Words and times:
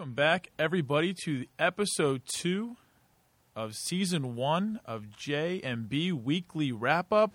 Welcome 0.00 0.14
back, 0.14 0.48
everybody, 0.58 1.12
to 1.24 1.44
episode 1.58 2.22
two 2.24 2.78
of 3.54 3.74
season 3.74 4.34
one 4.34 4.80
of 4.86 5.14
J 5.14 5.60
and 5.62 5.90
B 5.90 6.10
Weekly 6.10 6.72
Wrap 6.72 7.12
Up. 7.12 7.34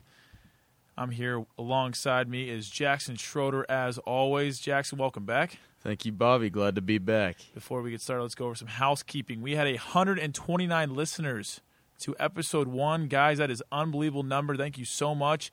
I'm 0.98 1.12
here 1.12 1.46
alongside 1.60 2.28
me 2.28 2.50
is 2.50 2.68
Jackson 2.68 3.18
Schroeder, 3.18 3.68
as 3.70 4.00
always. 4.00 4.58
Jackson, 4.58 4.98
welcome 4.98 5.26
back. 5.26 5.60
Thank 5.82 6.06
you, 6.06 6.12
Bobby. 6.12 6.50
Glad 6.50 6.74
to 6.74 6.82
be 6.82 6.98
back. 6.98 7.38
Before 7.54 7.84
we 7.84 7.92
get 7.92 8.02
started, 8.02 8.24
let's 8.24 8.34
go 8.34 8.46
over 8.46 8.56
some 8.56 8.68
housekeeping. 8.68 9.44
We 9.44 9.52
had 9.52 9.68
129 9.68 10.96
listeners 10.96 11.62
to 12.00 12.16
episode 12.20 12.68
one. 12.68 13.10
Guys, 13.10 13.38
that 13.38 13.52
is 13.52 13.62
unbelievable 13.72 14.24
number. 14.24 14.58
Thank 14.58 14.80
you 14.80 14.86
so 14.86 15.14
much. 15.14 15.52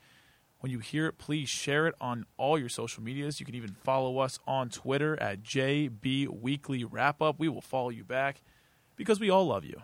When 0.62 0.70
you 0.70 0.78
hear 0.78 1.06
it, 1.08 1.18
please 1.18 1.48
share 1.48 1.88
it 1.88 1.94
on 2.00 2.24
all 2.36 2.56
your 2.56 2.68
social 2.68 3.02
medias. 3.02 3.40
You 3.40 3.46
can 3.46 3.56
even 3.56 3.72
follow 3.82 4.18
us 4.18 4.38
on 4.46 4.68
Twitter 4.70 5.20
at 5.20 5.42
JB 5.42 6.28
Weekly 6.28 6.84
Wrap 6.84 7.20
Up. 7.20 7.40
We 7.40 7.48
will 7.48 7.60
follow 7.60 7.88
you 7.90 8.04
back 8.04 8.40
because 8.94 9.18
we 9.18 9.28
all 9.28 9.44
love 9.46 9.64
you. 9.64 9.82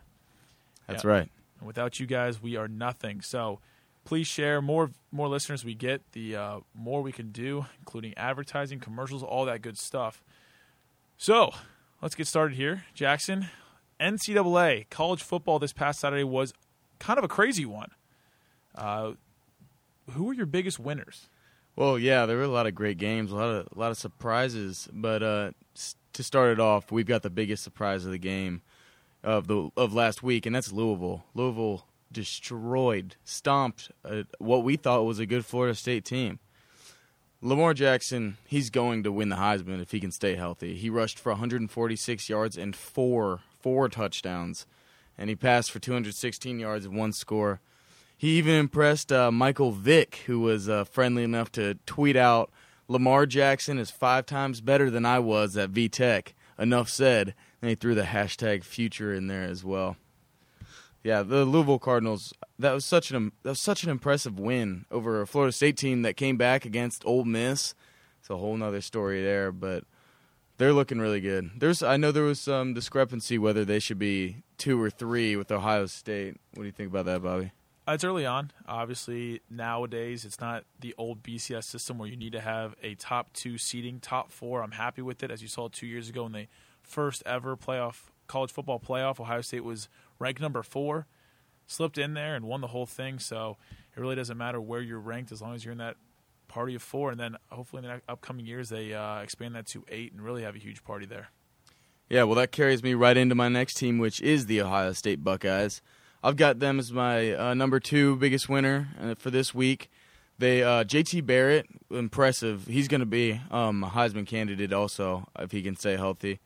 That's 0.86 1.02
Yeah. 1.02 1.10
right. 1.10 1.30
And 1.58 1.66
without 1.66 1.98
you 1.98 2.06
guys, 2.06 2.40
we 2.40 2.54
are 2.54 2.68
nothing. 2.68 3.20
So 3.22 3.58
please 4.04 4.28
share. 4.28 4.62
More 4.62 4.92
more 5.10 5.26
listeners 5.26 5.64
we 5.64 5.74
get, 5.74 6.12
the 6.12 6.36
uh, 6.36 6.60
more 6.74 7.02
we 7.02 7.10
can 7.10 7.32
do, 7.32 7.66
including 7.80 8.14
advertising, 8.16 8.78
commercials, 8.78 9.24
all 9.24 9.44
that 9.46 9.60
good 9.62 9.76
stuff. 9.76 10.22
So 11.16 11.50
let's 12.00 12.14
get 12.14 12.28
started 12.28 12.56
here. 12.56 12.84
Jackson, 12.94 13.48
NCAA 13.98 14.88
college 14.90 15.24
football 15.24 15.58
this 15.58 15.72
past 15.72 15.98
Saturday 15.98 16.22
was 16.22 16.54
kind 17.00 17.18
of 17.18 17.24
a 17.24 17.28
crazy 17.28 17.66
one. 17.66 17.90
Uh, 18.76 19.14
who 20.12 20.24
were 20.24 20.32
your 20.32 20.46
biggest 20.46 20.78
winners? 20.78 21.28
Well, 21.76 21.98
yeah, 21.98 22.26
there 22.26 22.36
were 22.36 22.42
a 22.42 22.48
lot 22.48 22.66
of 22.66 22.74
great 22.74 22.98
games, 22.98 23.30
a 23.30 23.36
lot 23.36 23.50
of 23.50 23.68
a 23.74 23.78
lot 23.78 23.90
of 23.90 23.96
surprises. 23.96 24.88
But 24.92 25.22
uh, 25.22 25.50
to 26.12 26.22
start 26.22 26.50
it 26.50 26.60
off, 26.60 26.90
we've 26.90 27.06
got 27.06 27.22
the 27.22 27.30
biggest 27.30 27.62
surprise 27.62 28.04
of 28.04 28.10
the 28.10 28.18
game 28.18 28.62
of 29.22 29.46
the 29.46 29.70
of 29.76 29.94
last 29.94 30.22
week, 30.22 30.46
and 30.46 30.54
that's 30.54 30.72
Louisville. 30.72 31.24
Louisville 31.34 31.86
destroyed, 32.10 33.16
stomped 33.24 33.90
uh, 34.04 34.22
what 34.38 34.64
we 34.64 34.76
thought 34.76 35.04
was 35.04 35.18
a 35.18 35.26
good 35.26 35.44
Florida 35.44 35.74
State 35.74 36.04
team. 36.04 36.38
Lamar 37.40 37.72
Jackson, 37.72 38.36
he's 38.46 38.70
going 38.70 39.04
to 39.04 39.12
win 39.12 39.28
the 39.28 39.36
Heisman 39.36 39.80
if 39.80 39.92
he 39.92 40.00
can 40.00 40.10
stay 40.10 40.34
healthy. 40.34 40.74
He 40.74 40.90
rushed 40.90 41.18
for 41.18 41.30
146 41.30 42.28
yards 42.28 42.56
and 42.56 42.74
four 42.74 43.40
four 43.60 43.88
touchdowns, 43.88 44.66
and 45.16 45.30
he 45.30 45.36
passed 45.36 45.70
for 45.70 45.78
216 45.78 46.58
yards 46.58 46.86
and 46.86 46.96
one 46.96 47.12
score. 47.12 47.60
He 48.18 48.36
even 48.36 48.54
impressed 48.54 49.12
uh, 49.12 49.30
Michael 49.30 49.70
Vick, 49.70 50.24
who 50.26 50.40
was 50.40 50.68
uh, 50.68 50.82
friendly 50.82 51.22
enough 51.22 51.52
to 51.52 51.74
tweet 51.86 52.16
out, 52.16 52.50
"Lamar 52.88 53.24
Jackson 53.26 53.78
is 53.78 53.92
five 53.92 54.26
times 54.26 54.60
better 54.60 54.90
than 54.90 55.06
I 55.06 55.20
was 55.20 55.56
at 55.56 55.70
VTech." 55.70 56.32
Enough 56.58 56.90
said. 56.90 57.34
And 57.62 57.68
he 57.68 57.74
threw 57.74 57.94
the 57.94 58.02
hashtag 58.02 58.64
future 58.64 59.14
in 59.14 59.26
there 59.28 59.44
as 59.44 59.64
well. 59.64 59.96
Yeah, 61.02 61.22
the 61.22 61.44
Louisville 61.44 61.78
Cardinals. 61.78 62.32
That 62.58 62.72
was 62.72 62.84
such 62.84 63.10
an 63.10 63.32
that 63.42 63.50
was 63.50 63.60
such 63.60 63.84
an 63.84 63.90
impressive 63.90 64.38
win 64.38 64.84
over 64.90 65.20
a 65.20 65.26
Florida 65.26 65.52
State 65.52 65.76
team 65.76 66.02
that 66.02 66.16
came 66.16 66.36
back 66.36 66.64
against 66.64 67.04
Ole 67.06 67.24
Miss. 67.24 67.74
It's 68.20 68.30
a 68.30 68.36
whole 68.36 68.56
nother 68.56 68.80
story 68.80 69.22
there, 69.22 69.52
but 69.52 69.84
they're 70.58 70.72
looking 70.72 70.98
really 70.98 71.20
good. 71.20 71.50
There's 71.56 71.82
I 71.82 71.96
know 71.96 72.10
there 72.10 72.24
was 72.24 72.40
some 72.40 72.74
discrepancy 72.74 73.38
whether 73.38 73.64
they 73.64 73.78
should 73.78 73.98
be 73.98 74.42
two 74.56 74.80
or 74.80 74.90
three 74.90 75.36
with 75.36 75.50
Ohio 75.52 75.86
State. 75.86 76.36
What 76.54 76.62
do 76.62 76.66
you 76.66 76.72
think 76.72 76.90
about 76.90 77.06
that, 77.06 77.22
Bobby? 77.22 77.52
Uh, 77.88 77.94
It's 77.94 78.04
early 78.04 78.26
on. 78.26 78.50
Obviously, 78.66 79.40
nowadays 79.48 80.26
it's 80.26 80.40
not 80.40 80.64
the 80.78 80.94
old 80.98 81.22
BCS 81.22 81.64
system 81.64 81.96
where 81.96 82.08
you 82.08 82.16
need 82.16 82.32
to 82.32 82.40
have 82.40 82.74
a 82.82 82.94
top 82.94 83.32
two 83.32 83.56
seeding, 83.56 83.98
top 83.98 84.30
four. 84.30 84.62
I'm 84.62 84.72
happy 84.72 85.00
with 85.00 85.22
it. 85.22 85.30
As 85.30 85.40
you 85.40 85.48
saw 85.48 85.68
two 85.68 85.86
years 85.86 86.10
ago 86.10 86.26
in 86.26 86.32
the 86.32 86.48
first 86.82 87.22
ever 87.24 87.56
playoff 87.56 88.10
college 88.26 88.52
football 88.52 88.78
playoff, 88.78 89.18
Ohio 89.18 89.40
State 89.40 89.64
was 89.64 89.88
ranked 90.18 90.40
number 90.40 90.62
four, 90.62 91.06
slipped 91.66 91.96
in 91.96 92.12
there 92.12 92.36
and 92.36 92.44
won 92.44 92.60
the 92.60 92.66
whole 92.66 92.84
thing. 92.84 93.18
So 93.18 93.56
it 93.96 94.00
really 94.00 94.16
doesn't 94.16 94.36
matter 94.36 94.60
where 94.60 94.82
you're 94.82 95.00
ranked 95.00 95.32
as 95.32 95.40
long 95.40 95.54
as 95.54 95.64
you're 95.64 95.72
in 95.72 95.78
that 95.78 95.96
party 96.46 96.74
of 96.74 96.82
four. 96.82 97.10
And 97.10 97.18
then 97.18 97.36
hopefully 97.50 97.84
in 97.84 97.88
the 97.88 98.02
upcoming 98.06 98.44
years 98.44 98.68
they 98.68 98.92
uh, 98.92 99.20
expand 99.20 99.54
that 99.54 99.66
to 99.68 99.84
eight 99.88 100.12
and 100.12 100.20
really 100.20 100.42
have 100.42 100.54
a 100.54 100.58
huge 100.58 100.84
party 100.84 101.06
there. 101.06 101.30
Yeah, 102.10 102.24
well, 102.24 102.36
that 102.36 102.52
carries 102.52 102.82
me 102.82 102.92
right 102.92 103.16
into 103.16 103.34
my 103.34 103.48
next 103.48 103.74
team, 103.74 103.98
which 103.98 104.20
is 104.20 104.44
the 104.44 104.60
Ohio 104.60 104.92
State 104.92 105.24
Buckeyes. 105.24 105.80
I've 106.22 106.36
got 106.36 106.58
them 106.58 106.78
as 106.78 106.92
my 106.92 107.32
uh, 107.32 107.54
number 107.54 107.78
two 107.78 108.16
biggest 108.16 108.48
winner 108.48 108.88
uh, 109.00 109.14
for 109.16 109.30
this 109.30 109.54
week. 109.54 109.90
They 110.38 110.62
uh, 110.62 110.84
JT 110.84 111.26
Barrett, 111.26 111.66
impressive. 111.90 112.66
He's 112.66 112.88
going 112.88 113.00
to 113.00 113.06
be 113.06 113.40
um, 113.50 113.84
a 113.84 113.88
Heisman 113.88 114.26
candidate 114.26 114.72
also 114.72 115.28
if 115.38 115.52
he 115.52 115.62
can 115.62 115.76
stay 115.76 115.96
healthy. 115.96 116.40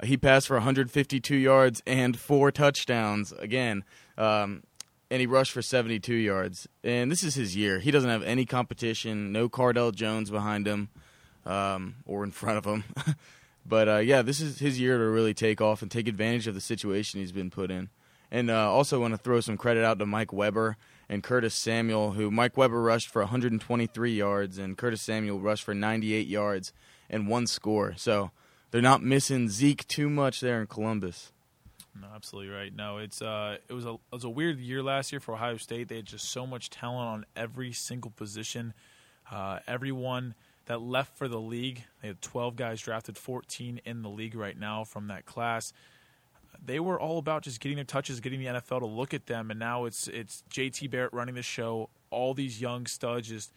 Uh, 0.00 0.06
he 0.06 0.16
passed 0.16 0.46
for 0.46 0.54
152 0.54 1.36
yards 1.36 1.82
and 1.86 2.18
four 2.18 2.50
touchdowns 2.50 3.32
again, 3.32 3.84
um, 4.16 4.62
and 5.10 5.20
he 5.20 5.26
rushed 5.26 5.52
for 5.52 5.62
72 5.62 6.14
yards. 6.14 6.68
And 6.82 7.10
this 7.10 7.22
is 7.22 7.34
his 7.34 7.56
year. 7.56 7.80
He 7.80 7.90
doesn't 7.90 8.10
have 8.10 8.22
any 8.22 8.44
competition. 8.44 9.32
No 9.32 9.48
Cardale 9.48 9.94
Jones 9.94 10.30
behind 10.30 10.66
him 10.66 10.88
um, 11.44 11.96
or 12.06 12.24
in 12.24 12.30
front 12.30 12.58
of 12.58 12.64
him. 12.64 12.84
But 13.68 13.88
uh, 13.88 13.98
yeah, 13.98 14.22
this 14.22 14.40
is 14.40 14.58
his 14.58 14.80
year 14.80 14.96
to 14.96 15.04
really 15.04 15.34
take 15.34 15.60
off 15.60 15.82
and 15.82 15.90
take 15.90 16.08
advantage 16.08 16.46
of 16.46 16.54
the 16.54 16.60
situation 16.60 17.20
he's 17.20 17.32
been 17.32 17.50
put 17.50 17.70
in. 17.70 17.90
And 18.30 18.50
uh, 18.50 18.70
also 18.70 19.00
want 19.00 19.14
to 19.14 19.18
throw 19.18 19.40
some 19.40 19.56
credit 19.56 19.84
out 19.84 19.98
to 19.98 20.06
Mike 20.06 20.32
Weber 20.32 20.76
and 21.08 21.22
Curtis 21.22 21.54
Samuel, 21.54 22.12
who 22.12 22.30
Mike 22.30 22.56
Weber 22.56 22.82
rushed 22.82 23.08
for 23.08 23.22
123 23.22 24.14
yards 24.14 24.58
and 24.58 24.76
Curtis 24.76 25.00
Samuel 25.00 25.40
rushed 25.40 25.64
for 25.64 25.74
98 25.74 26.26
yards 26.26 26.72
and 27.08 27.26
one 27.26 27.46
score. 27.46 27.94
So 27.96 28.30
they're 28.70 28.82
not 28.82 29.02
missing 29.02 29.48
Zeke 29.48 29.86
too 29.88 30.10
much 30.10 30.40
there 30.40 30.60
in 30.60 30.66
Columbus. 30.66 31.32
No, 32.00 32.06
absolutely 32.14 32.52
right. 32.52 32.74
No, 32.74 32.98
it's 32.98 33.20
uh, 33.22 33.56
it 33.68 33.72
was 33.72 33.84
a 33.84 33.94
it 33.94 34.12
was 34.12 34.24
a 34.24 34.30
weird 34.30 34.58
year 34.58 34.82
last 34.82 35.10
year 35.10 35.20
for 35.20 35.34
Ohio 35.34 35.56
State. 35.56 35.88
They 35.88 35.96
had 35.96 36.04
just 36.04 36.30
so 36.30 36.46
much 36.46 36.70
talent 36.70 37.08
on 37.08 37.26
every 37.34 37.72
single 37.72 38.10
position. 38.10 38.72
Uh, 39.30 39.58
everyone 39.66 40.34
that 40.66 40.80
left 40.80 41.16
for 41.16 41.28
the 41.28 41.40
league, 41.40 41.84
they 42.00 42.08
had 42.08 42.22
12 42.22 42.56
guys 42.56 42.80
drafted, 42.80 43.16
14 43.16 43.80
in 43.84 44.02
the 44.02 44.08
league 44.08 44.34
right 44.34 44.58
now 44.58 44.84
from 44.84 45.08
that 45.08 45.26
class. 45.26 45.72
They 46.64 46.80
were 46.80 47.00
all 47.00 47.18
about 47.18 47.42
just 47.42 47.60
getting 47.60 47.76
their 47.76 47.84
touches, 47.84 48.20
getting 48.20 48.40
the 48.40 48.46
NFL 48.46 48.80
to 48.80 48.86
look 48.86 49.14
at 49.14 49.26
them, 49.26 49.50
and 49.50 49.58
now 49.58 49.84
it's 49.84 50.08
it's 50.08 50.42
JT 50.50 50.90
Barrett 50.90 51.12
running 51.12 51.34
the 51.34 51.42
show. 51.42 51.90
All 52.10 52.34
these 52.34 52.60
young 52.60 52.86
studs 52.86 53.28
just 53.28 53.52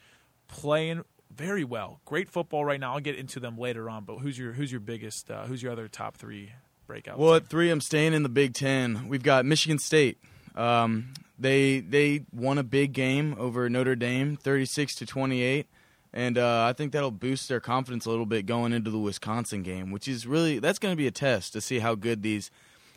playing 0.48 1.04
very 1.34 1.64
well. 1.64 2.00
Great 2.04 2.28
football 2.28 2.64
right 2.64 2.78
now. 2.78 2.94
I'll 2.94 3.00
get 3.00 3.16
into 3.16 3.40
them 3.40 3.58
later 3.58 3.88
on. 3.88 4.04
But 4.04 4.18
who's 4.18 4.38
your 4.38 4.52
who's 4.52 4.70
your 4.70 4.80
biggest? 4.80 5.30
Uh, 5.30 5.44
who's 5.44 5.62
your 5.62 5.72
other 5.72 5.88
top 5.88 6.16
three 6.16 6.52
breakout? 6.86 7.18
Well, 7.18 7.30
team? 7.30 7.36
at 7.44 7.48
three, 7.48 7.70
I'm 7.70 7.80
staying 7.80 8.14
in 8.14 8.22
the 8.22 8.28
Big 8.28 8.54
Ten. 8.54 9.08
We've 9.08 9.22
got 9.22 9.44
Michigan 9.44 9.78
State. 9.78 10.18
Um, 10.54 11.14
they 11.38 11.80
they 11.80 12.24
won 12.32 12.58
a 12.58 12.62
big 12.62 12.92
game 12.92 13.34
over 13.38 13.68
Notre 13.68 13.96
Dame, 13.96 14.36
36 14.36 14.94
to 14.96 15.06
28, 15.06 15.66
and 16.12 16.38
uh, 16.38 16.66
I 16.68 16.72
think 16.72 16.92
that'll 16.92 17.10
boost 17.10 17.48
their 17.48 17.60
confidence 17.60 18.06
a 18.06 18.10
little 18.10 18.26
bit 18.26 18.46
going 18.46 18.72
into 18.72 18.90
the 18.90 18.98
Wisconsin 18.98 19.62
game, 19.62 19.90
which 19.90 20.06
is 20.06 20.26
really 20.26 20.58
that's 20.58 20.78
going 20.78 20.92
to 20.92 20.96
be 20.96 21.06
a 21.06 21.12
test 21.12 21.52
to 21.54 21.60
see 21.60 21.78
how 21.78 21.94
good 21.94 22.22
these 22.22 22.50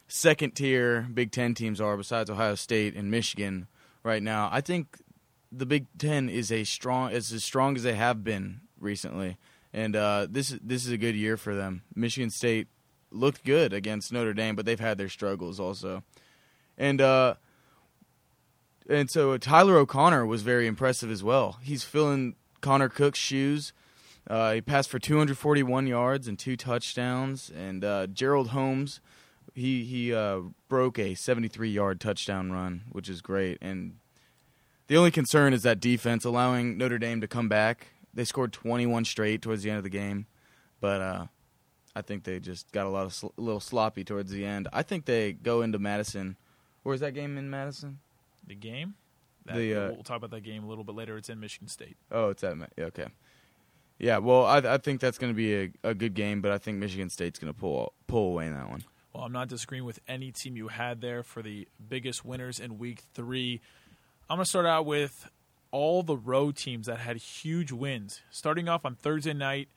second 0.08 0.52
tier 0.56 1.08
Big 1.14 1.32
Ten 1.32 1.54
teams 1.54 1.82
are, 1.82 1.98
besides 1.98 2.30
Ohio 2.30 2.56
State 2.56 2.96
and 2.96 3.10
Michigan 3.10 3.68
right 4.04 4.22
now. 4.22 4.50
I 4.52 4.62
think 4.62 4.98
the 5.52 5.66
Big 5.66 5.88
Ten 5.98 6.30
is 6.30 6.52
a 6.52 6.64
strong 6.64 7.12
is 7.12 7.32
as 7.32 7.44
strong 7.44 7.76
as 7.76 7.84
they 7.84 7.96
have 7.96 8.24
been 8.24 8.62
recently, 8.80 9.38
and 9.74 9.96
uh, 9.96 10.28
this 10.30 10.58
this 10.64 10.86
is 10.86 10.92
a 10.92 10.98
good 10.98 11.16
year 11.16 11.38
for 11.38 11.56
them. 11.56 11.84
Michigan 11.96 12.30
State 12.30 12.68
looked 13.12 13.44
good 13.44 13.74
against 13.74 14.12
Notre 14.12 14.34
Dame, 14.34 14.56
but 14.56 14.66
they've 14.66 14.80
had 14.80 14.98
their 14.98 15.10
struggles 15.10 15.60
also. 15.60 16.04
And 16.78 17.02
uh, 17.02 17.36
and 18.90 19.10
so 19.10 19.38
Tyler 19.38 19.78
O'Connor 19.78 20.26
was 20.26 20.42
very 20.42 20.68
impressive 20.68 21.10
as 21.10 21.24
well. 21.24 21.60
He's 21.62 21.84
filling 21.84 22.36
Connor 22.62 22.90
Cook's 22.90 23.20
shoes. 23.20 23.74
Uh, 24.28 24.54
he 24.54 24.62
passed 24.62 24.90
for 24.90 25.00
241 25.00 25.88
yards 25.88 26.28
and 26.28 26.38
two 26.38 26.58
touchdowns. 26.58 27.52
And 27.56 27.84
uh, 27.84 28.08
Gerald 28.08 28.50
Holmes, 28.50 29.00
he 29.56 29.84
he 29.84 30.14
uh, 30.14 30.42
broke 30.70 31.00
a 31.00 31.16
73 31.16 31.70
yard 31.70 32.00
touchdown 32.00 32.52
run, 32.52 32.84
which 32.92 33.10
is 33.10 33.22
great. 33.22 33.58
And 33.62 33.96
the 34.88 34.98
only 34.98 35.12
concern 35.12 35.54
is 35.54 35.64
that 35.64 35.80
defense 35.80 36.26
allowing 36.26 36.78
Notre 36.78 37.00
Dame 37.00 37.22
to 37.22 37.28
come 37.28 37.50
back. 37.50 37.88
They 38.14 38.26
scored 38.26 38.54
21 38.54 39.06
straight 39.06 39.42
towards 39.42 39.64
the 39.64 39.70
end 39.70 39.78
of 39.78 39.84
the 39.84 39.90
game, 39.90 40.28
but 40.80 41.02
uh, 41.02 41.26
I 41.96 42.02
think 42.02 42.24
they 42.24 42.40
just 42.40 42.72
got 42.72 42.86
a 42.86 42.90
lot 42.90 43.06
of 43.06 43.14
sl- 43.14 43.28
little 43.36 43.60
sloppy 43.60 44.04
towards 44.04 44.32
the 44.32 44.46
end. 44.46 44.68
I 44.72 44.84
think 44.84 45.06
they 45.06 45.34
go 45.34 45.62
into 45.62 45.80
Madison. 45.80 46.38
Where's 46.84 47.00
that 47.00 47.14
game 47.14 47.38
in 47.38 47.50
Madison? 47.50 48.00
the 48.48 48.56
game. 48.56 48.96
That, 49.46 49.56
The, 49.58 49.76
uh, 49.76 49.92
we'll 49.92 50.04
talk 50.04 50.18
about 50.18 50.32
that 50.32 50.44
game 50.44 50.64
a 50.64 50.68
little 50.68 50.84
bit 50.84 50.96
later. 50.96 51.18
It's 51.18 51.30
in 51.30 51.40
Michigan 51.40 51.68
State. 51.68 51.98
Oh, 52.12 52.30
it's 52.30 52.44
at 52.44 52.58
yeah, 52.78 52.86
okay. 52.86 53.08
Yeah, 53.98 54.18
well, 54.18 54.46
I 54.46 54.58
I 54.58 54.78
think 54.78 55.00
that's 55.00 55.18
going 55.18 55.32
to 55.32 55.36
be 55.36 55.56
a, 55.56 55.72
a 55.84 55.94
good 55.94 56.14
game, 56.14 56.42
but 56.42 56.52
I 56.52 56.58
think 56.58 56.78
Michigan 56.78 57.10
State's 57.10 57.40
going 57.40 57.54
to 57.54 57.60
pull 57.60 57.94
pull 58.08 58.30
away 58.30 58.48
in 58.48 58.54
that 58.54 58.70
one. 58.70 58.84
Well, 59.16 59.24
I'm 59.24 59.32
not 59.32 59.48
disagreeing 59.48 59.86
with 59.86 60.02
any 60.10 60.34
team 60.34 60.58
you 60.58 60.68
had 60.68 61.00
there 61.00 61.24
for 61.24 61.42
the 61.42 61.70
biggest 61.88 62.26
winners 62.26 62.60
in 62.60 62.78
Week 62.78 63.02
Three. 63.14 63.62
I'm 64.30 64.36
going 64.36 64.44
to 64.44 64.50
start 64.50 64.66
out 64.66 64.86
with 64.86 65.30
all 65.72 66.04
the 66.04 66.18
road 66.18 66.58
teams 66.58 66.88
that 66.88 66.98
had 66.98 67.16
huge 67.16 67.72
wins. 67.72 68.20
Starting 68.30 68.68
off 68.68 68.84
on 68.84 68.96
Thursday 68.96 69.32
night, 69.32 69.70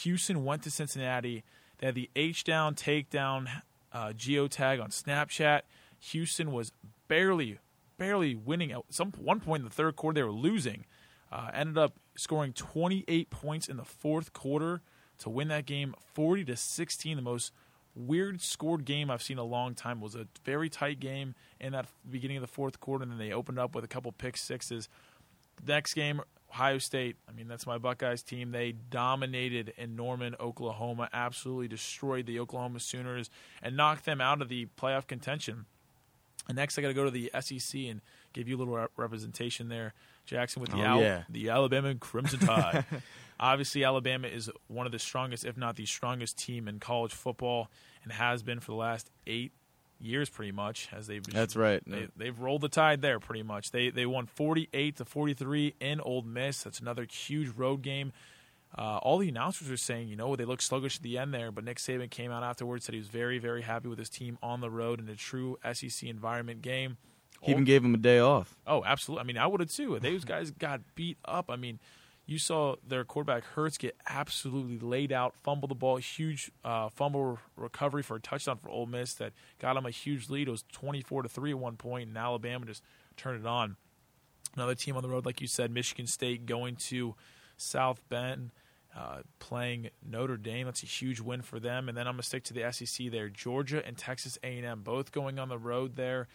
Houston 0.00 0.46
went 0.46 0.62
to 0.62 0.70
Cincinnati 0.70 1.44
They 1.76 1.88
had 1.88 1.94
the 1.94 2.08
H 2.16 2.42
down, 2.42 2.74
takedown, 2.74 3.48
uh, 3.92 4.14
geotag 4.16 4.82
on 4.82 4.88
Snapchat. 4.88 5.62
Houston 6.00 6.50
was 6.50 6.72
barely, 7.06 7.58
barely 7.98 8.34
winning. 8.34 8.72
At 8.72 8.80
some 8.88 9.12
one 9.12 9.40
point 9.40 9.60
in 9.60 9.68
the 9.68 9.74
third 9.74 9.96
quarter, 9.96 10.14
they 10.14 10.22
were 10.22 10.32
losing. 10.32 10.86
Uh, 11.30 11.50
ended 11.52 11.76
up 11.76 11.92
scoring 12.16 12.54
28 12.54 13.28
points 13.28 13.68
in 13.68 13.76
the 13.76 13.84
fourth 13.84 14.32
quarter 14.32 14.80
to 15.18 15.28
win 15.28 15.48
that 15.48 15.66
game, 15.66 15.94
40 16.14 16.46
to 16.46 16.56
16. 16.56 17.16
The 17.16 17.22
most 17.22 17.52
weird 17.96 18.40
scored 18.42 18.84
game 18.84 19.10
I've 19.10 19.22
seen 19.22 19.38
a 19.38 19.44
long 19.44 19.74
time. 19.74 19.98
It 19.98 20.02
was 20.02 20.14
a 20.14 20.28
very 20.44 20.68
tight 20.68 21.00
game 21.00 21.34
in 21.60 21.72
that 21.72 21.86
beginning 22.08 22.36
of 22.36 22.42
the 22.42 22.46
fourth 22.46 22.78
quarter, 22.78 23.02
and 23.02 23.10
then 23.10 23.18
they 23.18 23.32
opened 23.32 23.58
up 23.58 23.74
with 23.74 23.84
a 23.84 23.88
couple 23.88 24.12
pick 24.12 24.36
sixes. 24.36 24.88
Next 25.66 25.94
game, 25.94 26.20
Ohio 26.50 26.78
State. 26.78 27.16
I 27.28 27.32
mean, 27.32 27.48
that's 27.48 27.66
my 27.66 27.78
Buckeyes 27.78 28.22
team. 28.22 28.50
They 28.52 28.72
dominated 28.72 29.72
in 29.78 29.96
Norman, 29.96 30.36
Oklahoma, 30.38 31.08
absolutely 31.12 31.68
destroyed 31.68 32.26
the 32.26 32.38
Oklahoma 32.40 32.80
Sooners 32.80 33.30
and 33.62 33.76
knocked 33.76 34.04
them 34.04 34.20
out 34.20 34.42
of 34.42 34.48
the 34.50 34.66
playoff 34.78 35.06
contention. 35.06 35.64
And 36.48 36.56
next, 36.56 36.78
I 36.78 36.82
got 36.82 36.88
to 36.88 36.94
go 36.94 37.04
to 37.04 37.10
the 37.10 37.30
SEC 37.40 37.80
and 37.88 38.00
give 38.32 38.48
you 38.48 38.56
a 38.56 38.58
little 38.58 38.86
representation 38.96 39.68
there, 39.68 39.94
Jackson, 40.26 40.60
with 40.60 40.70
the 40.70 40.76
Oh, 40.78 40.84
Al- 40.84 41.00
yeah. 41.00 41.22
the 41.28 41.48
Alabama 41.48 41.94
Crimson 41.94 42.40
Tide. 42.40 42.84
Obviously, 43.38 43.84
Alabama 43.84 44.28
is 44.28 44.50
one 44.68 44.86
of 44.86 44.92
the 44.92 44.98
strongest, 44.98 45.44
if 45.44 45.56
not 45.56 45.76
the 45.76 45.86
strongest, 45.86 46.38
team 46.38 46.68
in 46.68 46.80
college 46.80 47.12
football, 47.12 47.70
and 48.02 48.12
has 48.12 48.42
been 48.42 48.60
for 48.60 48.72
the 48.72 48.76
last 48.76 49.10
eight 49.26 49.52
years, 50.00 50.28
pretty 50.30 50.52
much. 50.52 50.88
As 50.92 51.06
they've 51.06 51.22
That's 51.22 51.56
right. 51.56 51.82
they, 51.86 52.08
they've 52.16 52.38
rolled 52.38 52.62
the 52.62 52.68
tide 52.68 53.02
there 53.02 53.20
pretty 53.20 53.42
much. 53.42 53.70
They 53.70 53.90
they 53.90 54.06
won 54.06 54.26
48 54.26 54.96
to 54.96 55.04
43 55.04 55.74
in 55.80 56.00
Ole 56.00 56.22
Miss. 56.22 56.62
That's 56.62 56.80
another 56.80 57.06
huge 57.10 57.50
road 57.50 57.82
game. 57.82 58.12
Uh, 58.76 58.98
all 58.98 59.18
the 59.18 59.28
announcers 59.28 59.70
are 59.70 59.76
saying, 59.76 60.08
you 60.08 60.16
know, 60.16 60.36
they 60.36 60.44
look 60.44 60.60
sluggish 60.60 60.96
at 60.96 61.02
the 61.02 61.16
end 61.16 61.32
there, 61.32 61.50
but 61.50 61.64
Nick 61.64 61.78
Saban 61.78 62.10
came 62.10 62.30
out 62.30 62.42
afterwards 62.42 62.84
said 62.84 62.94
he 62.94 62.98
was 62.98 63.08
very 63.08 63.38
very 63.38 63.62
happy 63.62 63.88
with 63.88 63.98
his 63.98 64.10
team 64.10 64.38
on 64.42 64.60
the 64.60 64.70
road 64.70 65.00
in 65.00 65.08
a 65.08 65.16
true 65.16 65.58
SEC 65.72 66.08
environment 66.08 66.62
game. 66.62 66.96
He 67.42 67.52
even 67.52 67.64
gave 67.64 67.84
him 67.84 67.94
a 67.94 67.98
day 67.98 68.18
off. 68.18 68.56
Oh, 68.66 68.82
absolutely. 68.84 69.20
I 69.22 69.24
mean, 69.24 69.38
I 69.38 69.46
would 69.46 69.60
have 69.60 69.70
too. 69.70 69.98
Those 70.00 70.24
guys 70.24 70.50
got 70.50 70.80
beat 70.94 71.18
up. 71.24 71.50
I 71.50 71.56
mean, 71.56 71.78
you 72.26 72.38
saw 72.38 72.74
their 72.86 73.04
quarterback 73.04 73.44
Hurts 73.44 73.78
get 73.78 73.96
absolutely 74.08 74.78
laid 74.80 75.12
out, 75.12 75.34
fumble 75.36 75.68
the 75.68 75.76
ball, 75.76 75.96
huge 75.96 76.50
uh, 76.64 76.88
fumble 76.88 77.38
recovery 77.56 78.02
for 78.02 78.16
a 78.16 78.20
touchdown 78.20 78.58
for 78.58 78.68
Ole 78.68 78.86
Miss 78.86 79.14
that 79.14 79.32
got 79.60 79.76
him 79.76 79.86
a 79.86 79.90
huge 79.90 80.28
lead. 80.28 80.48
It 80.48 80.50
was 80.50 80.64
twenty 80.72 81.00
four 81.00 81.22
to 81.22 81.28
three 81.28 81.52
at 81.52 81.58
one 81.58 81.76
point, 81.76 82.08
and 82.08 82.18
Alabama 82.18 82.66
just 82.66 82.82
turned 83.16 83.40
it 83.40 83.46
on. 83.46 83.76
Another 84.56 84.74
team 84.74 84.96
on 84.96 85.02
the 85.02 85.08
road, 85.08 85.24
like 85.24 85.40
you 85.40 85.46
said, 85.46 85.70
Michigan 85.70 86.06
State 86.06 86.46
going 86.46 86.76
to 86.76 87.14
South 87.56 88.00
Bend. 88.08 88.50
Uh, 88.96 89.18
playing 89.40 89.90
Notre 90.02 90.38
Dame, 90.38 90.64
that's 90.64 90.82
a 90.82 90.86
huge 90.86 91.20
win 91.20 91.42
for 91.42 91.60
them. 91.60 91.90
And 91.90 91.98
then 91.98 92.06
I'm 92.06 92.14
gonna 92.14 92.22
stick 92.22 92.44
to 92.44 92.54
the 92.54 92.72
SEC 92.72 93.10
there. 93.10 93.28
Georgia 93.28 93.84
and 93.86 93.94
Texas 93.94 94.38
A&M 94.42 94.80
both 94.80 95.12
going 95.12 95.38
on 95.38 95.50
the 95.50 95.58
road 95.58 95.96
there. 95.96 96.28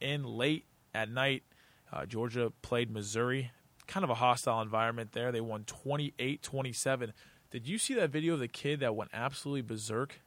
In 0.00 0.24
late 0.24 0.64
at 0.92 1.08
night, 1.08 1.44
uh, 1.92 2.06
Georgia 2.06 2.52
played 2.62 2.90
Missouri. 2.90 3.52
Kind 3.90 4.04
of 4.04 4.10
a 4.10 4.14
hostile 4.14 4.60
environment 4.62 5.10
there. 5.12 5.32
They 5.32 5.40
won 5.40 5.64
28 5.64 6.42
27. 6.42 7.12
Did 7.50 7.66
you 7.66 7.76
see 7.76 7.94
that 7.94 8.10
video 8.10 8.34
of 8.34 8.40
the 8.40 8.46
kid 8.46 8.80
that 8.80 8.94
went 8.94 9.10
absolutely 9.12 9.62
berserk 9.62 10.20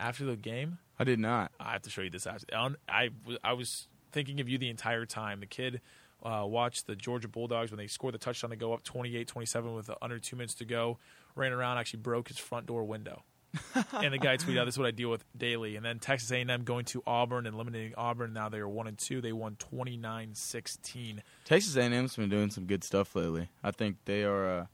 after 0.00 0.24
the 0.24 0.34
game? 0.36 0.78
I 0.98 1.04
did 1.04 1.18
not. 1.18 1.52
I 1.60 1.72
have 1.72 1.82
to 1.82 1.90
show 1.90 2.00
you 2.00 2.08
this. 2.08 2.26
I, 2.26 2.38
on- 2.56 2.76
I, 2.88 3.08
w- 3.08 3.38
I 3.44 3.52
was 3.52 3.88
thinking 4.12 4.40
of 4.40 4.48
you 4.48 4.56
the 4.56 4.70
entire 4.70 5.04
time. 5.04 5.40
The 5.40 5.46
kid 5.46 5.82
uh, 6.22 6.44
watched 6.46 6.86
the 6.86 6.96
Georgia 6.96 7.28
Bulldogs 7.28 7.70
when 7.70 7.76
they 7.78 7.86
scored 7.86 8.14
the 8.14 8.18
touchdown 8.18 8.48
to 8.50 8.56
go 8.56 8.72
up 8.72 8.82
28 8.82 9.28
27 9.28 9.74
with 9.74 9.90
under 10.00 10.18
two 10.18 10.36
minutes 10.36 10.54
to 10.54 10.64
go. 10.64 10.98
Ran 11.34 11.52
around, 11.52 11.76
actually 11.76 12.00
broke 12.00 12.28
his 12.28 12.38
front 12.38 12.64
door 12.66 12.84
window. 12.84 13.24
and 13.92 14.12
the 14.12 14.18
guy 14.18 14.36
tweeted 14.36 14.58
out, 14.58 14.64
"This 14.64 14.74
is 14.74 14.78
what 14.78 14.88
I 14.88 14.92
deal 14.92 15.10
with 15.10 15.24
daily." 15.36 15.76
And 15.76 15.84
then 15.84 15.98
Texas 15.98 16.30
A&M 16.30 16.64
going 16.64 16.84
to 16.86 17.02
Auburn 17.06 17.46
and 17.46 17.54
eliminating 17.54 17.94
Auburn. 17.96 18.32
Now 18.32 18.48
they 18.48 18.58
are 18.58 18.68
one 18.68 18.86
and 18.86 18.96
two. 18.98 19.20
They 19.20 19.32
won 19.32 19.56
29-16. 19.56 21.18
Texas 21.44 21.76
A&M's 21.76 22.16
been 22.16 22.30
doing 22.30 22.50
some 22.50 22.66
good 22.66 22.82
stuff 22.82 23.14
lately. 23.14 23.48
I 23.62 23.70
think 23.70 23.96
they 24.06 24.24
are 24.24 24.60
uh, 24.60 24.66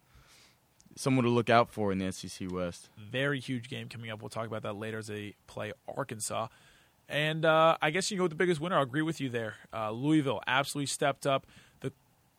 someone 0.97 1.25
to 1.25 1.31
look 1.31 1.51
out 1.51 1.71
for 1.71 1.93
in 1.93 1.99
the 1.99 2.13
SEC 2.13 2.51
West. 2.51 2.89
Very 3.11 3.41
huge 3.41 3.69
game 3.69 3.89
coming 3.89 4.11
up. 4.11 4.21
We'll 4.21 4.29
talk 4.29 4.47
about 4.47 4.63
that 4.63 4.75
later 4.77 4.99
as 4.99 5.09
they 5.09 5.35
play 5.47 5.73
Arkansas. 5.97 6.49
And 7.09 7.45
uh, 7.45 7.79
I 7.81 7.91
guess 7.91 8.11
you 8.11 8.17
go 8.17 8.25
with 8.25 8.33
the 8.33 8.37
biggest 8.37 8.61
winner. 8.61 8.79
I 8.79 8.83
agree 8.83 9.03
with 9.03 9.21
you 9.21 9.29
there. 9.29 9.55
Uh, 9.73 9.91
Louisville 9.91 10.43
absolutely 10.47 10.87
stepped 10.87 11.27
up. 11.27 11.47
The 11.81 11.93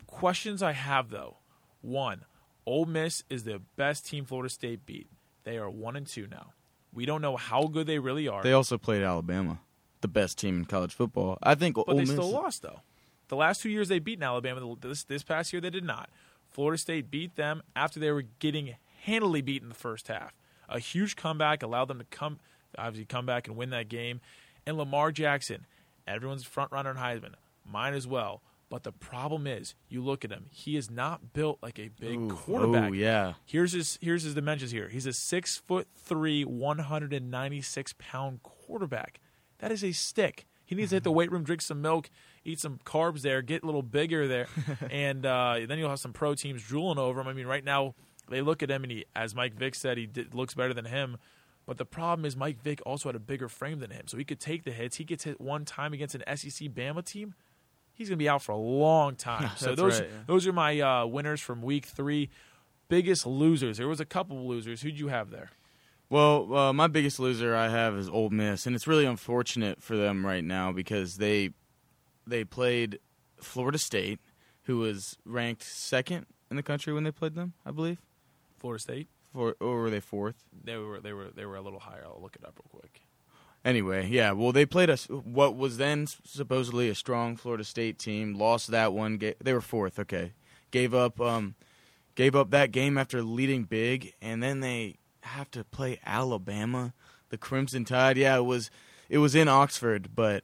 questions 0.06 0.62
I 0.62 0.74
have 0.74 1.10
though, 1.10 1.38
one, 1.82 2.26
Ole 2.66 2.86
Miss 2.86 3.24
is 3.30 3.46
the 3.46 3.62
best 3.78 4.06
team 4.06 4.26
Florida 4.26 4.50
State 4.50 4.86
beat. 4.86 5.08
They 5.50 5.58
are 5.58 5.68
one 5.68 5.96
and 5.96 6.06
two 6.06 6.28
now. 6.30 6.54
We 6.94 7.08
don't 7.08 7.24
know 7.24 7.36
how 7.36 7.66
good 7.66 7.88
they 7.88 7.98
really 7.98 8.28
are, 8.28 8.44
They 8.44 8.54
also 8.54 8.78
played 8.78 9.02
Alabama, 9.02 9.60
the 10.02 10.08
best 10.08 10.38
team 10.38 10.58
in 10.58 10.66
college 10.66 10.94
football. 10.94 11.40
I 11.42 11.56
think 11.56 11.76
but 11.76 11.88
Ole 11.88 11.96
they 11.96 12.02
Miss. 12.02 12.12
still 12.12 12.30
lost 12.30 12.62
though. 12.62 12.82
The 13.30 13.36
last 13.36 13.64
two 13.64 13.70
years 13.72 13.90
they 13.90 13.98
beat 13.98 14.22
Alabama. 14.22 14.76
This 14.80 15.04
this 15.04 15.24
past 15.24 15.52
year 15.52 15.60
they 15.60 15.72
did 15.72 15.84
not. 15.84 16.12
Florida 16.52 16.78
State 16.78 17.10
beat 17.10 17.36
them 17.36 17.64
after 17.76 18.00
they 18.00 18.12
were 18.12 18.26
getting 18.38 18.76
handily 19.06 19.42
beaten 19.42 19.66
in 19.66 19.70
the 19.70 19.76
first 19.76 20.08
half. 20.08 20.36
A 20.68 20.78
huge 20.78 21.16
comeback 21.16 21.64
allowed 21.64 21.88
them 21.88 21.98
to 21.98 22.06
come 22.06 22.38
obviously 22.78 23.06
come 23.06 23.26
back 23.26 23.48
and 23.48 23.58
win 23.58 23.72
that 23.72 23.90
game. 23.90 24.22
And 24.68 24.78
Lamar 24.78 25.12
Jackson, 25.12 25.66
everyone's 26.08 26.44
front 26.44 26.72
runner 26.72 26.92
in 26.92 26.98
Heisman, 26.98 27.34
mine 27.66 27.96
as 27.96 28.06
well. 28.06 28.44
But 28.70 28.84
the 28.84 28.92
problem 28.92 29.48
is, 29.48 29.74
you 29.88 30.04
look 30.04 30.24
at 30.24 30.32
him; 30.32 30.46
he 30.52 30.78
is 30.78 30.92
not 30.92 31.34
built 31.34 31.58
like 31.62 31.80
a 31.80 31.90
big 31.90 32.20
Ooh, 32.20 32.30
quarterback. 32.30 32.90
Oh 32.92 32.94
yeah, 32.94 33.34
Here's 33.46 33.72
his 33.72 33.98
here's 34.02 34.24
his 34.24 34.36
dimensions 34.36 34.72
here. 34.72 34.90
He's 34.90 35.08
a 35.08 35.14
six 35.14 35.58
foot 35.58 35.88
three, 35.96 36.44
one 36.44 36.80
hundred 36.80 37.12
and 37.14 37.32
ninety 37.32 37.62
six 37.62 37.94
pound 37.98 38.44
quarterback. 38.44 39.20
That 39.58 39.72
is 39.72 39.84
a 39.84 39.92
stick. 39.92 40.46
He 40.66 40.76
needs 40.76 40.92
to 40.92 40.98
hit 40.98 41.04
the 41.04 41.12
weight 41.20 41.32
room, 41.32 41.44
drink 41.44 41.62
some 41.62 41.82
milk, 41.82 42.12
eat 42.46 42.60
some 42.60 42.80
carbs 42.86 43.22
there, 43.22 43.42
get 43.42 43.64
a 43.64 43.66
little 43.66 43.82
bigger 43.82 44.28
there, 44.28 44.48
and 44.92 45.26
uh, 45.26 45.58
then 45.68 45.80
you'll 45.80 45.90
have 45.90 46.00
some 46.00 46.14
pro 46.14 46.36
teams 46.36 46.62
drooling 46.64 47.00
over 47.00 47.22
him. 47.22 47.28
I 47.28 47.34
mean, 47.34 47.48
right 47.48 47.64
now 47.64 47.96
they 48.30 48.42
look 48.42 48.62
at 48.62 48.70
him 48.70 48.84
and 48.84 48.92
he, 48.92 49.06
as 49.16 49.34
Mike 49.34 49.56
Vick 49.56 49.74
said, 49.74 49.98
he 49.98 50.06
did, 50.06 50.36
looks 50.36 50.54
better 50.54 50.76
than 50.76 50.86
him. 50.86 51.18
But 51.66 51.78
the 51.78 51.86
problem 51.86 52.26
is 52.26 52.36
Mike 52.36 52.62
Vick 52.62 52.82
also 52.86 53.10
had 53.10 53.16
a 53.16 53.20
bigger 53.20 53.48
frame 53.48 53.80
than 53.80 53.92
him, 53.92 54.08
so 54.08 54.18
he 54.18 54.24
could 54.24 54.40
take 54.40 54.64
the 54.64 54.72
hits. 54.72 54.98
He 54.98 55.04
gets 55.04 55.24
hit 55.24 55.40
one 55.40 55.66
time 55.66 55.94
against 55.94 56.16
an 56.16 56.24
SEC 56.36 56.70
Bama 56.70 57.04
team. 57.06 57.36
He's 58.00 58.08
going 58.08 58.18
to 58.18 58.24
be 58.24 58.30
out 58.30 58.42
for 58.42 58.54
a 58.54 58.58
long 58.58 59.18
time. 59.18 59.52
so 59.58 59.76
those 59.76 60.00
right, 60.00 60.10
yeah. 60.10 60.20
those 60.26 60.48
are 60.48 60.54
my 60.54 60.80
uh, 60.80 61.06
winners 61.06 61.42
from 61.42 61.62
week 61.62 61.86
three. 61.86 62.30
Biggest 62.88 63.28
losers. 63.28 63.78
There 63.78 63.90
was 63.90 64.00
a 64.00 64.06
couple 64.06 64.38
of 64.38 64.46
losers. 64.46 64.82
Who'd 64.82 64.98
you 64.98 65.10
have 65.10 65.32
there? 65.32 65.52
Well, 66.10 66.56
uh, 66.56 66.72
my 66.72 66.88
biggest 66.88 67.20
loser 67.20 67.54
I 67.54 67.68
have 67.68 67.96
is 67.96 68.08
Ole 68.08 68.30
Miss, 68.30 68.66
and 68.66 68.74
it's 68.74 68.88
really 68.88 69.04
unfortunate 69.04 69.84
for 69.84 69.98
them 69.98 70.26
right 70.26 70.46
now 70.46 70.72
because 70.72 71.18
they 71.18 71.50
they 72.26 72.46
played 72.46 73.00
Florida 73.42 73.78
State, 73.78 74.22
who 74.64 74.78
was 74.78 75.18
ranked 75.26 75.64
second 75.64 76.26
in 76.50 76.56
the 76.56 76.64
country 76.64 76.94
when 76.94 77.04
they 77.04 77.12
played 77.12 77.36
them, 77.36 77.52
I 77.66 77.72
believe, 77.72 78.00
Florida 78.58 78.82
State. 78.82 79.10
For, 79.34 79.58
or 79.60 79.82
were 79.82 79.90
they 79.90 80.00
fourth? 80.00 80.46
They 80.64 80.78
were 80.78 81.02
they 81.02 81.12
were 81.12 81.32
they 81.36 81.46
were 81.46 81.58
a 81.58 81.62
little 81.62 81.82
higher. 81.82 82.06
I'll 82.06 82.22
look 82.22 82.38
it 82.38 82.46
up 82.46 82.58
real 82.64 82.80
quick. 82.80 83.02
Anyway, 83.66 84.08
yeah. 84.10 84.32
Well, 84.32 84.52
they 84.52 84.66
played 84.66 84.90
a 84.90 84.96
what 85.08 85.56
was 85.56 85.78
then 85.78 86.08
supposedly 86.26 86.90
a 86.90 86.96
strong 86.96 87.36
Florida 87.36 87.64
State 87.64 88.00
team. 88.00 88.36
Lost 88.36 88.72
that 88.72 88.94
one. 88.94 89.18
Ga- 89.18 89.36
They 89.44 89.54
were 89.54 89.62
fourth. 89.62 90.00
Okay, 90.00 90.32
gave 90.72 90.94
up. 90.94 91.20
Um, 91.20 91.56
gave 92.16 92.36
up 92.36 92.52
that 92.52 92.72
game 92.72 92.98
after 92.98 93.22
leading 93.22 93.64
big, 93.64 94.14
and 94.22 94.42
then 94.42 94.62
they 94.62 94.98
have 95.22 95.52
to 95.52 95.64
play 95.66 96.00
Alabama, 96.06 96.94
the 97.30 97.38
Crimson 97.38 97.84
Tide. 97.86 98.18
Yeah, 98.18 98.38
it 98.38 98.46
was 98.46 98.72
it 99.10 99.18
was 99.18 99.36
in 99.36 99.48
Oxford, 99.50 100.10
but 100.16 100.44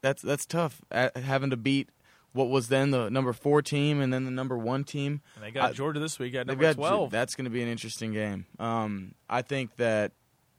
that's 0.00 0.20
that's 0.22 0.44
tough. 0.44 0.80
having 0.90 1.50
to 1.50 1.56
beat 1.56 1.90
what 2.32 2.48
was 2.50 2.68
then 2.68 2.90
the 2.90 3.08
number 3.08 3.32
four 3.32 3.62
team 3.62 4.00
and 4.00 4.12
then 4.12 4.24
the 4.24 4.30
number 4.32 4.58
one 4.58 4.82
team. 4.84 5.22
And 5.36 5.44
they 5.44 5.50
got 5.52 5.70
I- 5.70 5.72
Georgia 5.74 6.00
this 6.00 6.18
week 6.18 6.34
at 6.34 6.46
number 6.48 6.60
got 6.62 6.74
twelve. 6.74 7.10
That's 7.12 7.36
going 7.36 7.44
to 7.44 7.50
be 7.50 7.62
an 7.62 7.68
interesting 7.68 8.12
game. 8.12 8.46
Um, 8.58 9.14
I 9.30 9.42
think 9.42 9.76
that 9.76 10.10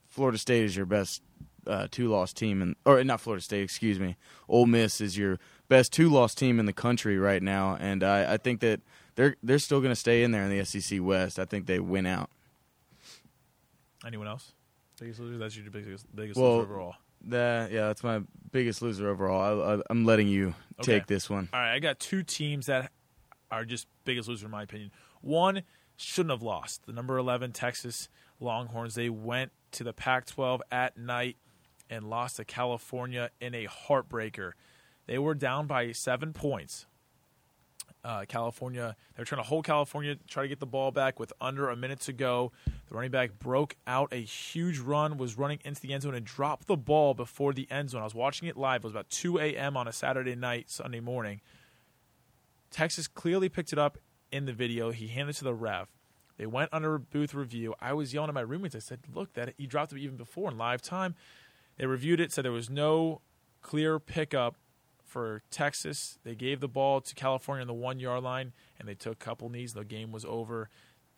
Florida 0.08 0.38
State 0.38 0.64
is 0.64 0.76
your 0.78 0.86
best 0.86 1.22
uh, 1.68 1.88
two-loss 1.92 2.34
team, 2.34 2.62
in, 2.62 2.76
or 2.86 3.04
not 3.04 3.22
Florida 3.22 3.42
State, 3.44 3.64
excuse 3.64 4.00
me. 4.00 4.16
Ole 4.48 4.66
Miss 4.66 5.02
is 5.02 5.18
your 5.18 5.40
best 5.68 5.92
two-loss 5.94 6.34
team 6.36 6.60
in 6.60 6.66
the 6.66 6.74
country 6.74 7.18
right 7.18 7.42
now, 7.44 7.78
and 7.80 8.04
I, 8.04 8.34
I 8.34 8.38
think 8.38 8.60
that 8.62 8.82
they're 9.16 9.36
they're 9.44 9.60
still 9.60 9.80
going 9.80 9.92
to 9.92 9.96
stay 10.00 10.24
in 10.24 10.32
there 10.32 10.44
in 10.44 10.58
the 10.58 10.64
SEC 10.66 11.00
West. 11.02 11.40
I 11.40 11.46
think 11.46 11.66
they 11.66 11.80
win 11.80 12.06
out. 12.06 12.30
Anyone 14.06 14.28
else? 14.28 14.54
Biggest 15.00 15.20
loser. 15.20 15.38
That's 15.38 15.56
your 15.58 15.70
biggest 15.72 16.06
biggest 16.16 16.40
Well, 16.40 16.58
loser 16.58 16.64
overall. 16.72 16.96
That 17.28 17.72
yeah, 17.72 17.88
that's 17.88 18.04
my 18.04 18.22
biggest 18.52 18.82
loser 18.82 19.10
overall. 19.10 19.62
I, 19.62 19.76
I, 19.76 19.82
I'm 19.90 20.06
letting 20.06 20.28
you 20.28 20.56
Okay. 20.80 20.94
take 20.94 21.08
this 21.08 21.30
one. 21.30 21.50
All 21.52 21.60
right, 21.60 21.74
I 21.74 21.80
got 21.80 22.00
two 22.00 22.24
teams 22.24 22.68
that 22.68 22.92
are 23.52 23.66
just 23.66 23.88
biggest 24.06 24.30
loser 24.30 24.46
in 24.46 24.52
my 24.52 24.64
opinion. 24.64 24.92
One 25.22 25.64
shouldn't 25.98 26.32
have 26.32 26.42
lost. 26.42 26.86
The 26.86 26.94
number 26.94 27.18
11 27.18 27.52
Texas 27.52 28.08
Longhorns. 28.40 28.96
They 28.96 29.10
went 29.10 29.52
to 29.72 29.84
the 29.84 29.92
Pac-12 29.92 30.62
at 30.72 30.98
night 30.98 31.36
and 31.90 32.10
lost 32.10 32.38
to 32.38 32.46
California 32.46 33.30
in 33.42 33.56
a 33.56 33.66
heartbreaker. 33.66 34.54
They 35.08 35.18
were 35.18 35.34
down 35.34 35.66
by 35.68 35.92
seven 35.92 36.34
points, 36.34 36.86
uh, 38.04 38.26
California. 38.28 38.96
They're 39.16 39.26
trying 39.26 39.42
to 39.42 39.48
hold 39.48 39.66
California, 39.66 40.18
try 40.28 40.44
to 40.44 40.50
get 40.50 40.60
the 40.60 40.66
ball 40.66 40.92
back 40.92 41.20
with 41.20 41.34
under 41.42 41.70
a 41.70 41.76
minute 41.76 42.00
to 42.02 42.14
go. 42.14 42.52
The 42.88 42.96
running 42.96 43.12
back 43.12 43.40
broke 43.40 43.76
out 43.88 44.14
a 44.14 44.18
huge 44.18 44.80
run, 44.80 45.18
was 45.18 45.38
running 45.38 45.60
into 45.66 45.82
the 45.82 45.94
end 45.94 46.04
zone, 46.04 46.16
and 46.16 46.26
dropped 46.26 46.68
the 46.68 46.78
ball 46.78 47.14
before 47.14 47.54
the 47.54 47.68
end 47.72 47.90
zone. 47.90 48.02
I 48.02 48.04
was 48.04 48.16
watching 48.16 48.48
it 48.48 48.56
live. 48.56 48.82
It 48.82 48.86
was 48.86 48.94
about 48.94 49.10
2 49.10 49.40
a.m. 49.40 49.76
on 49.76 49.88
a 49.88 49.92
Saturday 49.92 50.36
night, 50.36 50.70
Sunday 50.70 51.00
morning. 51.00 51.42
Texas 52.72 53.08
clearly 53.08 53.50
picked 53.50 53.74
it 53.74 53.80
up 53.80 53.98
in 54.32 54.46
the 54.46 54.54
video. 54.54 54.92
He 54.92 55.08
handed 55.08 55.36
it 55.36 55.40
to 55.40 55.44
the 55.44 55.54
ref. 55.54 55.88
They 56.38 56.46
went 56.46 56.70
under 56.72 56.98
booth 56.98 57.34
review. 57.34 57.76
I 57.82 57.94
was 57.94 58.14
yelling 58.14 58.30
at 58.30 58.34
my 58.34 58.42
roommates. 58.42 58.76
I 58.76 58.80
said, 58.80 59.02
"Look, 59.14 59.34
that 59.34 59.56
he 59.58 59.68
dropped 59.68 59.92
it 59.92 60.00
even 60.00 60.16
before 60.16 60.50
in 60.50 60.58
live 60.58 60.82
time." 60.82 61.16
They 61.80 61.86
reviewed 61.86 62.20
it, 62.20 62.32
said 62.32 62.46
there 62.46 62.52
was 62.52 62.70
no 62.70 63.22
clear 63.62 64.00
pickup 64.00 64.56
for 65.02 65.42
Texas. 65.50 66.20
They 66.24 66.36
gave 66.36 66.60
the 66.60 66.68
ball 66.68 67.02
to 67.02 67.16
California 67.16 67.62
on 67.62 67.68
the 67.68 67.74
one 67.74 68.00
yard 68.00 68.22
line, 68.22 68.52
and 68.78 68.88
they 68.88 68.96
took 68.96 69.14
a 69.14 69.16
couple 69.16 69.50
knees. 69.50 69.74
The 69.74 69.86
game 69.86 70.12
was 70.12 70.26
over. 70.26 70.70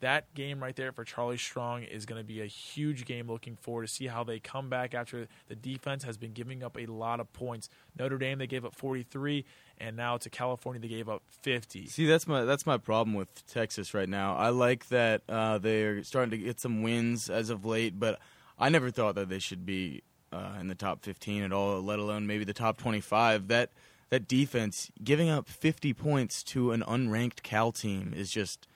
That 0.02 0.34
game 0.34 0.62
right 0.62 0.76
there 0.76 0.92
for 0.92 1.04
Charlie 1.04 1.38
Strong 1.38 1.84
is 1.84 2.06
going 2.06 2.20
to 2.20 2.26
be 2.26 2.42
a 2.42 2.46
huge 2.46 3.06
game. 3.06 3.28
Looking 3.28 3.56
forward 3.56 3.88
to 3.88 3.88
see 3.88 4.08
how 4.08 4.24
they 4.24 4.40
come 4.40 4.70
back 4.70 4.96
after 4.96 5.28
the 5.48 5.56
defense 5.56 6.04
has 6.04 6.18
been 6.18 6.34
giving 6.34 6.64
up 6.64 6.78
a 6.78 6.86
lot 6.88 7.20
of 7.20 7.32
points. 7.34 7.70
Notre 7.98 8.18
Dame 8.18 8.38
they 8.38 8.48
gave 8.48 8.66
up 8.66 8.76
43, 8.76 9.46
and 9.80 9.96
now 9.96 10.18
to 10.18 10.30
California 10.30 10.80
they 10.80 10.88
gave 10.88 11.10
up 11.10 11.24
50. 11.42 11.88
See, 11.88 12.06
that's 12.06 12.28
my 12.28 12.46
that's 12.46 12.68
my 12.68 12.78
problem 12.78 13.16
with 13.16 13.46
Texas 13.48 13.96
right 13.96 14.10
now. 14.10 14.36
I 14.36 14.50
like 14.50 14.90
that 14.90 15.22
uh, 15.28 15.58
they're 15.58 16.04
starting 16.04 16.32
to 16.32 16.38
get 16.38 16.60
some 16.60 16.84
wins 16.84 17.32
as 17.32 17.50
of 17.50 17.66
late, 17.66 18.00
but 18.00 18.20
I 18.58 18.70
never 18.70 18.92
thought 18.92 19.16
that 19.16 19.30
they 19.30 19.40
should 19.40 19.66
be 19.66 20.04
uh, 20.32 20.58
in 20.60 20.68
the 20.68 20.76
top 20.76 21.02
15 21.04 21.44
at 21.44 21.52
all, 21.52 21.82
let 21.82 22.00
alone 22.00 22.28
maybe 22.28 22.44
the 22.44 22.54
top 22.54 22.78
25. 22.78 23.48
That 23.48 23.72
that 24.10 24.28
defense 24.28 24.92
giving 25.04 25.30
up 25.30 25.48
50 25.48 25.94
points 25.94 26.44
to 26.44 26.72
an 26.72 26.82
unranked 26.82 27.44
Cal 27.44 27.72
team 27.72 28.14
is 28.16 28.30
just 28.30 28.68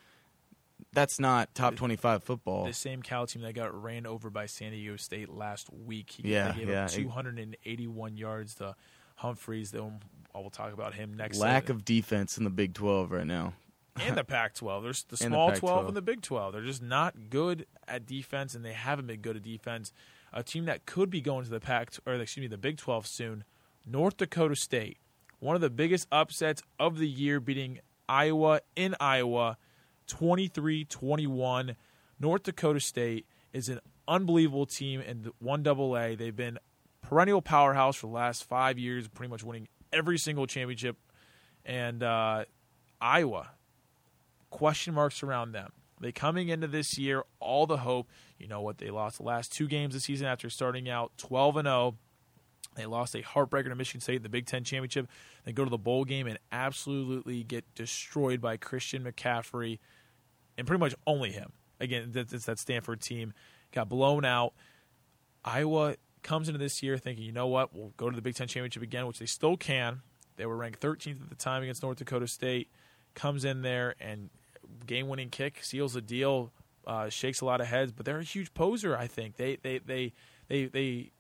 that's 0.94 1.20
not 1.20 1.54
top 1.54 1.76
25 1.76 2.24
football. 2.24 2.66
The 2.66 2.74
same 2.74 3.02
Cal 3.02 3.28
team 3.28 3.42
that 3.44 3.54
got 3.54 3.82
ran 3.82 4.06
over 4.06 4.30
by 4.30 4.46
San 4.46 4.72
Diego 4.72 4.96
State 4.96 5.30
last 5.30 5.70
week. 5.72 6.12
He, 6.12 6.32
Yeah, 6.32 6.52
they 6.52 6.60
gave 6.60 6.70
yeah. 6.70 6.86
up 6.86 6.92
281 6.92 8.18
yards 8.18 8.56
to 8.56 8.76
Humphreys. 9.18 9.72
Then 9.72 10.00
I 10.34 10.40
will 10.40 10.50
talk 10.50 10.74
about 10.74 10.94
him 10.94 11.14
next. 11.14 11.38
Lack 11.38 11.70
of 11.70 11.86
defense 11.86 12.38
in 12.38 12.44
the 12.44 12.50
Big 12.50 12.74
12 12.74 13.12
right 13.12 13.28
now. 13.28 13.54
and 14.02 14.18
the 14.18 14.24
Pac-12. 14.26 14.84
There's 14.84 15.04
the 15.04 15.24
And 15.24 15.34
the 15.34 15.38
small 15.38 15.52
12 15.54 15.88
and 15.88 15.98
the 15.98 16.02
Big 16.02 16.22
12. 16.22 16.54
They're 16.54 16.62
just 16.62 16.82
not 16.82 17.30
good 17.30 17.66
at 17.88 18.06
defense, 18.06 18.56
and 18.56 18.64
they 18.64 18.74
haven't 18.74 19.08
been 19.08 19.22
good 19.22 19.36
at 19.36 19.44
defense. 19.44 19.92
A 20.36 20.44
team 20.44 20.66
that 20.66 20.86
could 20.86 21.10
be 21.10 21.22
going 21.22 21.46
to 21.46 21.50
the 21.50 21.60
Pac 21.60 21.94
or 22.06 22.14
excuse 22.14 22.44
me, 22.44 22.48
the 22.48 22.58
Big 22.58 22.78
12 22.78 23.08
soon. 23.08 23.44
North 23.86 24.18
Dakota 24.18 24.56
State, 24.56 24.98
one 25.40 25.56
of 25.56 25.62
the 25.62 25.70
biggest 25.70 26.08
upsets 26.12 26.62
of 26.80 26.98
the 26.98 27.08
year, 27.08 27.40
beating 27.40 27.80
Iowa 28.10 28.62
in 28.76 28.96
Iowa, 29.00 29.58
23-21. 30.08 31.76
North 32.20 32.44
Dakota 32.44 32.80
State 32.80 33.26
is 33.54 33.70
an 33.70 33.80
unbelievable 34.08 34.66
team 34.66 35.02
in 35.02 35.24
the 35.24 35.32
one 35.40 35.64
double 35.64 35.98
A. 35.98 36.16
They've 36.16 36.36
been 36.36 36.60
perennial 37.02 37.42
powerhouse 37.42 37.96
for 37.96 38.08
the 38.08 38.14
last 38.14 38.44
five 38.44 38.78
years, 38.78 39.08
pretty 39.08 39.30
much 39.30 39.44
winning 39.44 39.68
every 39.94 40.18
single 40.18 40.48
championship. 40.48 40.98
And 41.64 42.04
uh, 42.04 42.46
Iowa, 43.00 43.52
question 44.50 44.94
marks 44.94 45.24
around 45.24 45.52
them. 45.52 45.72
They 46.00 46.12
coming 46.12 46.50
into 46.50 46.68
this 46.68 46.98
year, 46.98 47.24
all 47.40 47.66
the 47.66 47.78
hope. 47.78 48.10
You 48.38 48.48
know 48.48 48.62
what? 48.62 48.80
They 48.80 48.90
lost 48.90 49.18
the 49.18 49.24
last 49.24 49.54
two 49.54 49.68
games 49.68 49.94
this 49.94 50.04
season 50.04 50.28
after 50.28 50.50
starting 50.50 50.90
out 50.90 51.12
12 51.18 51.58
and 51.58 51.66
0. 51.66 51.96
They 52.76 52.86
lost 52.86 53.16
a 53.16 53.22
heartbreaker 53.22 53.70
to 53.70 53.76
Michigan 53.76 54.02
State 54.02 54.18
in 54.18 54.24
the 54.24 54.30
Big 54.30 54.46
Ten 54.46 54.66
championship. 54.66 55.08
They 55.46 55.54
go 55.54 55.64
to 55.64 55.70
the 55.70 55.78
bowl 55.78 56.04
game 56.04 56.28
and 56.28 56.38
absolutely 56.52 57.44
get 57.44 57.64
destroyed 57.74 58.42
by 58.42 58.58
Christian 58.58 59.04
McCaffrey, 59.04 59.80
and 60.58 60.68
pretty 60.68 60.82
much 60.82 60.94
only 61.08 61.32
him. 61.32 61.54
Again, 61.80 62.12
that's 62.12 62.46
that 62.46 62.60
Stanford 62.60 63.00
team 63.02 63.34
got 63.72 63.88
blown 63.88 64.26
out. 64.26 64.54
Iowa 65.44 65.96
comes 66.24 66.50
into 66.50 66.58
this 66.58 66.84
year 66.84 66.98
thinking, 66.98 67.24
you 67.24 67.32
know 67.32 67.48
what, 67.48 67.74
we'll 67.74 67.94
go 67.96 68.10
to 68.10 68.16
the 68.16 68.22
Big 68.22 68.36
Ten 68.36 68.48
championship 68.48 68.84
again, 68.84 69.08
which 69.08 69.20
they 69.20 69.26
still 69.26 69.56
can. 69.56 70.02
They 70.36 70.46
were 70.46 70.58
ranked 70.58 70.82
13th 70.82 71.22
at 71.22 71.30
the 71.30 71.36
time 71.36 71.64
against 71.64 71.82
North 71.82 71.98
Dakota 71.98 72.28
State. 72.28 72.70
Comes 73.14 73.46
in 73.46 73.62
there 73.62 73.96
and 74.02 74.30
game-winning 74.86 75.30
kick 75.30 75.64
seals 75.64 75.94
the 75.94 76.02
deal, 76.02 76.52
uh, 76.88 77.10
shakes 77.10 77.42
a 77.42 77.46
lot 77.46 77.62
of 77.62 77.68
heads. 77.68 77.92
But 77.92 78.06
they're 78.06 78.20
a 78.20 78.24
huge 78.24 78.54
poser. 78.54 78.98
I 78.98 79.08
think 79.08 79.38
they 79.38 79.58
they 79.62 79.80
they 79.80 80.14
they 80.48 80.66
they 80.66 81.12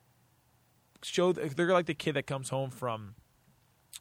show 1.01 1.31
they're 1.33 1.71
like 1.71 1.85
the 1.85 1.93
kid 1.93 2.13
that 2.15 2.27
comes 2.27 2.49
home 2.49 2.69
from 2.71 3.15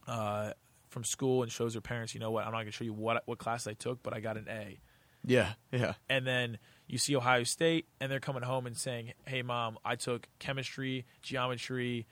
uh, 0.07 0.53
from 0.89 1.05
school 1.05 1.43
and 1.43 1.51
shows 1.51 1.73
their 1.75 1.81
parents, 1.83 2.15
you 2.15 2.21
know 2.21 2.31
what, 2.31 2.45
I'm 2.45 2.53
not 2.53 2.59
going 2.59 2.67
to 2.67 2.73
show 2.73 2.85
you 2.85 2.93
what 2.93 3.23
what 3.27 3.39
class 3.39 3.67
I 3.67 3.75
took, 3.75 4.03
but 4.03 4.15
I 4.15 4.21
got 4.21 4.37
an 4.37 4.47
A 4.49 4.79
Yeah, 5.25 5.55
yeah. 5.73 5.95
and 6.09 6.27
then 6.27 6.59
you 6.87 6.99
see 6.99 7.17
Ohio 7.17 7.45
State, 7.45 7.87
and 8.01 8.13
they're 8.13 8.21
coming 8.21 8.43
home 8.43 8.67
and 8.67 8.77
saying, 8.77 9.13
"Hey, 9.27 9.43
mom, 9.43 9.79
I 9.85 9.97
took 9.97 10.29
chemistry, 10.39 11.07
geometry, 11.23 12.07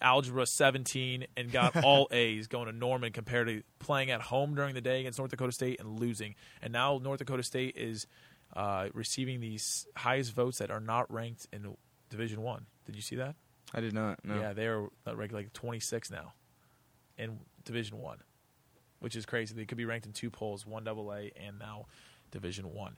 algebra 0.00 0.46
17, 0.46 1.26
and 1.36 1.50
got 1.50 1.76
all 1.84 2.08
A's 2.10 2.46
going 2.46 2.66
to 2.66 2.72
Norman 2.72 3.12
compared 3.12 3.48
to 3.48 3.62
playing 3.78 4.10
at 4.10 4.20
home 4.20 4.54
during 4.54 4.74
the 4.74 4.80
day 4.80 5.00
against 5.00 5.18
North 5.18 5.30
Dakota 5.30 5.52
State 5.52 5.80
and 5.80 5.98
losing." 5.98 6.34
And 6.62 6.72
now 6.72 6.98
North 7.02 7.18
Dakota 7.18 7.42
State 7.42 7.76
is 7.76 8.06
uh, 8.54 8.88
receiving 8.94 9.40
these 9.40 9.86
highest 9.96 10.32
votes 10.34 10.58
that 10.58 10.70
are 10.70 10.80
not 10.80 11.12
ranked 11.12 11.46
in 11.52 11.76
Division 12.10 12.42
One. 12.42 12.66
Did 12.86 12.96
you 12.96 13.02
see 13.02 13.16
that? 13.16 13.36
I 13.74 13.80
did 13.80 13.92
not. 13.92 14.24
No. 14.24 14.38
Yeah, 14.40 14.52
they're 14.52 14.86
uh, 15.06 15.14
ranked 15.14 15.34
like 15.34 15.52
26 15.52 16.10
now 16.10 16.32
in 17.18 17.40
Division 17.64 17.98
One, 17.98 18.18
which 19.00 19.16
is 19.16 19.26
crazy. 19.26 19.54
They 19.54 19.66
could 19.66 19.78
be 19.78 19.84
ranked 19.84 20.06
in 20.06 20.12
two 20.12 20.30
polls, 20.30 20.66
one 20.66 20.84
Double 20.84 21.12
A 21.12 21.30
and 21.36 21.58
now 21.58 21.86
Division 22.30 22.72
One. 22.72 22.96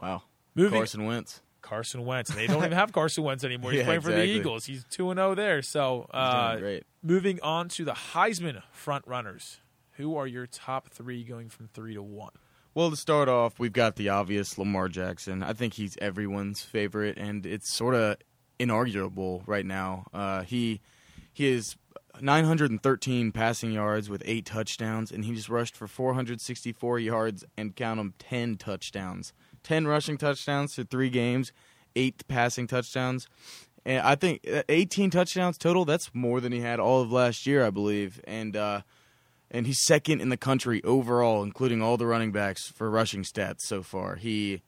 Wow. 0.00 0.22
Moving 0.54 0.78
Carson 0.80 1.04
Wentz. 1.04 1.42
Carson 1.66 2.04
Wentz. 2.04 2.32
They 2.34 2.46
don't 2.46 2.58
even 2.64 2.72
have 2.72 2.92
Carson 2.92 3.24
Wentz 3.24 3.44
anymore. 3.44 3.72
He's 3.72 3.80
Yeah, 3.80 3.84
playing 3.86 4.00
for 4.00 4.12
the. 4.12 4.24
Eagles. 4.24 4.64
He's 4.64 4.84
two 4.88 5.10
and 5.10 5.18
zero 5.18 5.34
there. 5.34 5.60
So, 5.62 6.06
uh, 6.12 6.56
great. 6.56 6.84
moving 7.02 7.40
on 7.42 7.68
to 7.70 7.84
the 7.84 7.92
Heisman 7.92 8.62
front 8.70 9.04
runners. 9.06 9.58
Who 9.98 10.16
are 10.16 10.26
your 10.26 10.46
top 10.46 10.88
three 10.90 11.24
going 11.24 11.48
from 11.48 11.68
three 11.68 11.94
to 11.94 12.02
one? 12.02 12.32
Well, 12.74 12.90
to 12.90 12.96
start 12.96 13.28
off, 13.28 13.58
we've 13.58 13.72
got 13.72 13.96
the 13.96 14.10
obvious 14.10 14.58
Lamar 14.58 14.88
Jackson. 14.88 15.42
I 15.42 15.54
think 15.54 15.74
he's 15.74 15.96
everyone's 16.00 16.60
favorite, 16.62 17.16
and 17.18 17.46
it's 17.46 17.70
sort 17.70 17.94
of 17.94 18.16
inarguable 18.60 19.42
right 19.46 19.64
now. 19.64 20.06
Uh, 20.12 20.42
he 20.42 20.80
he 21.32 21.46
is 21.48 21.76
913 22.20 23.32
passing 23.32 23.72
yards 23.72 24.08
with 24.10 24.22
eight 24.26 24.44
touchdowns, 24.46 25.10
and 25.10 25.24
he 25.24 25.34
just 25.34 25.48
rushed 25.48 25.74
for 25.76 25.86
464 25.86 26.98
yards 26.98 27.44
and 27.56 27.74
count 27.74 27.98
them 27.98 28.14
10 28.18 28.56
touchdowns, 28.56 29.32
10 29.66 29.88
rushing 29.88 30.16
touchdowns 30.16 30.76
to 30.76 30.84
three 30.84 31.10
games, 31.10 31.52
eight 31.96 32.26
passing 32.28 32.68
touchdowns. 32.68 33.26
And 33.84 34.00
I 34.06 34.14
think 34.14 34.46
uh, 34.48 34.62
18 34.68 35.10
touchdowns 35.10 35.58
total. 35.58 35.84
That's 35.84 36.10
more 36.14 36.40
than 36.40 36.52
he 36.52 36.60
had 36.60 36.78
all 36.78 37.02
of 37.02 37.10
last 37.10 37.46
year, 37.46 37.66
I 37.66 37.70
believe. 37.70 38.20
And 38.24 38.56
uh, 38.56 38.82
and 39.50 39.66
he's 39.66 39.80
second 39.80 40.20
in 40.20 40.28
the 40.28 40.36
country 40.36 40.82
overall, 40.84 41.42
including 41.42 41.82
all 41.82 41.96
the 41.96 42.06
running 42.06 42.30
backs 42.30 42.68
for 42.68 42.88
rushing 42.88 43.22
stats 43.22 43.62
so 43.62 43.82
far. 43.82 44.14
He 44.16 44.62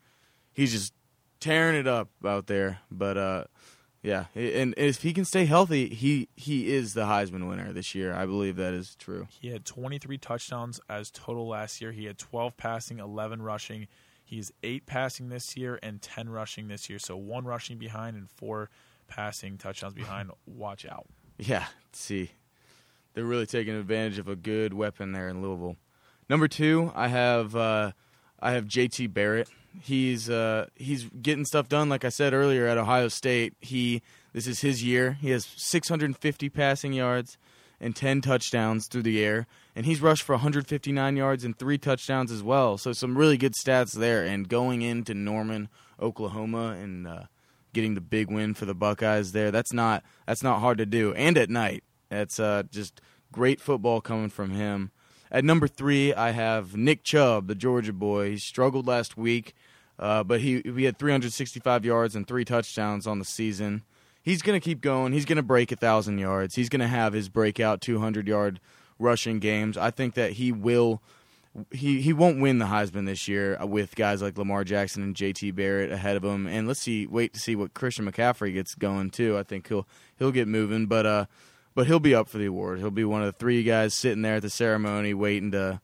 he's 0.53 0.73
just 0.73 0.93
tearing 1.39 1.77
it 1.77 1.87
up 1.87 2.09
out 2.25 2.49
there. 2.49 2.81
But 2.91 3.17
uh, 3.17 3.45
yeah, 4.03 4.27
and 4.35 4.75
if 4.77 5.03
he 5.03 5.13
can 5.13 5.25
stay 5.25 5.45
healthy, 5.45 5.89
he 5.89 6.29
he 6.35 6.73
is 6.73 6.95
the 6.95 7.03
Heisman 7.03 7.49
winner 7.49 7.73
this 7.73 7.95
year. 7.95 8.15
I 8.15 8.27
believe 8.27 8.57
that 8.57 8.75
is 8.75 8.97
true. 8.97 9.29
He 9.31 9.51
had 9.51 9.65
23 9.65 10.19
touchdowns 10.19 10.81
as 10.89 11.13
total 11.13 11.47
last 11.47 11.81
year. 11.81 11.93
He 11.93 12.07
had 12.07 12.19
12 12.19 12.57
passing, 12.57 12.99
11 12.99 13.43
rushing. 13.43 13.87
He's 14.29 14.53
eight 14.63 14.85
passing 14.85 15.31
this 15.31 15.57
year 15.57 15.79
and 15.83 16.03
10 16.03 16.29
rushing 16.29 16.69
this 16.69 16.91
year. 16.91 16.99
So 16.99 17.17
one 17.17 17.47
rushing 17.47 17.79
behind 17.79 18.15
and 18.15 18.29
four 18.29 18.69
passing 19.07 19.57
touchdowns 19.57 19.95
behind. 19.95 20.31
Watch 20.45 20.85
out. 20.85 21.07
Yeah, 21.39 21.65
see, 21.93 22.33
they're 23.15 23.25
really 23.25 23.47
taking 23.47 23.75
advantage 23.75 24.19
of 24.19 24.29
a 24.29 24.37
good 24.37 24.75
weapon 24.75 25.13
there 25.13 25.29
in 25.29 25.41
Louisville. 25.41 25.77
Number 26.29 26.47
two, 26.47 26.93
I 26.95 27.09
have 27.09 27.57
uh, 27.57 27.93
I 28.39 28.53
have 28.53 28.67
J.T. 28.67 29.07
Barrett. 29.07 29.49
He's 29.81 30.29
uh, 30.29 30.67
he's 30.75 31.05
getting 31.05 31.47
stuff 31.47 31.69
done. 31.71 31.89
Like 31.89 32.05
I 32.05 32.11
said 32.11 32.35
earlier, 32.35 32.67
at 32.67 32.77
Ohio 32.77 33.09
State, 33.09 33.55
he 33.61 34.03
this 34.35 34.47
is 34.47 34.61
his 34.61 34.85
year. 34.85 35.13
He 35.13 35.31
has 35.31 35.47
650 35.57 36.51
passing 36.51 36.93
yards 36.93 37.39
and 37.81 37.97
10 37.97 38.21
touchdowns 38.21 38.89
through 38.89 39.03
the 39.05 39.25
air, 39.25 39.47
and 39.79 39.87
he's 39.87 40.03
rushed 40.03 40.25
for 40.25 40.33
159 40.33 41.17
yards 41.17 41.45
and 41.45 41.57
three 41.57 41.79
touchdowns 41.79 42.33
as 42.33 42.43
well. 42.43 42.77
So 42.79 42.93
some 42.93 43.17
really 43.17 43.37
good 43.37 43.55
stats 43.55 43.93
there. 43.93 44.25
And 44.25 44.49
going 44.49 44.83
into 44.83 45.15
Norman, 45.15 45.69
Oklahoma, 46.03 46.77
and 46.83 47.07
uh, 47.07 47.23
getting 47.73 47.95
the 47.95 48.01
big 48.01 48.29
win 48.29 48.55
for 48.55 48.65
the 48.65 48.75
Buckeyes 48.75 49.31
there. 49.31 49.53
That's 49.53 49.73
not 49.73 50.03
that's 50.27 50.43
not 50.43 50.59
hard 50.59 50.79
to 50.79 50.87
do. 50.87 51.15
And 51.15 51.39
at 51.39 51.49
night, 51.49 51.85
that's 52.09 52.41
uh, 52.41 52.65
just 52.73 53.01
great 53.31 53.61
football 53.61 54.01
coming 54.01 54.31
from 54.31 54.51
him. 54.51 54.91
At 55.31 55.45
number 55.45 55.69
three, 55.69 56.13
I 56.13 56.33
have 56.33 56.77
Nick 56.77 57.05
Chubb, 57.05 57.47
the 57.47 57.55
Georgia 57.55 57.93
boy. 57.93 58.31
He 58.31 58.39
struggled 58.39 58.89
last 58.89 59.17
week, 59.17 59.55
uh, 59.97 60.25
but 60.25 60.41
he 60.41 60.61
he 60.65 60.85
had 60.87 60.99
365 60.99 61.85
yards 61.85 62.17
and 62.17 62.27
three 62.27 62.45
touchdowns 62.45 63.07
on 63.07 63.21
the 63.21 63.25
season. 63.25 63.85
He's 64.23 64.43
going 64.43 64.61
to 64.61 64.65
keep 64.65 64.81
going. 64.81 65.13
He's 65.13 65.25
going 65.25 65.37
to 65.37 65.43
break 65.45 65.71
a 65.71 65.77
thousand 65.77 66.19
yards. 66.19 66.57
He's 66.57 66.69
going 66.69 66.81
to 66.81 66.89
have 66.89 67.13
his 67.13 67.29
breakout 67.29 67.81
200 67.81 68.27
yard 68.27 68.59
rushing 68.99 69.39
games. 69.39 69.77
I 69.77 69.91
think 69.91 70.15
that 70.15 70.33
he 70.33 70.53
will 70.53 71.03
he 71.71 72.01
he 72.01 72.13
won't 72.13 72.41
win 72.41 72.59
the 72.59 72.67
Heisman 72.67 73.07
this 73.07 73.29
year 73.29 73.59
with 73.65 73.97
guys 73.97 74.23
like 74.23 74.39
Lamar 74.39 74.65
Jackson 74.65 75.03
and 75.03 75.17
J.T. 75.17 75.51
Barrett 75.53 75.91
ahead 75.91 76.17
of 76.17 76.25
him. 76.25 76.47
And 76.47 76.67
let's 76.67 76.81
see, 76.81 77.07
wait 77.07 77.35
to 77.35 77.41
see 77.41 77.57
what 77.57 77.75
Christian 77.75 78.11
McCaffrey 78.11 78.53
gets 78.53 78.75
going 78.75 79.11
too. 79.11 79.37
I 79.37 79.43
think 79.43 79.69
he'll 79.69 79.87
he'll 80.19 80.33
get 80.33 80.49
moving, 80.49 80.87
but 80.87 81.07
uh, 81.07 81.27
but 81.75 81.87
he'll 81.87 82.01
be 82.01 82.15
up 82.15 82.29
for 82.29 82.39
the 82.39 82.47
award. 82.47 82.79
He'll 82.79 82.91
be 82.91 83.05
one 83.05 83.23
of 83.23 83.27
the 83.27 83.39
three 83.39 83.63
guys 83.63 83.95
sitting 83.95 84.23
there 84.23 84.37
at 84.37 84.43
the 84.43 84.51
ceremony 84.51 85.15
waiting 85.15 85.51
to. 85.53 85.81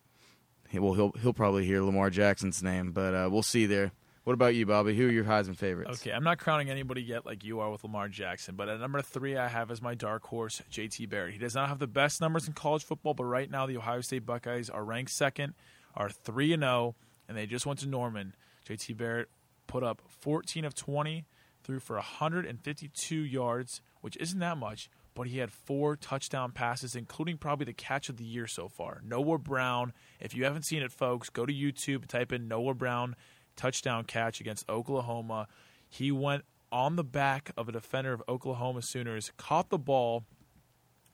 Well, 0.73 0.95
he'll 0.95 1.13
he'll 1.23 1.33
probably 1.33 1.65
hear 1.65 1.83
Lamar 1.83 2.11
Jackson's 2.11 2.63
name, 2.63 2.91
but 2.91 3.15
uh, 3.15 3.29
we'll 3.31 3.43
see 3.43 3.67
there. 3.67 3.93
What 4.25 4.33
about 4.33 4.55
you, 4.55 4.65
Bobby? 4.65 4.97
Who 4.97 5.07
are 5.07 5.13
your 5.13 5.25
Heisman 5.25 5.55
favorites? 5.55 6.01
Okay, 6.01 6.11
I'm 6.11 6.25
not 6.25 6.39
crowning 6.39 6.71
anybody 6.71 7.03
yet 7.03 7.27
like 7.27 7.45
you 7.45 7.61
are 7.61 7.71
with 7.71 7.85
Lamar 7.85 8.09
Jackson, 8.09 8.57
but 8.57 8.71
at 8.71 8.81
number 8.81 9.03
three, 9.03 9.37
I 9.37 9.49
have 9.49 9.71
as 9.71 9.83
my 9.83 9.95
dark 9.95 10.25
horse 10.25 10.63
JT 10.73 11.11
Barrett. 11.11 11.35
He 11.35 11.39
does 11.39 11.55
not 11.55 11.69
have 11.69 11.79
the 11.79 11.87
best 11.87 12.23
numbers 12.23 12.47
in 12.47 12.55
college 12.55 12.85
football, 12.85 13.13
but 13.13 13.25
right 13.25 13.51
now 13.51 13.67
the 13.67 13.77
Ohio 13.77 14.01
State 14.01 14.25
Buckeyes 14.25 14.71
are 14.71 14.83
ranked 14.83 15.11
second, 15.11 15.53
are 15.95 16.09
three 16.09 16.55
and 16.55 16.63
zero, 16.63 16.73
oh, 16.73 16.95
and 17.29 17.37
they 17.37 17.45
just 17.45 17.67
went 17.67 17.81
to 17.81 17.87
Norman. 17.87 18.35
JT 18.67 18.97
Barrett 18.97 19.29
put 19.67 19.83
up 19.83 20.01
14 20.09 20.65
of 20.65 20.75
20, 20.75 21.27
threw 21.63 21.79
for 21.79 21.97
152 21.97 23.15
yards, 23.15 23.83
which 24.01 24.17
isn't 24.17 24.39
that 24.39 24.57
much, 24.57 24.89
but 25.15 25.27
he 25.27 25.37
had 25.37 25.53
four 25.53 25.97
touchdown 25.97 26.51
passes, 26.51 26.97
including 26.97 27.37
probably 27.37 27.67
the 27.67 27.75
catch 27.75 28.09
of 28.09 28.17
the 28.17 28.25
year 28.25 28.47
so 28.47 28.69
far. 28.69 29.03
Noah 29.05 29.37
Brown. 29.37 29.93
If 30.19 30.35
you 30.35 30.45
haven't 30.45 30.65
seen 30.65 30.83
it, 30.83 30.93
folks, 30.93 31.29
go 31.29 31.45
to 31.45 31.53
YouTube, 31.53 32.07
type 32.07 32.33
in 32.33 32.49
Noah 32.49 32.75
Brown 32.75 33.17
touchdown 33.57 34.05
catch 34.05 34.41
against 34.41 34.69
Oklahoma. 34.69 35.49
He 35.89 36.11
went 36.11 36.45
on 36.73 36.97
the 36.97 37.05
back 37.05 37.53
of 37.57 37.69
a 37.69 37.73
defender 37.73 38.13
of 38.13 38.23
Oklahoma 38.29 38.83
Sooners, 38.83 39.33
caught 39.37 39.71
the 39.71 39.79
ball, 39.79 40.25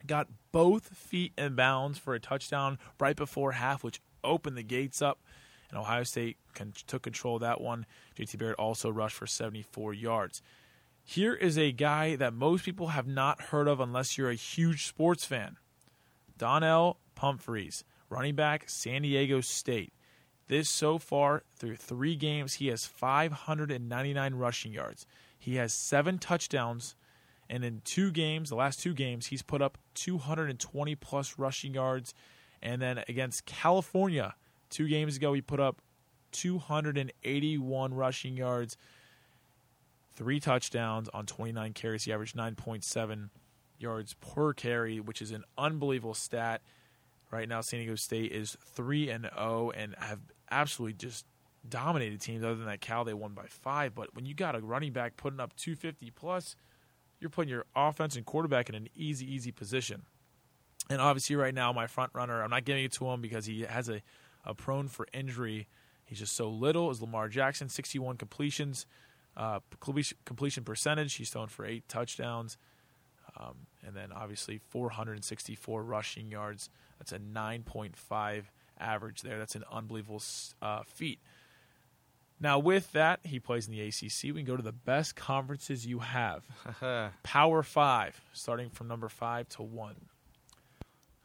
got 0.06 0.28
both 0.52 0.96
feet 0.96 1.32
in 1.36 1.54
bounds 1.54 1.98
for 1.98 2.14
a 2.14 2.20
touchdown 2.20 2.78
right 2.98 3.16
before 3.16 3.52
half, 3.52 3.84
which 3.84 4.00
opened 4.24 4.56
the 4.56 4.62
gates 4.62 5.02
up. 5.02 5.20
And 5.68 5.78
Ohio 5.78 6.02
State 6.02 6.36
took 6.86 7.02
control 7.02 7.36
of 7.36 7.42
that 7.42 7.60
one. 7.60 7.86
JT 8.18 8.38
Barrett 8.38 8.58
also 8.58 8.90
rushed 8.90 9.16
for 9.16 9.26
74 9.26 9.94
yards. 9.94 10.42
Here 11.04 11.34
is 11.34 11.58
a 11.58 11.72
guy 11.72 12.16
that 12.16 12.34
most 12.34 12.64
people 12.64 12.88
have 12.88 13.06
not 13.06 13.40
heard 13.40 13.68
of 13.68 13.80
unless 13.80 14.16
you're 14.18 14.30
a 14.30 14.34
huge 14.34 14.86
sports 14.86 15.24
fan. 15.24 15.56
Donnell 16.38 16.98
Pumphrey, 17.14 17.70
running 18.08 18.34
back, 18.34 18.68
San 18.68 19.02
Diego 19.02 19.40
State. 19.40 19.92
This 20.50 20.68
so 20.68 20.98
far 20.98 21.44
through 21.54 21.76
three 21.76 22.16
games, 22.16 22.54
he 22.54 22.66
has 22.66 22.84
599 22.84 24.34
rushing 24.34 24.72
yards. 24.72 25.06
He 25.38 25.54
has 25.54 25.72
seven 25.72 26.18
touchdowns, 26.18 26.96
and 27.48 27.64
in 27.64 27.82
two 27.84 28.10
games, 28.10 28.48
the 28.48 28.56
last 28.56 28.80
two 28.80 28.92
games, 28.92 29.28
he's 29.28 29.42
put 29.42 29.62
up 29.62 29.78
220 29.94 30.96
plus 30.96 31.38
rushing 31.38 31.74
yards. 31.74 32.14
And 32.60 32.82
then 32.82 33.04
against 33.08 33.46
California, 33.46 34.34
two 34.70 34.88
games 34.88 35.16
ago, 35.16 35.32
he 35.34 35.40
put 35.40 35.60
up 35.60 35.82
281 36.32 37.94
rushing 37.94 38.36
yards, 38.36 38.76
three 40.16 40.40
touchdowns 40.40 41.08
on 41.10 41.26
29 41.26 41.74
carries. 41.74 42.02
He 42.02 42.12
averaged 42.12 42.36
9.7 42.36 43.28
yards 43.78 44.14
per 44.14 44.52
carry, 44.52 44.98
which 44.98 45.22
is 45.22 45.30
an 45.30 45.44
unbelievable 45.56 46.14
stat. 46.14 46.60
Right 47.30 47.48
now, 47.48 47.60
San 47.60 47.78
Diego 47.78 47.94
State 47.94 48.32
is 48.32 48.56
three 48.60 49.08
and 49.08 49.22
zero 49.22 49.34
oh 49.38 49.70
and 49.70 49.94
have 49.96 50.18
absolutely 50.50 50.94
just 50.94 51.26
dominated 51.68 52.20
teams. 52.20 52.44
Other 52.44 52.54
than 52.54 52.66
that, 52.66 52.80
Cal 52.80 53.04
they 53.04 53.14
won 53.14 53.32
by 53.32 53.46
five. 53.48 53.94
But 53.94 54.14
when 54.14 54.26
you 54.26 54.34
got 54.34 54.54
a 54.54 54.60
running 54.60 54.92
back 54.92 55.16
putting 55.16 55.40
up 55.40 55.54
250 55.56 56.10
plus, 56.10 56.56
you're 57.20 57.30
putting 57.30 57.50
your 57.50 57.66
offense 57.76 58.16
and 58.16 58.24
quarterback 58.24 58.68
in 58.68 58.74
an 58.74 58.88
easy, 58.94 59.32
easy 59.32 59.52
position. 59.52 60.02
And 60.88 61.00
obviously, 61.00 61.36
right 61.36 61.54
now, 61.54 61.72
my 61.72 61.86
front 61.86 62.10
runner, 62.14 62.42
I'm 62.42 62.50
not 62.50 62.64
giving 62.64 62.84
it 62.84 62.92
to 62.92 63.06
him 63.10 63.20
because 63.20 63.46
he 63.46 63.62
has 63.62 63.88
a, 63.88 64.02
a 64.44 64.54
prone 64.54 64.88
for 64.88 65.06
injury. 65.12 65.68
He's 66.04 66.18
just 66.18 66.34
so 66.34 66.48
little. 66.48 66.90
Is 66.90 67.00
Lamar 67.00 67.28
Jackson, 67.28 67.68
61 67.68 68.16
completions, 68.16 68.86
uh, 69.36 69.60
completion 70.24 70.64
percentage. 70.64 71.14
He's 71.14 71.30
thrown 71.30 71.48
for 71.48 71.64
eight 71.64 71.88
touchdowns. 71.88 72.58
Um, 73.38 73.66
and 73.86 73.94
then 73.94 74.10
obviously 74.12 74.58
464 74.58 75.84
rushing 75.84 76.30
yards. 76.30 76.68
That's 76.98 77.12
a 77.12 77.18
9.5 77.18 78.44
average 78.80 79.22
there. 79.22 79.38
That's 79.38 79.54
an 79.54 79.64
unbelievable 79.70 80.22
uh, 80.60 80.82
feat. 80.86 81.20
Now, 82.42 82.58
with 82.58 82.92
that, 82.92 83.20
he 83.22 83.38
plays 83.38 83.68
in 83.68 83.72
the 83.74 83.82
ACC. 83.82 84.24
We 84.24 84.32
can 84.32 84.44
go 84.44 84.56
to 84.56 84.62
the 84.62 84.72
best 84.72 85.14
conferences 85.14 85.86
you 85.86 85.98
have. 85.98 86.42
Power 87.22 87.62
Five, 87.62 88.18
starting 88.32 88.70
from 88.70 88.88
number 88.88 89.10
five 89.10 89.48
to 89.50 89.62
one. 89.62 89.96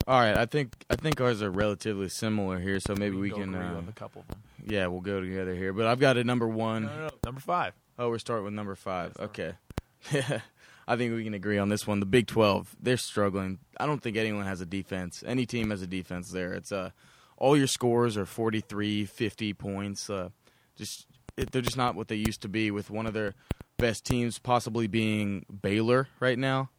All 0.08 0.20
right, 0.20 0.38
I 0.38 0.46
think 0.46 0.76
I 0.90 0.96
think 0.96 1.20
ours 1.20 1.42
are 1.42 1.50
relatively 1.50 2.10
similar 2.10 2.60
here, 2.60 2.80
so 2.80 2.96
maybe 2.96 3.16
we, 3.16 3.32
we 3.32 3.32
can. 3.32 3.56
Uh, 3.56 3.82
a 3.88 3.92
couple 3.94 4.22
of 4.22 4.28
them. 4.28 4.44
Yeah, 4.68 4.88
we'll 4.88 5.02
go 5.02 5.20
together 5.20 5.56
here. 5.56 5.74
But 5.74 5.88
I've 5.88 6.00
got 6.00 6.18
a 6.18 6.24
number 6.24 6.48
one. 6.48 6.84
No, 6.84 6.90
no, 6.90 7.02
no. 7.04 7.10
number 7.24 7.42
five. 7.42 7.74
Oh, 7.98 8.10
we're 8.10 8.20
starting 8.20 8.46
with 8.46 8.54
number 8.54 8.76
five. 8.76 9.14
Yes, 9.18 9.26
okay. 9.26 9.54
Yeah, 10.12 10.42
I 10.88 10.96
think 10.96 11.16
we 11.16 11.24
can 11.24 11.34
agree 11.34 11.58
on 11.58 11.70
this 11.70 11.88
one. 11.88 12.02
The 12.02 12.06
Big 12.06 12.28
Twelve, 12.28 12.76
they're 12.80 12.98
struggling. 12.98 13.60
I 13.80 13.88
don't 13.88 14.02
think 14.02 14.16
anyone 14.16 14.46
has 14.46 14.62
a 14.62 14.66
defense. 14.66 15.24
Any 15.26 15.48
team 15.48 15.72
has 15.72 15.82
a 15.82 15.88
defense 15.88 16.30
there. 16.30 16.54
It's 16.54 16.72
a 16.72 16.78
uh, 16.78 16.90
all 17.38 17.58
your 17.58 17.68
scores 17.68 18.18
are 18.18 18.26
43, 18.26 19.06
50 19.06 19.54
points. 19.54 20.10
Uh, 20.10 20.30
just 20.76 21.08
they're 21.36 21.62
just 21.62 21.78
not 21.78 21.96
what 21.96 22.08
they 22.08 22.16
used 22.16 22.42
to 22.42 22.50
be. 22.50 22.72
With 22.72 22.90
one 22.90 23.06
of 23.06 23.14
their 23.14 23.34
best 23.78 24.06
teams 24.06 24.40
possibly 24.40 24.88
being 24.88 25.46
Baylor 25.62 26.08
right 26.20 26.38
now. 26.38 26.70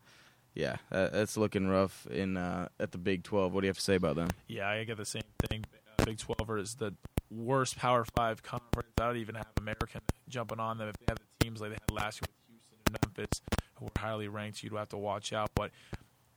Yeah, 0.54 0.76
that, 0.90 1.12
that's 1.12 1.36
looking 1.36 1.68
rough 1.68 2.06
in 2.06 2.38
uh, 2.38 2.68
at 2.80 2.92
the 2.92 2.98
Big 2.98 3.24
12. 3.24 3.52
What 3.52 3.60
do 3.60 3.66
you 3.66 3.68
have 3.68 3.76
to 3.76 3.82
say 3.82 3.94
about 3.94 4.16
them? 4.16 4.28
Yeah, 4.48 4.68
I 4.68 4.84
get 4.84 4.96
the 4.96 5.04
same 5.04 5.22
thing. 5.50 5.64
Uh, 5.98 6.04
Big 6.04 6.18
12 6.18 6.58
is 6.58 6.74
the 6.76 6.94
worst 7.30 7.76
Power 7.76 8.06
Five 8.16 8.42
conference. 8.42 8.88
I 8.98 9.06
don't 9.06 9.18
even 9.18 9.34
have 9.34 9.46
American 9.58 10.00
jumping 10.28 10.58
on 10.58 10.78
them. 10.78 10.88
If 10.88 10.96
they 10.96 11.04
have 11.08 11.18
the 11.18 11.44
teams 11.44 11.60
like 11.60 11.70
they 11.70 11.78
had 11.80 11.90
last 11.90 12.20
year 12.20 12.28
with 12.30 12.56
Houston 12.56 12.78
and 12.86 12.96
Memphis, 13.04 13.42
who 13.74 13.84
were 13.84 13.90
highly 13.98 14.28
ranked, 14.28 14.62
you'd 14.62 14.72
have 14.72 14.88
to 14.90 14.96
watch 14.96 15.34
out. 15.34 15.50
But 15.54 15.72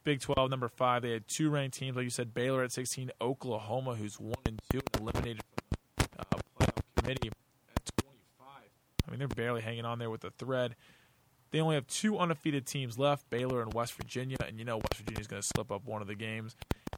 Big 0.09 0.21
12, 0.21 0.49
number 0.49 0.67
five, 0.67 1.03
they 1.03 1.11
had 1.11 1.27
two 1.27 1.51
ranked 1.51 1.77
teams, 1.77 1.95
like 1.95 2.03
you 2.03 2.09
said, 2.09 2.33
Baylor 2.33 2.63
at 2.63 2.71
16, 2.71 3.11
Oklahoma, 3.21 3.93
who's 3.93 4.19
one 4.19 4.33
and 4.47 4.59
two, 4.71 4.79
and 4.79 5.01
eliminated 5.03 5.43
from 5.53 6.07
the 6.17 6.21
uh, 6.21 6.39
playoff 6.59 6.81
committee 6.95 7.27
at 7.27 7.85
25. 7.85 8.47
I 9.07 9.11
mean, 9.11 9.19
they're 9.19 9.27
barely 9.27 9.61
hanging 9.61 9.85
on 9.85 9.99
there 9.99 10.09
with 10.09 10.21
the 10.21 10.31
thread. 10.31 10.75
They 11.51 11.61
only 11.61 11.75
have 11.75 11.85
two 11.85 12.17
undefeated 12.17 12.65
teams 12.65 12.97
left, 12.97 13.29
Baylor 13.29 13.61
and 13.61 13.71
West 13.71 13.93
Virginia, 13.93 14.37
and 14.47 14.57
you 14.57 14.65
know 14.65 14.77
West 14.77 14.95
Virginia 14.95 15.21
is 15.21 15.27
going 15.27 15.43
to 15.43 15.47
slip 15.47 15.71
up 15.71 15.85
one 15.85 16.01
of 16.01 16.07
the 16.07 16.15
games. 16.15 16.55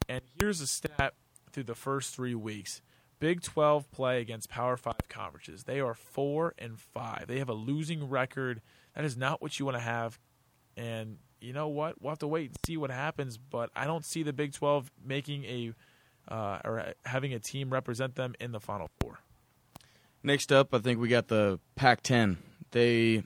And 0.08 0.21
here's 0.39 0.62
a 0.62 0.67
stat 0.67 1.13
through 1.52 1.65
the 1.65 1.76
first 1.76 2.15
three 2.15 2.34
weeks. 2.34 2.82
Big 3.19 3.41
12 3.41 3.91
play 3.91 4.21
against 4.21 4.47
Power 4.47 4.78
5 4.78 4.95
conferences. 5.10 5.65
They 5.65 5.82
are 5.82 5.95
4 5.95 6.54
and 6.58 6.80
5. 6.80 7.26
They 7.28 7.39
have 7.39 7.50
a 7.50 7.54
losing 7.54 8.08
record. 8.08 8.62
That 8.95 9.04
is 9.04 9.17
not 9.17 9.41
what 9.41 9.60
you 9.60 9.65
want 9.65 9.80
to 9.80 9.84
have. 9.84 10.17
And 10.78 11.17
you 11.41 11.54
know 11.54 11.67
what? 11.67 12.01
We'll 12.01 12.12
have 12.12 12.19
to 12.19 12.27
wait 12.27 12.49
and 12.49 12.58
see 12.65 12.77
what 12.77 12.91
happens. 12.91 13.38
But 13.38 13.69
I 13.75 13.86
don't 13.86 14.06
see 14.06 14.23
the 14.23 14.34
Big 14.34 14.54
12 14.54 14.91
making 15.04 15.45
a 15.45 15.73
uh, 16.27 16.60
or 16.63 16.93
having 17.06 17.34
a 17.34 17.39
team 17.39 17.71
represent 17.71 18.15
them 18.15 18.36
in 18.39 18.51
the 18.51 18.60
Final 18.60 18.89
Four. 19.01 19.19
Next 20.23 20.51
up, 20.51 20.73
I 20.73 20.80
think 20.80 20.99
we 20.99 21.10
got 21.10 21.27
the 21.27 21.60
Pac-10. 21.75 22.38
They 22.71 23.23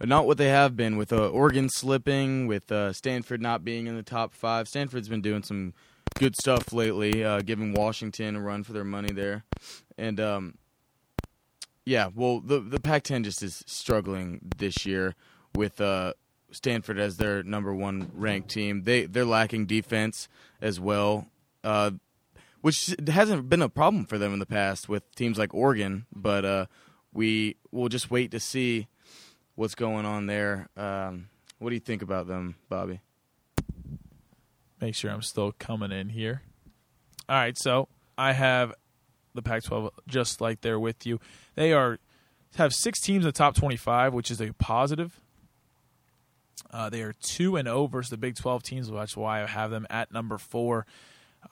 are 0.00 0.06
not 0.06 0.26
what 0.26 0.38
they 0.38 0.48
have 0.48 0.76
been 0.76 0.96
with 0.96 1.12
uh, 1.12 1.28
Oregon 1.28 1.68
slipping, 1.70 2.48
with 2.48 2.70
uh, 2.72 2.92
Stanford 2.92 3.40
not 3.40 3.64
being 3.64 3.86
in 3.86 3.96
the 3.96 4.02
top 4.02 4.34
five. 4.34 4.66
Stanford's 4.66 5.08
been 5.08 5.22
doing 5.22 5.44
some 5.44 5.72
good 6.18 6.34
stuff 6.34 6.72
lately, 6.72 7.24
uh, 7.24 7.40
giving 7.42 7.72
Washington 7.72 8.36
a 8.36 8.40
run 8.40 8.64
for 8.64 8.72
their 8.72 8.84
money 8.84 9.12
there, 9.12 9.44
and 9.96 10.18
um, 10.18 10.58
yeah, 11.84 12.08
well, 12.14 12.40
the 12.40 12.60
the 12.60 12.80
Pac-10 12.80 13.24
just 13.24 13.42
is 13.42 13.62
struggling 13.66 14.40
this 14.58 14.84
year 14.84 15.14
with 15.54 15.80
uh, 15.80 16.12
Stanford 16.52 16.98
as 16.98 17.16
their 17.16 17.42
number 17.42 17.74
one 17.74 18.10
ranked 18.14 18.50
team. 18.50 18.82
They 18.84 19.06
they're 19.06 19.24
lacking 19.24 19.66
defense 19.66 20.28
as 20.60 20.78
well, 20.78 21.26
uh, 21.64 21.92
which 22.60 22.94
hasn't 23.08 23.48
been 23.48 23.62
a 23.62 23.68
problem 23.68 24.04
for 24.04 24.18
them 24.18 24.32
in 24.32 24.38
the 24.38 24.46
past 24.46 24.88
with 24.88 25.14
teams 25.14 25.38
like 25.38 25.54
Oregon. 25.54 26.06
But 26.14 26.44
uh, 26.44 26.66
we 27.12 27.56
will 27.70 27.88
just 27.88 28.10
wait 28.10 28.30
to 28.32 28.40
see 28.40 28.88
what's 29.54 29.74
going 29.74 30.06
on 30.06 30.26
there. 30.26 30.68
Um, 30.76 31.28
what 31.58 31.70
do 31.70 31.74
you 31.74 31.80
think 31.80 32.02
about 32.02 32.26
them, 32.26 32.56
Bobby? 32.68 33.00
Make 34.80 34.94
sure 34.94 35.10
I'm 35.10 35.22
still 35.22 35.52
coming 35.52 35.92
in 35.92 36.08
here. 36.08 36.42
All 37.28 37.36
right, 37.36 37.56
so 37.56 37.88
I 38.18 38.32
have 38.32 38.74
the 39.34 39.42
Pac-12 39.42 39.90
just 40.08 40.40
like 40.40 40.60
they're 40.60 40.80
with 40.80 41.06
you. 41.06 41.20
They 41.54 41.72
are 41.72 41.98
have 42.56 42.74
six 42.74 43.00
teams 43.00 43.24
in 43.24 43.28
the 43.28 43.32
top 43.32 43.54
25, 43.54 44.12
which 44.12 44.30
is 44.30 44.40
a 44.40 44.52
positive. 44.54 45.20
Uh, 46.70 46.88
they 46.88 47.02
are 47.02 47.12
two 47.12 47.56
and 47.56 47.66
zero 47.66 47.78
oh 47.78 47.86
versus 47.86 48.10
the 48.10 48.16
Big 48.16 48.36
Twelve 48.36 48.62
teams. 48.62 48.90
That's 48.90 49.16
why 49.16 49.42
I 49.42 49.46
have 49.46 49.70
them 49.70 49.86
at 49.90 50.12
number 50.12 50.38
four. 50.38 50.86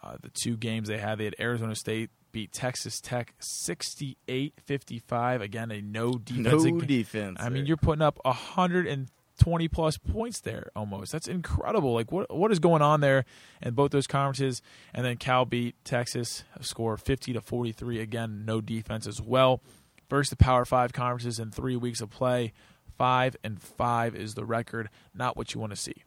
Uh, 0.03 0.17
the 0.21 0.31
two 0.31 0.57
games 0.57 0.89
they 0.89 0.99
had, 0.99 1.19
they 1.19 1.25
had 1.25 1.35
Arizona 1.41 1.75
State 1.75 2.11
beat 2.33 2.53
Texas 2.53 3.01
Tech 3.01 3.35
68-55. 3.41 5.41
Again, 5.41 5.73
a 5.73 5.81
no 5.81 6.13
defense. 6.13 6.65
No 6.65 6.81
defense. 6.81 7.39
I 7.41 7.49
mean, 7.49 7.67
you're 7.67 7.77
putting 7.77 8.03
up 8.03 8.21
100 8.25 8.87
and 8.87 9.09
20 9.41 9.69
plus 9.69 9.97
points 9.97 10.41
there 10.41 10.71
almost. 10.77 11.13
That's 11.13 11.27
incredible. 11.27 11.95
Like 11.95 12.13
what 12.13 12.35
what 12.35 12.53
is 12.53 12.59
going 12.59 12.83
on 12.83 13.01
there 13.01 13.25
in 13.63 13.75
both 13.75 13.91
those 13.91 14.07
conferences? 14.07 14.63
And 14.95 15.05
then 15.05 15.17
Cal 15.17 15.45
beat 15.45 15.75
Texas, 15.85 16.45
score 16.61 16.97
50 16.97 17.33
to 17.33 17.41
43 17.41 18.01
again, 18.01 18.45
no 18.45 18.61
defense 18.61 19.07
as 19.07 19.21
well. 19.21 19.61
First 20.09 20.31
the 20.31 20.37
Power 20.37 20.65
5 20.65 20.93
conferences 20.93 21.39
in 21.39 21.51
3 21.51 21.77
weeks 21.77 22.01
of 22.01 22.11
play. 22.11 22.53
5 23.01 23.35
and 23.43 23.63
5 23.63 24.15
is 24.15 24.35
the 24.35 24.45
record, 24.45 24.91
not 25.15 25.35
what 25.35 25.55
you 25.55 25.61
want 25.61 25.73
to 25.73 25.77
see. 25.77 26.05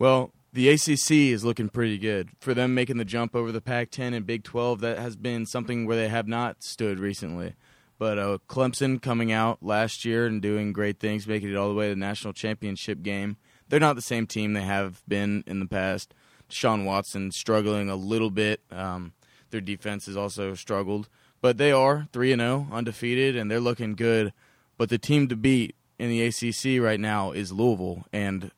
Well, 0.00 0.32
the 0.52 0.68
ACC 0.68 1.12
is 1.32 1.44
looking 1.44 1.68
pretty 1.68 1.96
good. 1.96 2.30
For 2.40 2.54
them 2.54 2.74
making 2.74 2.96
the 2.96 3.04
jump 3.04 3.36
over 3.36 3.52
the 3.52 3.60
Pac 3.60 3.92
10 3.92 4.12
and 4.12 4.26
Big 4.26 4.42
12, 4.42 4.80
that 4.80 4.98
has 4.98 5.14
been 5.14 5.46
something 5.46 5.86
where 5.86 5.96
they 5.96 6.08
have 6.08 6.26
not 6.26 6.64
stood 6.64 6.98
recently. 6.98 7.54
But 8.00 8.18
uh, 8.18 8.38
Clemson 8.48 9.00
coming 9.00 9.30
out 9.30 9.62
last 9.62 10.04
year 10.04 10.26
and 10.26 10.42
doing 10.42 10.72
great 10.72 10.98
things, 10.98 11.28
making 11.28 11.50
it 11.50 11.56
all 11.56 11.68
the 11.68 11.74
way 11.76 11.86
to 11.86 11.94
the 11.94 12.00
national 12.00 12.32
championship 12.32 13.04
game. 13.04 13.36
They're 13.68 13.78
not 13.78 13.94
the 13.94 14.02
same 14.02 14.26
team 14.26 14.54
they 14.54 14.62
have 14.62 15.04
been 15.06 15.44
in 15.46 15.60
the 15.60 15.66
past. 15.66 16.12
Sean 16.48 16.84
Watson 16.84 17.30
struggling 17.30 17.88
a 17.88 17.94
little 17.94 18.30
bit. 18.30 18.60
Um, 18.72 19.12
their 19.50 19.60
defense 19.60 20.06
has 20.06 20.16
also 20.16 20.54
struggled, 20.54 21.08
but 21.40 21.58
they 21.58 21.70
are 21.70 22.08
three 22.12 22.32
and 22.32 22.40
zero, 22.40 22.66
undefeated, 22.72 23.36
and 23.36 23.48
they're 23.48 23.60
looking 23.60 23.94
good. 23.94 24.32
But 24.80 24.88
the 24.88 24.96
team 24.96 25.28
to 25.28 25.36
beat 25.36 25.76
in 25.98 26.08
the 26.08 26.22
ACC 26.22 26.82
right 26.82 26.98
now 26.98 27.32
is 27.32 27.52
Louisville, 27.52 28.06
and 28.14 28.50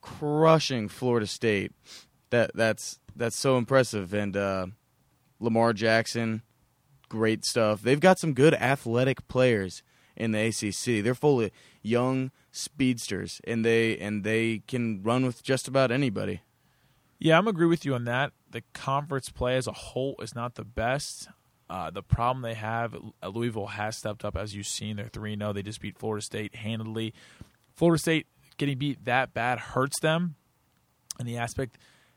crushing 0.00 0.88
Florida 0.88 1.26
State. 1.26 1.72
That 2.30 2.52
that's 2.54 3.00
that's 3.14 3.36
so 3.36 3.58
impressive. 3.58 4.14
And 4.14 4.34
uh, 4.34 4.68
Lamar 5.38 5.74
Jackson, 5.74 6.40
great 7.10 7.44
stuff. 7.44 7.82
They've 7.82 8.00
got 8.00 8.18
some 8.18 8.32
good 8.32 8.54
athletic 8.54 9.28
players 9.28 9.82
in 10.16 10.32
the 10.32 10.46
ACC. 10.46 11.04
They're 11.04 11.14
full 11.14 11.42
of 11.42 11.50
young 11.82 12.30
speedsters, 12.50 13.42
and 13.44 13.62
they 13.62 13.98
and 13.98 14.24
they 14.24 14.62
can 14.66 15.02
run 15.02 15.26
with 15.26 15.42
just 15.42 15.68
about 15.68 15.92
anybody. 15.92 16.40
Yeah, 17.18 17.36
I'm 17.36 17.46
agree 17.46 17.66
with 17.66 17.84
you 17.84 17.94
on 17.94 18.04
that. 18.04 18.32
The 18.52 18.62
conference 18.72 19.28
play 19.28 19.58
as 19.58 19.66
a 19.66 19.72
whole 19.72 20.16
is 20.22 20.34
not 20.34 20.54
the 20.54 20.64
best. 20.64 21.28
Uh, 21.68 21.90
the 21.90 22.02
problem 22.02 22.42
they 22.42 22.54
have, 22.54 22.96
Louisville 23.22 23.66
has 23.66 23.96
stepped 23.96 24.24
up, 24.24 24.36
as 24.36 24.54
you've 24.54 24.66
seen. 24.66 24.96
They're 24.96 25.08
3 25.08 25.36
0. 25.36 25.52
They 25.52 25.62
just 25.62 25.80
beat 25.80 25.98
Florida 25.98 26.24
State 26.24 26.54
handedly. 26.54 27.12
Florida 27.74 27.98
State 28.00 28.26
getting 28.56 28.78
beat 28.78 29.04
that 29.04 29.34
bad 29.34 29.58
hurts 29.58 29.98
them 30.00 30.36
in 31.18 31.26
the 31.26 31.36
aspect 31.36 31.76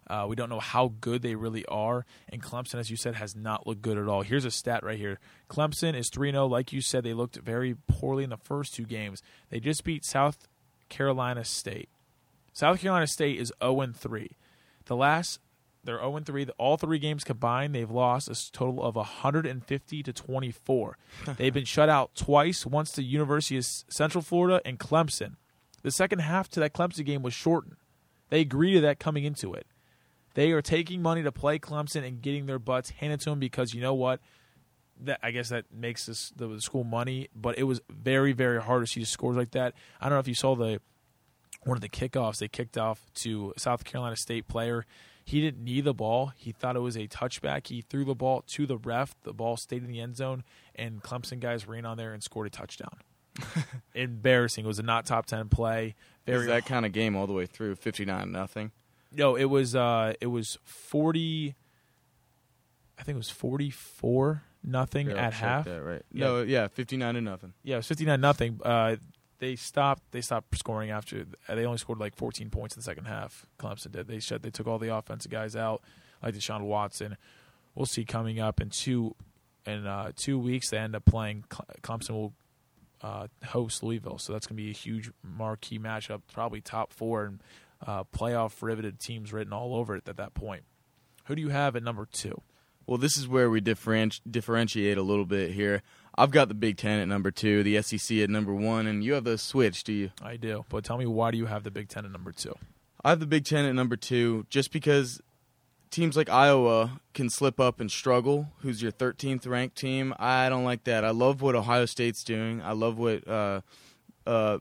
uh, 0.10 0.26
we 0.28 0.36
don't 0.36 0.50
know 0.50 0.60
how 0.60 0.94
good 1.00 1.22
they 1.22 1.36
really 1.36 1.66
are. 1.68 2.06
And 2.30 2.42
Clemson, 2.42 2.76
as 2.76 2.90
you 2.90 2.98
said, 2.98 3.16
has 3.16 3.36
not 3.36 3.68
looked 3.68 3.82
good 3.82 3.98
at 3.98 4.08
all. 4.08 4.24
Here's 4.24 4.46
a 4.46 4.52
stat 4.52 4.84
right 4.84 4.98
here 4.98 5.20
Clemson 5.50 5.96
is 5.96 6.10
3 6.12 6.32
0. 6.32 6.48
Like 6.48 6.74
you 6.74 6.82
said, 6.82 7.04
they 7.04 7.14
looked 7.14 7.38
very 7.38 7.76
poorly 7.88 8.24
in 8.24 8.32
the 8.32 8.38
first 8.38 8.74
two 8.74 8.86
games. 8.86 9.22
They 9.50 9.60
just 9.60 9.84
beat 9.84 10.04
South 10.04 10.48
Carolina 10.90 11.46
State. 11.46 11.90
South 12.54 12.82
Carolina 12.82 13.08
State 13.08 13.40
is 13.40 13.54
0 13.62 13.94
3. 13.96 14.32
The 14.86 14.96
last, 14.96 15.40
they're 15.84 16.00
0 16.00 16.20
3. 16.20 16.48
All 16.58 16.78
three 16.78 17.00
games 17.00 17.24
combined, 17.24 17.74
they've 17.74 17.90
lost 17.90 18.30
a 18.30 18.52
total 18.52 18.84
of 18.84 18.96
150 18.96 20.04
to 20.04 20.14
24. 20.14 20.98
they've 21.38 21.54
been 21.54 21.66
shut 21.66 21.90
out 21.90 22.16
twice, 22.16 22.66
once 22.66 22.92
to 22.94 23.04
University 23.04 23.58
of 23.58 23.66
Central 23.66 24.22
Florida 24.22 24.62
and 24.66 24.80
Clemson. 24.80 25.36
The 25.82 25.92
second 25.92 26.20
half 26.20 26.50
to 26.50 26.60
that 26.60 26.74
Clemson 26.74 27.06
game 27.06 27.22
was 27.22 27.34
shortened. 27.34 27.78
They 28.30 28.42
agreed 28.42 28.74
to 28.76 28.82
that 28.82 29.00
coming 29.00 29.24
into 29.24 29.54
it. 29.54 29.66
They 30.36 30.52
are 30.52 30.62
taking 30.62 31.02
money 31.02 31.24
to 31.24 31.32
play 31.32 31.60
Clemson 31.60 32.06
and 32.06 32.22
getting 32.22 32.46
their 32.46 32.60
butts 32.60 32.92
handed 32.92 33.22
to 33.22 33.32
them 33.32 33.40
because 33.40 33.74
you 33.74 33.82
know 33.82 33.94
what? 33.94 34.20
That 35.02 35.20
I 35.24 35.32
guess 35.32 35.50
that 35.50 35.66
makes 35.74 36.06
this, 36.06 36.32
the, 36.36 36.60
school 36.60 36.84
money, 36.84 37.30
but 37.34 37.58
it 37.58 37.64
was 37.64 37.82
very 37.90 38.34
very 38.34 38.62
hard 38.62 38.86
to 38.86 38.88
see 38.88 39.04
scores 39.06 39.38
like 39.38 39.52
that. 39.52 39.74
I 40.00 40.06
don't 40.06 40.16
know 40.16 40.20
if 40.20 40.28
you 40.28 40.36
saw 40.36 40.56
the 40.56 40.82
one 41.64 41.78
of 41.78 41.82
the 41.82 41.90
kickoffs 41.90 42.38
they 42.38 42.48
kicked 42.48 42.78
off 42.78 43.02
to 43.16 43.54
South 43.58 43.84
Carolina 43.86 44.16
State 44.16 44.48
player. 44.48 44.86
He 45.30 45.42
didn't 45.42 45.64
need 45.64 45.84
the 45.84 45.94
ball. 45.94 46.34
He 46.36 46.52
thought 46.52 46.76
it 46.76 46.80
was 46.80 46.98
a 46.98 47.08
touchback. 47.08 47.68
He 47.68 47.82
threw 47.82 48.04
the 48.04 48.16
ball 48.16 48.44
to 48.48 48.66
the 48.66 48.78
ref. 48.78 49.14
The 49.22 49.32
ball 49.32 49.58
stayed 49.58 49.84
in 49.84 49.88
the 49.88 50.00
end 50.00 50.16
zone, 50.16 50.44
and 50.74 51.04
Clemson 51.04 51.40
guys 51.40 51.68
ran 51.68 51.86
on 51.86 51.98
there 51.98 52.14
and 52.14 52.24
scored 52.24 52.48
a 52.48 52.50
touchdown. 52.50 52.98
Embarrassing. 53.94 54.66
It 54.66 54.68
was 54.68 54.80
a 54.80 54.84
not 54.84 55.06
top 55.06 55.28
ten 55.28 55.48
play. 55.48 55.94
Very 56.26 56.40
Is 56.40 56.48
that 56.48 56.66
kind 56.66 56.84
of 56.84 56.94
game 56.94 57.16
all 57.16 57.28
the 57.28 57.34
way 57.34 57.46
through, 57.46 57.76
fifty 57.76 58.06
nine 58.06 58.32
nothing. 58.32 58.72
No, 59.12 59.36
it 59.36 59.46
was 59.46 59.76
uh, 59.76 60.14
it 60.20 60.28
was 60.28 60.58
forty. 60.64 61.54
I 62.98 63.04
think 63.04 63.14
it 63.14 63.20
was 63.20 63.30
forty 63.30 63.70
four 63.70 64.46
nothing 64.64 65.12
yeah, 65.12 65.28
at 65.28 65.34
half. 65.34 65.66
That, 65.66 65.84
right? 65.84 66.02
Yeah. 66.12 66.26
No, 66.26 66.42
yeah, 66.42 66.68
fifty 66.70 66.98
nine 66.98 67.14
to 67.14 67.22
nothing. 67.22 67.54
Yeah, 67.62 67.76
it 67.76 67.78
was 67.80 67.88
fifty 67.88 68.06
nine 68.06 68.20
nothing. 68.20 68.60
Uh, 68.66 68.96
they 69.40 69.56
stopped. 69.56 70.04
They 70.12 70.22
stopped 70.22 70.58
scoring 70.58 70.92
after. 70.92 71.26
They 71.48 71.66
only 71.66 71.78
scored 71.78 72.00
like 72.00 72.16
fourteen 72.16 72.50
points 72.50 72.76
in 72.76 72.80
the 72.80 72.84
second 72.84 73.06
half. 73.06 73.46
Clemson 73.60 73.92
did. 73.92 74.08
They 74.08 74.20
shut. 74.20 74.44
They 74.44 74.52
took 74.52 74.68
all 74.68 74.80
the 74.80 74.94
offensive 74.96 75.32
guys 75.32 75.56
out, 75.56 75.82
like 76.22 76.36
Deshaun 76.36 76.62
Watson. 76.62 77.18
We'll 77.76 77.86
see 77.86 78.06
coming 78.06 78.40
up 78.40 78.62
in 78.62 78.70
two 78.70 79.16
in 79.66 79.86
uh, 79.86 80.12
two 80.16 80.38
weeks. 80.38 80.70
They 80.70 80.78
end 80.78 80.96
up 80.96 81.06
playing. 81.06 81.46
Clemson 81.82 82.12
will 82.12 82.34
uh, 83.02 83.28
host 83.46 83.84
Louisville, 83.84 84.18
so 84.18 84.34
that's 84.34 84.48
going 84.48 84.58
to 84.58 84.64
be 84.64 84.70
a 84.70 84.74
huge 84.74 85.12
marquee 85.24 85.80
matchup. 85.80 86.22
Probably 86.34 86.62
top 86.62 86.92
four 86.94 87.26
and 87.26 87.44
uh, 87.86 88.04
playoff 88.06 88.62
riveted 88.62 89.00
teams 89.00 89.32
written 89.32 89.54
all 89.54 89.76
over 89.76 89.96
it 89.96 90.08
at 90.08 90.18
that 90.18 90.34
point. 90.34 90.64
Who 91.26 91.36
do 91.36 91.42
you 91.42 91.50
have 91.50 91.76
at 91.76 91.84
number 91.84 92.08
two? 92.12 92.42
Well, 92.86 92.98
this 92.98 93.18
is 93.18 93.28
where 93.28 93.50
we 93.50 93.62
differenti- 93.62 94.20
differentiate 94.30 94.98
a 94.98 95.04
little 95.04 95.26
bit 95.26 95.52
here. 95.52 95.84
I've 96.20 96.32
got 96.32 96.50
the 96.50 96.54
Big 96.54 96.76
Ten 96.76 97.00
at 97.00 97.08
number 97.08 97.32
two, 97.32 97.64
the 97.64 97.82
SEC 97.82 98.18
at 98.18 98.30
number 98.30 98.54
one, 98.54 98.88
and 98.88 99.02
you 99.02 99.14
have 99.14 99.24
the 99.24 99.38
switch, 99.38 99.86
do 99.86 99.94
you? 99.94 100.12
I 100.22 100.36
do. 100.36 100.66
But 100.68 100.84
tell 100.84 100.98
me, 100.98 101.06
why 101.06 101.32
do 101.32 101.38
you 101.38 101.46
have 101.46 101.64
the 101.64 101.72
Big 101.72 101.88
Ten 101.88 102.04
at 102.04 102.12
number 102.12 102.34
two? 102.34 102.56
I 103.06 103.12
have 103.12 103.22
the 103.22 103.26
Big 103.26 103.46
Ten 103.46 103.64
at 103.64 103.74
number 103.74 103.96
two 103.96 104.46
just 104.50 104.74
because 104.74 105.22
teams 105.92 106.18
like 106.18 106.30
Iowa 106.30 107.00
can 107.14 107.30
slip 107.30 107.58
up 107.58 107.80
and 107.80 107.90
struggle. 107.90 108.50
Who's 108.60 108.82
your 108.82 108.92
13th 108.92 109.48
ranked 109.48 109.78
team? 109.78 110.14
I 110.20 110.50
don't 110.50 110.66
like 110.66 110.84
that. 110.84 111.06
I 111.06 111.12
love 111.12 111.42
what 111.42 111.56
Ohio 111.56 111.86
State's 111.86 112.26
doing. 112.26 112.62
I 112.62 112.74
love 112.74 112.98
what 112.98 113.26
uh, 113.26 113.62
uh, 114.28 114.58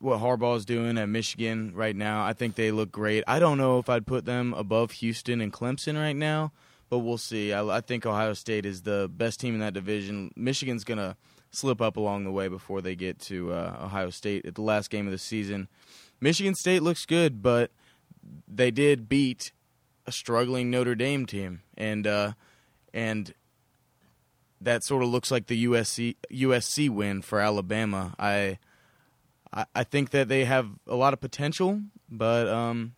what 0.00 0.18
Harbaugh's 0.18 0.64
doing 0.64 0.98
at 0.98 1.08
Michigan 1.08 1.74
right 1.76 1.94
now. 1.94 2.26
I 2.26 2.32
think 2.32 2.56
they 2.56 2.72
look 2.72 2.90
great. 2.90 3.22
I 3.28 3.38
don't 3.38 3.58
know 3.58 3.78
if 3.78 3.88
I'd 3.88 4.04
put 4.04 4.24
them 4.24 4.52
above 4.54 4.90
Houston 4.90 5.40
and 5.40 5.52
Clemson 5.52 5.94
right 5.94 6.16
now, 6.16 6.50
but 6.88 6.98
we'll 6.98 7.18
see. 7.18 7.52
I, 7.52 7.66
I 7.66 7.80
think 7.80 8.06
Ohio 8.06 8.32
State 8.32 8.66
is 8.66 8.82
the 8.82 9.10
best 9.12 9.40
team 9.40 9.54
in 9.54 9.60
that 9.60 9.74
division. 9.74 10.32
Michigan's 10.36 10.84
gonna 10.84 11.16
slip 11.50 11.80
up 11.80 11.96
along 11.96 12.24
the 12.24 12.32
way 12.32 12.48
before 12.48 12.80
they 12.80 12.94
get 12.94 13.18
to 13.20 13.52
uh, 13.52 13.78
Ohio 13.84 14.10
State 14.10 14.46
at 14.46 14.54
the 14.54 14.62
last 14.62 14.90
game 14.90 15.06
of 15.06 15.12
the 15.12 15.18
season. 15.18 15.68
Michigan 16.20 16.54
State 16.54 16.82
looks 16.82 17.06
good, 17.06 17.42
but 17.42 17.70
they 18.48 18.70
did 18.70 19.08
beat 19.08 19.52
a 20.06 20.12
struggling 20.12 20.70
Notre 20.70 20.94
Dame 20.94 21.26
team, 21.26 21.62
and 21.76 22.06
uh, 22.06 22.32
and 22.92 23.34
that 24.60 24.84
sort 24.84 25.02
of 25.02 25.08
looks 25.08 25.30
like 25.30 25.46
the 25.46 25.64
USC 25.66 26.16
USC 26.32 26.88
win 26.88 27.22
for 27.22 27.40
Alabama. 27.40 28.14
I 28.18 28.58
I, 29.52 29.66
I 29.74 29.84
think 29.84 30.10
that 30.10 30.28
they 30.28 30.44
have 30.44 30.68
a 30.86 30.94
lot 30.94 31.12
of 31.12 31.20
potential, 31.20 31.80
but 32.10 32.48
um, 32.48 32.95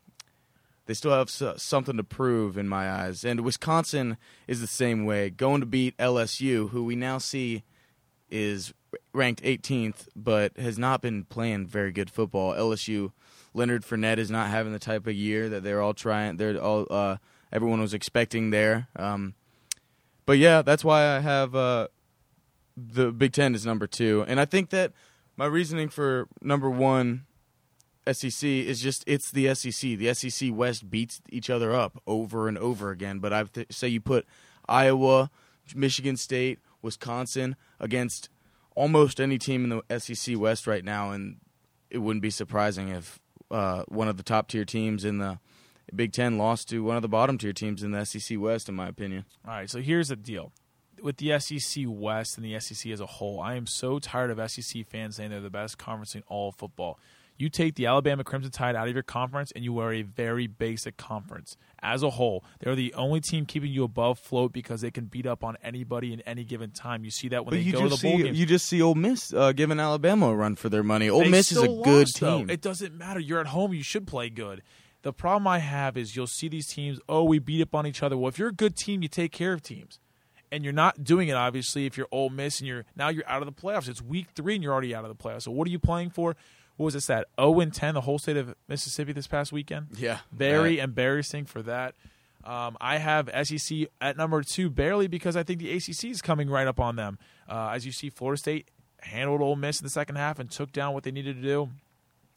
they 0.88 0.94
still 0.94 1.12
have 1.12 1.28
something 1.28 1.98
to 1.98 2.02
prove 2.02 2.56
in 2.56 2.66
my 2.66 2.90
eyes. 2.90 3.22
And 3.22 3.42
Wisconsin 3.42 4.16
is 4.46 4.62
the 4.62 4.66
same 4.66 5.04
way, 5.04 5.28
going 5.28 5.60
to 5.60 5.66
beat 5.66 5.94
LSU, 5.98 6.70
who 6.70 6.82
we 6.82 6.96
now 6.96 7.18
see 7.18 7.62
is 8.30 8.72
ranked 9.12 9.42
18th, 9.42 10.08
but 10.16 10.56
has 10.56 10.78
not 10.78 11.02
been 11.02 11.24
playing 11.24 11.66
very 11.66 11.92
good 11.92 12.08
football. 12.08 12.54
LSU, 12.54 13.12
Leonard 13.52 13.84
Fournette 13.84 14.16
is 14.16 14.30
not 14.30 14.48
having 14.48 14.72
the 14.72 14.78
type 14.78 15.06
of 15.06 15.12
year 15.12 15.50
that 15.50 15.62
they're 15.62 15.82
all 15.82 15.92
trying. 15.92 16.38
They're 16.38 16.56
all 16.58 16.86
uh, 16.90 17.18
everyone 17.52 17.82
was 17.82 17.92
expecting 17.92 18.48
there. 18.48 18.88
Um, 18.96 19.34
but 20.24 20.38
yeah, 20.38 20.62
that's 20.62 20.86
why 20.86 21.16
I 21.16 21.20
have 21.20 21.54
uh, 21.54 21.88
the 22.78 23.12
Big 23.12 23.34
Ten 23.34 23.54
is 23.54 23.66
number 23.66 23.86
two, 23.86 24.24
and 24.26 24.40
I 24.40 24.46
think 24.46 24.70
that 24.70 24.92
my 25.36 25.44
reasoning 25.44 25.90
for 25.90 26.28
number 26.40 26.70
one 26.70 27.26
SEC 28.12 28.48
is 28.48 28.80
just 28.80 29.04
it's 29.06 29.30
the 29.30 29.54
SEC. 29.54 29.98
The 29.98 30.14
SEC 30.14 30.50
West 30.52 30.90
beats 30.90 31.20
each 31.30 31.50
other 31.50 31.74
up 31.74 32.02
over 32.06 32.48
and 32.48 32.58
over 32.58 32.90
again. 32.90 33.18
But 33.18 33.32
I 33.32 33.44
th- 33.44 33.72
say 33.72 33.88
you 33.88 34.00
put 34.00 34.26
Iowa, 34.68 35.30
Michigan 35.74 36.16
State, 36.16 36.58
Wisconsin 36.82 37.56
against 37.80 38.28
almost 38.74 39.20
any 39.20 39.38
team 39.38 39.70
in 39.70 39.82
the 39.88 39.98
SEC 39.98 40.36
West 40.38 40.66
right 40.66 40.84
now, 40.84 41.10
and 41.10 41.36
it 41.90 41.98
wouldn't 41.98 42.22
be 42.22 42.30
surprising 42.30 42.88
if 42.88 43.18
uh, 43.50 43.84
one 43.88 44.08
of 44.08 44.16
the 44.16 44.22
top 44.22 44.48
tier 44.48 44.64
teams 44.64 45.04
in 45.04 45.18
the 45.18 45.38
Big 45.94 46.12
Ten 46.12 46.36
lost 46.36 46.68
to 46.68 46.84
one 46.84 46.96
of 46.96 47.02
the 47.02 47.08
bottom 47.08 47.38
tier 47.38 47.52
teams 47.52 47.82
in 47.82 47.92
the 47.92 48.04
SEC 48.04 48.38
West, 48.38 48.68
in 48.68 48.74
my 48.74 48.88
opinion. 48.88 49.24
All 49.46 49.54
right, 49.54 49.70
so 49.70 49.80
here's 49.80 50.08
the 50.08 50.16
deal 50.16 50.52
with 51.02 51.18
the 51.18 51.38
SEC 51.38 51.84
West 51.86 52.36
and 52.36 52.44
the 52.44 52.58
SEC 52.60 52.90
as 52.92 53.00
a 53.00 53.06
whole, 53.06 53.40
I 53.40 53.54
am 53.54 53.66
so 53.66 53.98
tired 53.98 54.36
of 54.36 54.50
SEC 54.50 54.86
fans 54.86 55.16
saying 55.16 55.30
they're 55.30 55.40
the 55.40 55.50
best 55.50 55.78
conference 55.78 56.14
in 56.14 56.22
all 56.28 56.52
football. 56.52 56.98
You 57.38 57.48
take 57.48 57.76
the 57.76 57.86
Alabama 57.86 58.24
Crimson 58.24 58.50
Tide 58.50 58.74
out 58.74 58.88
of 58.88 58.94
your 58.94 59.04
conference, 59.04 59.52
and 59.54 59.64
you 59.64 59.78
are 59.78 59.92
a 59.92 60.02
very 60.02 60.48
basic 60.48 60.96
conference 60.96 61.56
as 61.80 62.02
a 62.02 62.10
whole. 62.10 62.42
They're 62.58 62.74
the 62.74 62.92
only 62.94 63.20
team 63.20 63.46
keeping 63.46 63.70
you 63.70 63.84
above 63.84 64.18
float 64.18 64.52
because 64.52 64.80
they 64.80 64.90
can 64.90 65.04
beat 65.04 65.24
up 65.24 65.44
on 65.44 65.56
anybody 65.62 66.12
in 66.12 66.20
any 66.22 66.42
given 66.42 66.72
time. 66.72 67.04
You 67.04 67.12
see 67.12 67.28
that 67.28 67.44
when 67.46 67.50
But 67.54 67.64
they 67.64 67.70
go 67.70 67.82
to 67.84 67.88
the 67.88 67.90
bowl 67.90 68.16
see 68.18 68.22
games. 68.24 68.38
you 68.40 68.44
just 68.44 68.66
see 68.66 68.82
Ole 68.82 68.96
Miss 68.96 69.32
uh, 69.32 69.52
giving 69.52 69.78
Alabama 69.78 70.30
a 70.30 70.34
run 70.34 70.56
for 70.56 70.68
their 70.68 70.82
money. 70.82 71.08
Ole 71.08 71.20
They 71.20 71.28
Miss 71.30 71.52
is 71.52 71.58
a 71.58 71.60
still 71.62 71.82
good 71.84 71.98
lost, 72.08 72.20
though. 72.20 72.38
team. 72.38 72.50
It 72.50 72.60
doesn't 72.60 72.96
matter. 72.98 73.20
You're 73.20 73.40
at 73.40 73.46
home. 73.46 73.72
You 73.72 73.84
should 73.84 74.08
play 74.08 74.30
good. 74.30 74.62
The 75.02 75.12
problem 75.12 75.46
I 75.46 75.60
have 75.60 75.96
is 75.96 76.16
you'll 76.16 76.26
see 76.26 76.48
these 76.48 76.66
teams. 76.66 76.98
Oh, 77.08 77.22
we 77.22 77.38
beat 77.38 77.62
up 77.62 77.72
on 77.72 77.86
each 77.86 78.02
other. 78.02 78.16
Well, 78.16 78.28
if 78.28 78.36
you're 78.40 78.48
a 78.48 78.52
good 78.52 78.74
team, 78.76 79.00
you 79.00 79.08
take 79.08 79.30
care 79.30 79.52
of 79.52 79.62
teams, 79.62 80.00
and 80.50 80.64
you're 80.64 80.72
not 80.72 81.04
doing 81.04 81.28
it. 81.28 81.34
Obviously, 81.34 81.86
if 81.86 81.96
you're 81.96 82.08
Ole 82.10 82.30
Miss 82.30 82.58
and 82.58 82.66
you're 82.66 82.84
now 82.96 83.08
you're 83.10 83.28
out 83.28 83.40
of 83.40 83.46
the 83.46 83.52
playoffs. 83.52 83.88
It's 83.88 84.02
week 84.02 84.26
three 84.34 84.56
and 84.56 84.62
you're 84.64 84.72
already 84.72 84.92
out 84.96 85.04
of 85.04 85.16
the 85.16 85.22
playoffs. 85.22 85.42
So 85.42 85.52
what 85.52 85.68
are 85.68 85.70
you 85.70 85.78
playing 85.78 86.10
for? 86.10 86.34
What 86.78 86.86
was 86.86 86.94
this? 86.94 87.06
That 87.06 87.26
0 87.38 87.60
and 87.60 87.74
10, 87.74 87.92
the 87.94 88.00
whole 88.00 88.18
state 88.18 88.38
of 88.38 88.54
Mississippi 88.68 89.12
this 89.12 89.26
past 89.26 89.52
weekend. 89.52 89.88
yeah, 89.98 90.20
Very 90.32 90.78
embarrassing 90.78 91.44
for 91.44 91.60
that. 91.62 91.94
Um, 92.44 92.78
I 92.80 92.96
have 92.96 93.28
SEC 93.46 93.88
at 94.00 94.16
number 94.16 94.42
two 94.42 94.70
barely 94.70 95.06
because 95.08 95.36
I 95.36 95.42
think 95.42 95.58
the 95.58 95.70
ACC 95.72 96.04
is 96.04 96.22
coming 96.22 96.48
right 96.48 96.66
up 96.66 96.80
on 96.80 96.96
them. 96.96 97.18
Uh, 97.48 97.72
as 97.74 97.84
you 97.84 97.92
see, 97.92 98.08
Florida 98.08 98.38
State 98.38 98.68
handled 99.00 99.42
Ole 99.42 99.56
Miss 99.56 99.80
in 99.80 99.84
the 99.84 99.90
second 99.90 100.16
half 100.16 100.38
and 100.38 100.50
took 100.50 100.72
down 100.72 100.94
what 100.94 101.02
they 101.02 101.10
needed 101.10 101.36
to 101.36 101.42
do. 101.42 101.68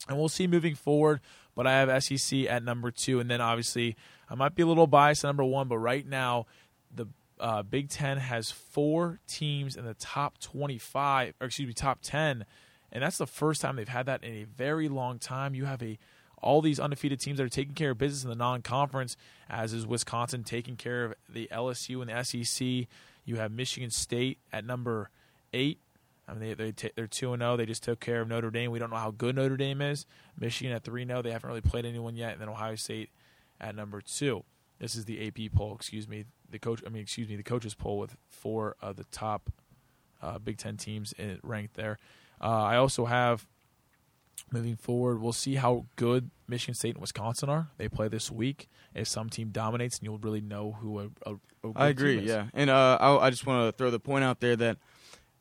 And 0.10 0.18
we'll 0.18 0.28
see 0.28 0.48
moving 0.48 0.76
forward. 0.76 1.22
But 1.56 1.68
I 1.68 1.74
have 1.74 2.04
SEC 2.04 2.46
at 2.50 2.64
number 2.64 2.92
two, 2.92 3.20
and 3.20 3.30
then 3.30 3.42
obviously 3.42 3.96
I 4.30 4.36
might 4.36 4.56
be 4.56 4.64
a 4.64 4.66
little 4.66 4.88
biased 4.88 5.24
at 5.24 5.28
number 5.30 5.44
one. 5.46 5.68
But 5.68 5.78
right 5.78 6.06
now, 6.06 6.48
the 6.94 7.06
uh, 7.40 7.62
Big 7.62 7.90
Ten 7.90 8.18
has 8.18 8.50
four 8.52 9.20
teams 9.28 9.76
in 9.76 9.86
the 9.86 9.94
top 9.94 10.40
twenty-five, 10.40 11.36
or 11.40 11.48
excuse 11.48 11.68
me, 11.68 11.74
top 11.74 12.00
ten, 12.02 12.46
and 12.92 13.04
that's 13.04 13.18
the 13.18 13.28
first 13.28 13.62
time 13.62 13.76
they've 13.76 13.88
had 13.88 14.06
that 14.08 14.24
in 14.24 14.34
a 14.34 14.44
very 14.44 14.90
long 14.90 15.20
time. 15.20 15.56
You 15.56 15.66
have 15.66 15.82
a 15.82 15.98
all 16.42 16.62
these 16.62 16.80
undefeated 16.80 17.20
teams 17.20 17.38
that 17.38 17.44
are 17.44 17.50
taking 17.50 17.76
care 17.76 17.92
of 17.92 18.00
business 18.00 18.24
in 18.24 18.30
the 18.30 18.36
non-conference, 18.36 19.16
as 19.48 19.74
is 19.74 19.86
Wisconsin 19.86 20.44
taking 20.44 20.76
care 20.76 21.06
of 21.06 21.14
the 21.30 21.48
LSU 21.52 22.02
and 22.02 22.10
the 22.10 22.24
SEC. 22.24 22.88
You 23.26 23.36
have 23.36 23.52
Michigan 23.52 23.92
State 23.92 24.40
at 24.52 24.66
number 24.66 25.12
eight. 25.54 25.80
I 26.28 26.34
mean, 26.34 26.56
they, 26.58 26.72
they 26.72 26.92
they're 26.96 27.08
two 27.08 27.34
and 27.34 27.42
zero. 27.42 27.58
They 27.58 27.66
just 27.66 27.84
took 27.84 28.00
care 28.00 28.22
of 28.22 28.28
Notre 28.28 28.50
Dame. 28.50 28.72
We 28.72 28.80
don't 28.80 28.90
know 28.90 28.98
how 28.98 29.12
good 29.12 29.36
Notre 29.36 29.58
Dame 29.58 29.82
is. 29.82 30.06
Michigan 30.40 30.74
at 30.74 30.84
three 30.84 31.06
zero. 31.06 31.22
They 31.22 31.32
haven't 31.32 31.48
really 31.48 31.62
played 31.62 31.86
anyone 31.86 32.16
yet. 32.16 32.34
And 32.34 32.42
then 32.42 32.50
Ohio 32.50 32.76
State 32.76 33.10
at 33.60 33.76
number 33.76 34.02
two. 34.02 34.44
This 34.80 34.96
is 34.96 35.06
the 35.06 35.28
AP 35.28 35.54
poll. 35.54 35.76
Excuse 35.76 36.08
me, 36.08 36.26
the 36.50 36.58
coach. 36.58 36.82
I 36.86 36.90
mean, 36.90 37.04
excuse 37.04 37.28
me, 37.28 37.36
the 37.36 37.44
coaches 37.44 37.76
poll 37.76 38.00
with 38.00 38.16
four 38.30 38.76
of 38.82 38.96
the 38.96 39.04
top 39.06 39.52
uh, 40.22 40.40
Big 40.40 40.58
Ten 40.58 40.78
teams 40.78 41.14
ranked 41.44 41.76
there. 41.76 42.00
Uh, 42.42 42.48
I 42.48 42.76
also 42.78 43.06
have 43.06 43.46
moving 44.52 44.76
forward. 44.76 45.22
We'll 45.22 45.34
see 45.34 45.56
how 45.56 45.86
good 45.96 46.32
Michigan 46.48 46.76
State 46.76 46.96
and 46.96 47.02
Wisconsin 47.02 47.50
are. 47.50 47.70
They 47.78 47.88
play 47.88 48.08
this 48.08 48.32
week. 48.32 48.68
If 48.94 49.08
some 49.08 49.30
team 49.30 49.50
dominates, 49.50 50.00
and 50.00 50.06
you'll 50.06 50.18
really 50.18 50.42
know 50.42 50.78
who 50.82 51.00
a, 51.00 51.04
a, 51.26 51.34
a 51.34 51.38
good 51.64 51.74
I 51.76 51.88
agree. 51.88 52.20
Yeah, 52.20 52.48
and 52.54 52.70
uh, 52.70 52.98
I, 53.00 53.28
I 53.28 53.30
just 53.30 53.46
want 53.46 53.72
to 53.72 53.78
throw 53.78 53.90
the 53.90 54.00
point 54.00 54.24
out 54.24 54.40
there 54.42 54.56
that 54.58 54.78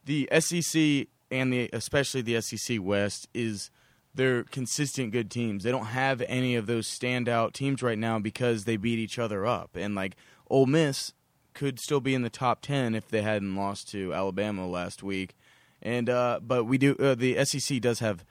the 0.05 0.29
SEC 0.39 1.09
and 1.31 1.53
the 1.53 1.71
especially 1.73 2.23
the 2.23 2.41
SEC 2.41 2.79
West 2.81 3.29
is 3.35 3.71
they're 4.15 4.45
consistent 4.45 5.13
good 5.13 5.31
teams. 5.31 5.65
They 5.65 5.71
don't 5.71 5.87
have 5.87 6.23
any 6.29 6.57
of 6.57 6.67
those 6.67 6.87
standout 6.87 7.53
teams 7.53 7.83
right 7.83 7.99
now 7.99 8.19
because 8.19 8.65
they 8.65 8.77
beat 8.77 8.99
each 8.99 9.19
other 9.19 9.47
up. 9.47 9.77
And 9.77 9.95
like 9.95 10.17
Ole 10.49 10.67
Miss 10.67 11.13
could 11.55 11.81
still 11.81 12.01
be 12.01 12.15
in 12.15 12.23
the 12.23 12.31
top 12.31 12.61
ten 12.63 12.95
if 12.95 13.09
they 13.09 13.23
hadn't 13.23 13.57
lost 13.57 13.91
to 13.91 14.15
Alabama 14.15 14.69
last 14.69 15.03
week. 15.03 15.35
And 15.83 16.09
uh, 16.11 16.41
but 16.43 16.65
we 16.65 16.79
do 16.79 16.95
uh, 16.99 17.15
the 17.15 17.45
SEC 17.45 17.81
does 17.81 18.01
have 18.01 18.25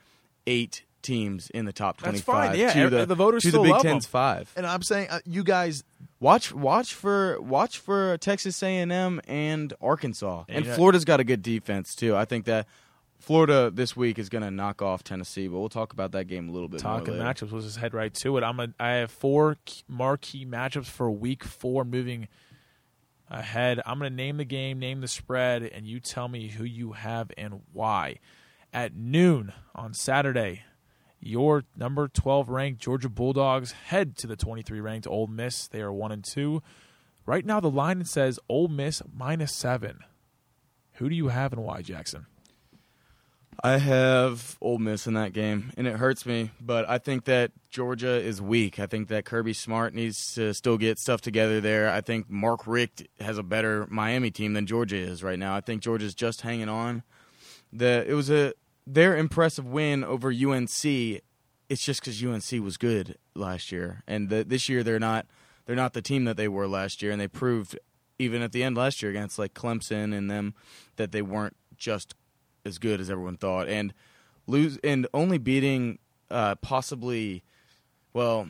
eight 0.46 0.84
teams 1.02 1.48
in 1.50 1.64
the 1.64 1.72
top 1.72 1.96
That's 1.96 2.22
twenty-five. 2.22 2.50
fine, 2.50 2.58
yeah, 2.58 2.72
to 2.74 2.90
the, 2.90 3.06
the 3.06 3.14
voters 3.14 3.42
to 3.42 3.48
still 3.48 3.62
the 3.62 3.68
Big 3.68 3.72
love 3.72 3.82
Ten's 3.82 4.04
them. 4.04 4.10
five. 4.10 4.52
And 4.56 4.66
I'm 4.66 4.82
saying, 4.82 5.08
uh, 5.10 5.20
you 5.24 5.42
guys, 5.42 5.82
Watch, 6.20 6.52
watch 6.52 6.92
for 6.92 7.40
watch 7.40 7.78
for 7.78 8.18
Texas 8.18 8.62
A&M 8.62 9.20
and 9.26 9.72
Arkansas, 9.80 10.44
and 10.50 10.66
yeah. 10.66 10.74
Florida's 10.74 11.06
got 11.06 11.18
a 11.18 11.24
good 11.24 11.40
defense 11.42 11.94
too. 11.94 12.14
I 12.14 12.26
think 12.26 12.44
that 12.44 12.66
Florida 13.18 13.70
this 13.72 13.96
week 13.96 14.18
is 14.18 14.28
going 14.28 14.42
to 14.44 14.50
knock 14.50 14.82
off 14.82 15.02
Tennessee, 15.02 15.48
but 15.48 15.58
we'll 15.58 15.70
talk 15.70 15.94
about 15.94 16.12
that 16.12 16.26
game 16.26 16.48
a 16.50 16.52
little 16.52 16.68
bit 16.68 16.80
Talking 16.80 17.16
more 17.16 17.24
later. 17.24 17.46
matchups, 17.46 17.52
let's 17.52 17.64
just 17.64 17.78
head 17.78 17.94
right 17.94 18.12
to 18.14 18.36
it. 18.36 18.44
I'm 18.44 18.60
a, 18.60 18.68
I 18.78 18.90
have 18.92 19.10
four 19.10 19.56
key- 19.64 19.82
marquee 19.88 20.44
matchups 20.44 20.84
for 20.86 21.10
week 21.10 21.42
four 21.44 21.84
moving 21.86 22.28
ahead. 23.30 23.80
I'm 23.86 23.98
going 23.98 24.10
to 24.10 24.16
name 24.16 24.36
the 24.36 24.44
game, 24.44 24.78
name 24.78 25.00
the 25.00 25.08
spread, 25.08 25.62
and 25.62 25.86
you 25.86 26.00
tell 26.00 26.28
me 26.28 26.48
who 26.48 26.64
you 26.64 26.92
have 26.92 27.30
and 27.38 27.62
why. 27.72 28.18
At 28.72 28.94
noon 28.94 29.52
on 29.74 29.94
Saturday, 29.94 30.62
your 31.20 31.64
number 31.76 32.08
12 32.08 32.48
ranked 32.48 32.80
Georgia 32.80 33.08
Bulldogs 33.08 33.72
head 33.72 34.16
to 34.18 34.26
the 34.26 34.36
23 34.36 34.80
ranked 34.80 35.06
Ole 35.06 35.26
Miss. 35.26 35.68
They 35.68 35.82
are 35.82 35.92
1 35.92 36.12
and 36.12 36.24
2. 36.24 36.62
Right 37.26 37.44
now, 37.44 37.60
the 37.60 37.70
line 37.70 38.04
says 38.04 38.38
Ole 38.48 38.68
Miss 38.68 39.02
minus 39.12 39.54
7. 39.54 40.00
Who 40.94 41.08
do 41.08 41.14
you 41.14 41.28
have 41.28 41.52
and 41.52 41.62
why, 41.62 41.82
Jackson? 41.82 42.26
I 43.62 43.76
have 43.76 44.56
Ole 44.62 44.78
Miss 44.78 45.06
in 45.06 45.14
that 45.14 45.34
game, 45.34 45.72
and 45.76 45.86
it 45.86 45.96
hurts 45.96 46.24
me, 46.24 46.50
but 46.60 46.88
I 46.88 46.96
think 46.96 47.24
that 47.24 47.52
Georgia 47.68 48.18
is 48.18 48.40
weak. 48.40 48.78
I 48.78 48.86
think 48.86 49.08
that 49.08 49.26
Kirby 49.26 49.52
Smart 49.52 49.92
needs 49.92 50.34
to 50.34 50.54
still 50.54 50.78
get 50.78 50.98
stuff 50.98 51.20
together 51.20 51.60
there. 51.60 51.90
I 51.90 52.00
think 52.00 52.30
Mark 52.30 52.66
Richt 52.66 53.06
has 53.20 53.36
a 53.36 53.42
better 53.42 53.86
Miami 53.90 54.30
team 54.30 54.54
than 54.54 54.66
Georgia 54.66 54.96
is 54.96 55.22
right 55.22 55.38
now. 55.38 55.54
I 55.54 55.60
think 55.60 55.82
Georgia's 55.82 56.14
just 56.14 56.40
hanging 56.40 56.70
on. 56.70 57.02
The 57.70 58.04
it 58.08 58.14
was 58.14 58.30
a 58.30 58.54
their 58.86 59.16
impressive 59.16 59.66
win 59.66 60.04
over 60.04 60.30
UNC. 60.30 60.84
It's 60.84 61.84
just 61.84 62.00
because 62.00 62.24
UNC 62.24 62.64
was 62.64 62.78
good 62.78 63.18
last 63.34 63.70
year, 63.70 64.02
and 64.06 64.30
the, 64.30 64.42
this 64.42 64.68
year 64.68 64.82
they're 64.82 64.98
not. 64.98 65.26
They're 65.66 65.76
not 65.76 65.92
the 65.92 66.02
team 66.02 66.24
that 66.24 66.36
they 66.36 66.48
were 66.48 66.66
last 66.66 67.02
year, 67.02 67.12
and 67.12 67.20
they 67.20 67.28
proved 67.28 67.78
even 68.18 68.42
at 68.42 68.52
the 68.52 68.64
end 68.64 68.76
last 68.76 69.02
year 69.02 69.10
against 69.10 69.38
like 69.38 69.54
Clemson 69.54 70.16
and 70.16 70.30
them 70.30 70.54
that 70.96 71.12
they 71.12 71.22
weren't 71.22 71.56
just 71.76 72.14
as 72.64 72.78
good 72.78 73.00
as 73.00 73.10
everyone 73.10 73.36
thought, 73.36 73.68
and 73.68 73.92
lose 74.46 74.78
and 74.82 75.06
only 75.14 75.38
beating 75.38 75.98
uh, 76.30 76.54
possibly, 76.56 77.42
well, 78.12 78.48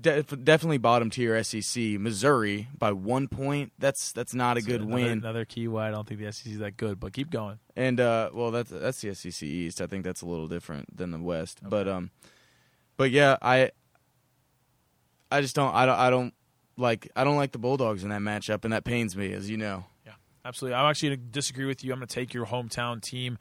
def- 0.00 0.44
definitely 0.44 0.78
bottom 0.78 1.10
tier 1.10 1.42
SEC 1.42 1.82
Missouri 1.98 2.68
by 2.76 2.92
one 2.92 3.28
point. 3.28 3.72
That's 3.78 4.12
that's 4.12 4.34
not 4.34 4.56
a 4.56 4.62
good 4.62 4.80
another, 4.80 4.94
win. 4.94 5.18
Another 5.18 5.44
key 5.44 5.68
why 5.68 5.88
I 5.88 5.90
don't 5.90 6.06
think 6.06 6.20
the 6.20 6.32
SEC 6.32 6.52
is 6.52 6.58
that 6.58 6.76
good, 6.76 7.00
but 7.00 7.12
keep 7.12 7.30
going. 7.30 7.58
And 7.76 8.00
uh, 8.00 8.30
well, 8.32 8.50
that's 8.50 8.70
that's 8.70 9.00
the 9.00 9.14
SEC 9.14 9.42
East. 9.42 9.80
I 9.80 9.86
think 9.86 10.04
that's 10.04 10.22
a 10.22 10.26
little 10.26 10.48
different 10.48 10.96
than 10.96 11.10
the 11.10 11.18
West. 11.18 11.60
But 11.62 11.88
um, 11.88 12.10
but 12.96 13.10
yeah, 13.10 13.36
I 13.42 13.70
I 15.30 15.40
just 15.40 15.56
don't 15.56 15.74
I 15.74 15.86
don't 15.86 15.98
I 15.98 16.10
don't 16.10 16.34
like 16.76 17.10
I 17.16 17.24
don't 17.24 17.36
like 17.36 17.52
the 17.52 17.58
Bulldogs 17.58 18.04
in 18.04 18.10
that 18.10 18.20
matchup, 18.20 18.64
and 18.64 18.72
that 18.72 18.84
pains 18.84 19.16
me, 19.16 19.32
as 19.32 19.50
you 19.50 19.56
know. 19.56 19.84
Absolutely. 20.44 20.74
I'm 20.74 20.90
actually 20.90 21.10
going 21.10 21.20
to 21.20 21.26
disagree 21.26 21.64
with 21.64 21.82
you. 21.82 21.92
I'm 21.92 21.98
going 21.98 22.08
to 22.08 22.14
take 22.14 22.34
your 22.34 22.46
hometown 22.46 23.00
team. 23.00 23.38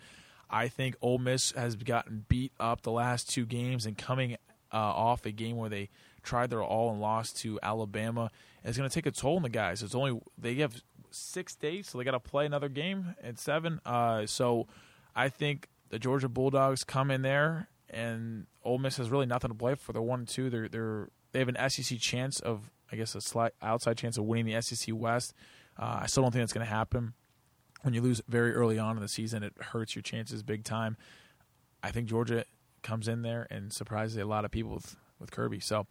I 0.50 0.68
think 0.68 0.96
Ole 1.02 1.18
Miss 1.18 1.52
has 1.52 1.76
gotten 1.76 2.26
beat 2.30 2.54
up 2.60 2.82
the 2.82 2.92
last 2.92 3.30
two 3.30 3.46
games 3.46 3.86
and 3.86 3.98
coming 3.98 4.38
uh, 4.72 4.78
off 4.78 5.26
a 5.26 5.32
game 5.32 5.58
where 5.58 5.70
they 5.70 5.90
tried 6.22 6.50
their 6.50 6.64
all 6.64 6.92
and 6.92 7.02
lost 7.02 7.38
to 7.40 7.60
Alabama. 7.62 8.32
It's 8.64 8.78
going 8.78 8.90
to 8.90 8.94
take 8.94 9.06
a 9.06 9.12
toll 9.12 9.38
on 9.38 9.44
the 9.44 9.50
guys. 9.50 9.84
It's 9.84 9.96
only 9.96 10.20
they 10.38 10.56
have 10.56 10.82
six 11.12 11.56
days, 11.56 11.90
so 11.90 11.98
they 11.98 12.04
got 12.04 12.12
to 12.12 12.20
play 12.20 12.46
another 12.46 12.70
game 12.70 13.16
at 13.22 13.40
seven. 13.40 13.82
Uh, 13.86 14.26
so 14.26 14.68
I 15.16 15.30
think 15.30 15.68
the 15.90 16.00
Georgia 16.00 16.30
Bulldogs 16.30 16.84
come 16.84 17.12
in 17.12 17.22
there, 17.22 17.68
and 17.90 18.48
Ole 18.64 18.78
Miss 18.78 18.98
has 18.98 19.10
really 19.10 19.26
nothing 19.26 19.50
to 19.52 19.56
play 19.56 19.76
for. 19.76 19.92
They're 19.92 20.02
one 20.02 20.20
and 20.20 20.28
two. 20.28 20.50
They're 20.50 20.70
they're 20.70 21.10
they 21.34 21.40
have 21.40 21.50
an 21.50 21.70
SEC 21.70 22.00
chance 22.00 22.40
of, 22.40 22.72
I 22.92 22.96
guess, 22.96 23.16
a 23.16 23.22
slight 23.22 23.54
outside 23.62 23.98
chance 23.98 24.18
of 24.18 24.26
winning 24.26 24.46
the 24.46 24.62
SEC 24.62 24.94
West. 24.96 25.34
Uh, 25.78 26.00
I 26.02 26.08
still 26.08 26.24
don't 26.24 26.32
think 26.32 26.42
that's 26.42 26.54
going 26.54 26.66
to 26.66 26.72
happen. 26.72 27.14
When 27.82 27.94
you 27.94 28.02
lose 28.02 28.22
very 28.28 28.54
early 28.54 28.80
on 28.80 28.96
in 28.96 29.02
the 29.02 29.08
season, 29.08 29.44
it 29.44 29.54
hurts 29.60 29.96
your 29.96 30.02
chances 30.02 30.42
big 30.44 30.64
time. 30.64 30.96
I 31.82 31.92
think 31.92 32.08
Georgia 32.08 32.46
comes 32.82 33.08
in 33.08 33.22
there 33.24 33.48
and 33.50 33.74
surprises 33.74 34.18
a 34.18 34.26
lot 34.26 34.46
of 34.46 34.52
people 34.52 34.74
with, 34.74 34.96
with 35.20 35.32
Kirby. 35.32 35.60
So 35.60 35.88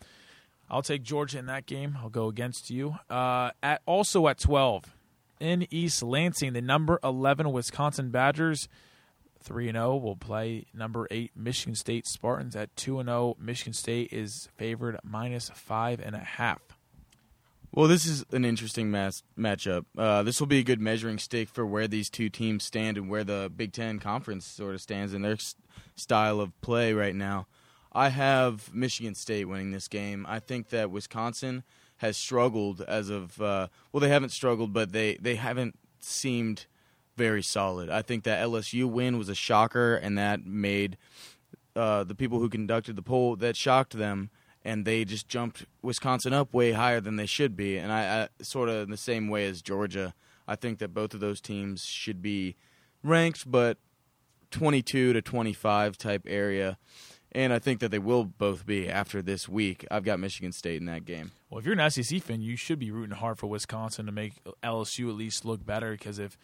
I'll 0.71 0.83
take 0.83 1.03
Georgia 1.03 1.39
in 1.39 1.47
that 1.47 1.67
game. 1.67 1.99
I'll 2.01 2.09
go 2.09 2.29
against 2.29 2.71
you. 2.71 2.97
Uh, 3.11 3.51
at 3.63 3.83
also 3.85 4.27
at 4.29 4.39
twelve 4.39 4.95
in 5.39 5.67
East 5.71 6.03
Lansing, 6.03 6.55
the 6.55 6.63
number 6.63 6.99
eleven 7.05 7.53
Wisconsin 7.53 8.11
Badgers. 8.11 8.69
3 9.43 9.71
and 9.71 9.77
0 9.77 9.97
will 9.97 10.15
play 10.15 10.67
number 10.73 11.09
8 11.11 11.33
Michigan 11.35 11.75
State 11.75 12.07
Spartans 12.07 12.55
at 12.55 12.77
2 12.77 13.01
and 13.01 13.09
0. 13.09 13.37
Michigan 13.41 13.73
State 13.73 14.13
is 14.13 14.49
favored 14.57 14.97
minus 15.03 15.51
five 15.51 16.01
and 16.01 16.15
a 16.15 16.21
half. 16.21 16.72
Well, 17.75 17.89
this 17.89 18.05
is 18.05 18.25
an 18.33 18.45
interesting 18.45 18.91
match 18.91 19.23
matchup. 19.39 19.87
Uh, 19.97 20.23
this 20.23 20.41
will 20.41 20.47
be 20.47 20.59
a 20.59 20.63
good 20.63 20.81
measuring 20.81 21.19
stick 21.19 21.49
for 21.49 21.65
where 21.65 21.89
these 21.89 22.11
two 22.11 22.29
teams 22.29 22.65
stand 22.65 22.99
and 22.99 23.09
where 23.09 23.25
the 23.25 23.51
Big 23.55 23.73
Ten 23.73 23.99
Conference 23.99 24.45
sort 24.45 24.75
of 24.75 24.83
stands 24.83 25.15
in 25.15 25.23
their 25.23 25.33
s- 25.33 25.57
style 25.97 26.39
of 26.39 26.59
play 26.61 26.93
right 26.93 27.15
now. 27.15 27.47
I 27.91 28.11
have 28.11 28.75
Michigan 28.75 29.15
State 29.15 29.47
winning 29.47 29.71
this 29.71 29.89
game. 29.89 30.27
I 30.29 30.39
think 30.39 30.69
that 30.69 30.91
Wisconsin 30.91 31.63
has 31.99 32.19
struggled 32.19 32.83
as 32.83 33.09
of 33.09 33.41
uh, 33.41 33.69
well, 33.91 34.01
they 34.03 34.11
haven't 34.11 34.33
struggled, 34.33 34.75
but 34.75 34.93
they 34.93 35.17
they 35.17 35.37
haven't 35.37 35.79
seemed 35.99 36.67
very 37.17 37.43
solid. 37.43 37.89
I 37.89 38.03
think 38.03 38.25
that 38.25 38.45
LSU 38.45 38.85
win 38.85 39.17
was 39.17 39.31
a 39.31 39.35
shocker, 39.35 39.95
and 39.95 40.19
that 40.19 40.45
made 40.45 40.99
uh, 41.75 42.05
the 42.05 42.15
people 42.15 42.39
who 42.39 42.51
conducted 42.51 42.97
the 42.97 43.03
poll 43.03 43.37
that 43.37 43.57
shocked 43.57 43.97
them, 43.97 44.29
and 44.65 44.85
they 44.85 45.05
just 45.05 45.29
jumped 45.29 45.65
Wisconsin 45.83 46.33
up 46.33 46.53
way 46.55 46.73
higher 46.73 47.01
than 47.01 47.17
they 47.17 47.27
should 47.27 47.57
be. 47.57 47.77
And 47.77 47.93
I, 47.93 48.23
I 48.23 48.29
sort 48.43 48.69
of 48.69 48.83
in 48.85 48.91
the 48.91 48.97
same 48.97 49.29
way 49.29 49.47
as 49.47 49.63
Georgia, 49.63 50.15
I 50.47 50.57
think 50.57 50.79
that 50.79 50.95
both 50.95 51.15
of 51.15 51.21
those 51.21 51.41
teams 51.41 51.83
should 51.85 52.23
be 52.23 52.57
ranked, 53.03 53.51
but 53.51 53.79
22 54.51 55.13
to 55.13 55.23
25 55.23 55.97
type 55.97 56.23
area. 56.27 56.79
And 57.35 57.53
I 57.53 57.59
think 57.59 57.81
that 57.81 57.91
they 57.91 57.99
will 57.99 58.25
both 58.25 58.67
be 58.67 58.89
after 58.89 59.23
this 59.23 59.49
week. 59.49 59.87
I've 59.91 60.05
got 60.05 60.21
Michigan 60.21 60.53
State 60.53 60.81
in 60.81 60.87
that 60.87 61.07
game. 61.07 61.33
Well, 61.49 61.59
if 61.59 61.65
you're 61.65 61.79
an 61.79 61.91
SEC 61.91 62.23
fan, 62.23 62.43
you 62.43 62.57
should 62.57 62.79
be 62.79 62.91
rooting 62.91 63.17
hard 63.17 63.39
for 63.39 63.47
Wisconsin 63.47 64.05
to 64.07 64.13
make 64.13 64.35
LSU 64.63 65.09
at 65.09 65.15
least 65.15 65.45
look 65.45 65.65
better. 65.65 65.93
Because 65.93 66.19
if 66.19 66.37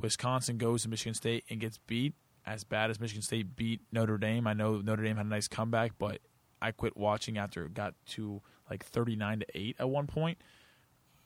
Wisconsin 0.00 0.58
goes 0.58 0.82
to 0.82 0.88
Michigan 0.88 1.14
State 1.14 1.44
and 1.48 1.60
gets 1.60 1.78
beat 1.78 2.14
as 2.44 2.64
bad 2.64 2.90
as 2.90 2.98
Michigan 2.98 3.22
State 3.22 3.54
beat 3.54 3.82
Notre 3.92 4.18
Dame, 4.18 4.48
I 4.48 4.52
know 4.52 4.80
Notre 4.80 5.04
Dame 5.04 5.16
had 5.16 5.26
a 5.26 5.28
nice 5.28 5.46
comeback, 5.46 5.92
but 5.96 6.18
I 6.62 6.70
quit 6.70 6.96
watching 6.96 7.36
after 7.36 7.64
it 7.64 7.74
got 7.74 7.94
to 8.10 8.40
like 8.70 8.84
39 8.84 9.40
to 9.40 9.46
eight 9.54 9.76
at 9.78 9.88
one 9.90 10.06
point. 10.06 10.38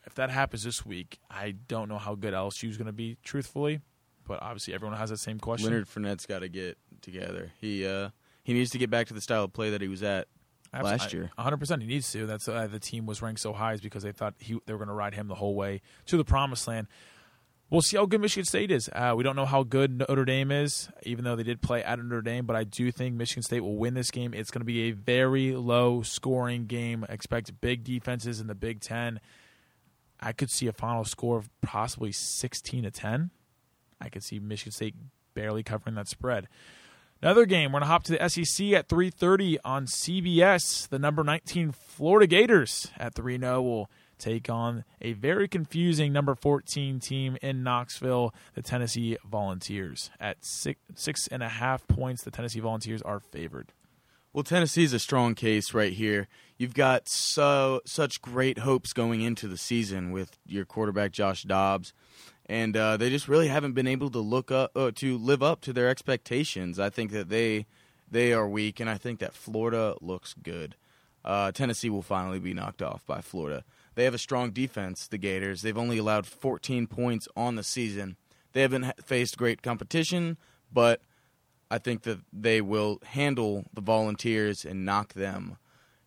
If 0.07 0.15
that 0.15 0.31
happens 0.31 0.63
this 0.63 0.87
week, 0.87 1.19
I 1.31 1.55
don't 1.67 1.89
know 1.89 1.99
how 1.99 2.15
good 2.15 2.33
LSU 2.33 2.69
is 2.69 2.77
going 2.77 2.87
to 2.87 2.93
be, 2.93 3.17
truthfully. 3.25 3.81
But 4.27 4.43
obviously, 4.43 4.75
everyone 4.75 4.97
has 4.97 5.11
that 5.11 5.19
same 5.19 5.39
question. 5.39 5.71
Leonard 5.71 5.89
Fournette's 5.89 6.27
got 6.27 6.41
to 6.41 6.49
get 6.49 6.79
together. 7.01 7.53
He 7.61 7.87
uh, 7.87 8.11
he 8.43 8.53
needs 8.53 8.71
to 8.71 8.79
get 8.79 8.91
back 8.91 9.09
to 9.09 9.15
the 9.15 9.21
style 9.21 9.45
of 9.45 9.53
play 9.53 9.71
that 9.71 9.81
he 9.81 9.89
was 9.89 10.03
at 10.03 10.29
Absolutely. 10.73 10.99
last 10.99 11.13
year. 11.13 11.31
100% 11.39 11.81
he 11.81 11.87
needs 11.87 12.11
to. 12.13 12.27
That's 12.27 12.47
why 12.47 12.67
the 12.67 12.81
team 12.81 13.07
was 13.07 13.23
ranked 13.23 13.41
so 13.41 13.53
high 13.53 13.75
is 13.75 13.81
because 13.81 14.03
they 14.03 14.13
thought 14.13 14.35
he, 14.39 14.59
they 14.67 14.73
were 14.73 14.79
going 14.79 14.89
to 14.89 14.95
ride 14.95 15.15
him 15.15 15.29
the 15.29 15.35
whole 15.35 15.55
way 15.55 15.81
to 16.07 16.17
the 16.17 16.25
promised 16.25 16.67
land. 16.69 16.89
We'll 17.69 17.83
see 17.83 17.97
how 17.97 18.07
good 18.07 18.21
Michigan 18.21 18.45
State 18.45 18.71
is. 18.71 18.89
Uh, 18.93 19.15
we 19.17 19.25
don't 19.25 19.35
know 19.35 19.45
how 19.45 19.65
good 19.65 19.99
Notre 19.99 20.25
Dame 20.25 20.53
is, 20.53 20.89
even 21.03 21.25
though 21.25 21.35
they 21.35 21.43
did 21.43 21.61
play 21.61 21.83
at 21.83 21.99
Notre 21.99 22.23
Dame, 22.23 22.47
but 22.47 22.55
I 22.55 22.63
do 22.63 22.93
think 22.93 23.17
Michigan 23.17 23.43
State 23.43 23.61
will 23.61 23.77
win 23.77 23.95
this 23.95 24.13
game. 24.13 24.35
It's 24.35 24.53
going 24.53 24.61
to 24.61 24.67
be 24.67 24.83
a 24.83 24.93
very 24.93 25.53
low 25.53 26.03
scoring 26.03 26.67
game. 26.67 27.05
Expect 27.09 27.61
big 27.61 27.83
defenses 27.83 28.41
in 28.41 28.47
the 28.47 28.55
Big 28.55 28.81
Ten. 28.81 29.19
I 30.21 30.33
could 30.33 30.51
see 30.51 30.69
a 30.69 30.73
final 30.73 31.05
score 31.05 31.39
of 31.39 31.51
possibly 31.61 32.13
16 32.13 32.85
to 32.85 32.91
10. 32.93 33.31
I 34.01 34.09
could 34.11 34.23
see 34.23 34.39
Michigan 34.39 34.73
State 34.73 34.95
barely 35.35 35.65
covering 35.65 35.97
that 35.97 36.07
spread. 36.07 36.47
Another 37.21 37.47
game, 37.47 37.73
we're 37.73 37.81
going 37.81 37.89
to 37.89 37.93
hop 37.93 38.05
to 38.05 38.13
the 38.13 38.29
SEC 38.29 38.73
at 38.73 38.89
3:30 38.89 39.59
on 39.65 39.87
CBS. 39.87 40.87
The 40.89 40.99
number 40.99 41.25
19 41.25 41.73
Florida 41.73 42.27
Gators 42.27 42.93
at 42.99 43.15
3-0 43.15 43.63
will 43.63 43.91
take 44.19 44.49
on 44.51 44.85
a 45.01 45.13
very 45.13 45.49
confusing 45.49 46.13
number 46.13 46.35
14 46.35 47.01
team 47.01 47.37
in 47.43 47.63
Knoxville, 47.63 48.35
the 48.55 48.63
Tennessee 48.63 49.17
Volunteers. 49.25 50.11
At 50.21 50.45
six 50.45 50.81
six 50.95 51.27
and 51.29 51.43
a 51.43 51.49
half 51.49 51.87
points, 51.89 52.23
the 52.23 52.31
Tennessee 52.31 52.61
Volunteers 52.61 53.03
are 53.03 53.21
favored. 53.21 53.73
Well, 54.33 54.45
Tennessee's 54.45 54.93
a 54.93 54.99
strong 54.99 55.35
case 55.35 55.73
right 55.73 55.95
here. 55.95 56.29
You've 56.59 56.75
got 56.75 57.09
so 57.09 57.81
such 57.87 58.21
great 58.21 58.59
hopes 58.59 58.93
going 58.93 59.23
into 59.23 59.49
the 59.49 59.57
season 59.57 60.13
with 60.13 60.37
your 60.47 60.67
quarterback 60.67 61.13
Josh 61.13 61.43
Dobbs, 61.45 61.95
and 62.45 62.77
uh, 62.77 62.99
they 62.99 63.09
just 63.09 63.29
really 63.29 63.49
haven't 63.49 63.73
been 63.73 63.87
able 63.87 64.11
to 64.11 64.19
look 64.19 64.51
up 64.51 64.77
uh, 64.77 64.91
to 64.97 65.17
live 65.17 65.43
up 65.43 65.63
to 65.63 65.73
their 65.73 65.89
expectations. 65.89 66.79
I 66.79 66.91
think 66.91 67.13
that 67.13 67.31
they 67.31 67.65
they 68.11 68.35
are 68.35 68.47
weak, 68.47 68.79
and 68.79 68.91
I 68.91 68.99
think 68.99 69.21
that 69.21 69.35
Florida 69.35 69.95
looks 70.03 70.35
good. 70.35 70.77
Uh, 71.25 71.51
Tennessee 71.51 71.91
will 71.91 72.03
finally 72.03 72.39
be 72.39 72.55
knocked 72.55 72.83
off 72.83 73.05
by 73.07 73.21
Florida. 73.21 73.65
They 73.97 74.05
have 74.05 74.15
a 74.15 74.19
strong 74.19 74.51
defense, 74.51 75.09
the 75.09 75.19
Gators. 75.19 75.63
They've 75.63 75.77
only 75.77 75.99
allowed 75.99 76.27
14 76.27 76.87
points 76.87 77.29
on 77.35 77.57
the 77.57 77.63
season. 77.63 78.17
They 78.53 78.61
haven't 78.61 79.03
faced 79.03 79.39
great 79.39 79.63
competition, 79.63 80.37
but 80.71 81.01
I 81.71 81.79
think 81.79 82.03
that 82.03 82.21
they 82.31 82.61
will 82.61 83.01
handle 83.05 83.65
the 83.73 83.81
Volunteers 83.81 84.67
and 84.67 84.85
knock 84.85 85.15
them, 85.15 85.57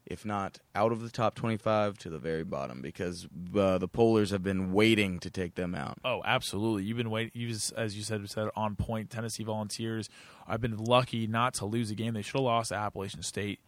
if 0.05 0.23
not 0.23 0.59
out 0.75 0.91
of 0.91 1.01
the 1.01 1.09
top 1.09 1.33
25, 1.33 1.97
to 1.97 2.09
the 2.11 2.19
very 2.19 2.43
bottom 2.43 2.79
because 2.81 3.25
uh, 3.57 3.79
the 3.79 3.89
Polars 3.89 4.29
have 4.29 4.43
been 4.43 4.71
waiting 4.71 5.19
to 5.19 5.31
take 5.31 5.55
them 5.55 5.73
out. 5.73 5.97
Oh, 6.05 6.21
absolutely. 6.23 6.83
You've 6.83 6.97
been 6.97 7.09
waiting. 7.09 7.31
You 7.33 7.55
as 7.75 7.97
you 7.97 8.03
said, 8.03 8.29
said 8.29 8.49
on 8.55 8.75
point. 8.75 9.09
Tennessee 9.09 9.43
Volunteers. 9.43 10.09
I've 10.47 10.61
been 10.61 10.77
lucky 10.77 11.25
not 11.25 11.55
to 11.55 11.65
lose 11.65 11.89
a 11.89 11.95
game. 11.95 12.13
They 12.13 12.21
should 12.21 12.35
have 12.35 12.43
lost 12.43 12.69
to 12.69 12.75
Appalachian 12.75 13.23
State 13.23 13.59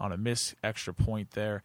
on 0.00 0.10
a 0.10 0.16
missed 0.16 0.56
extra 0.64 0.92
point 0.92 1.32
there 1.32 1.62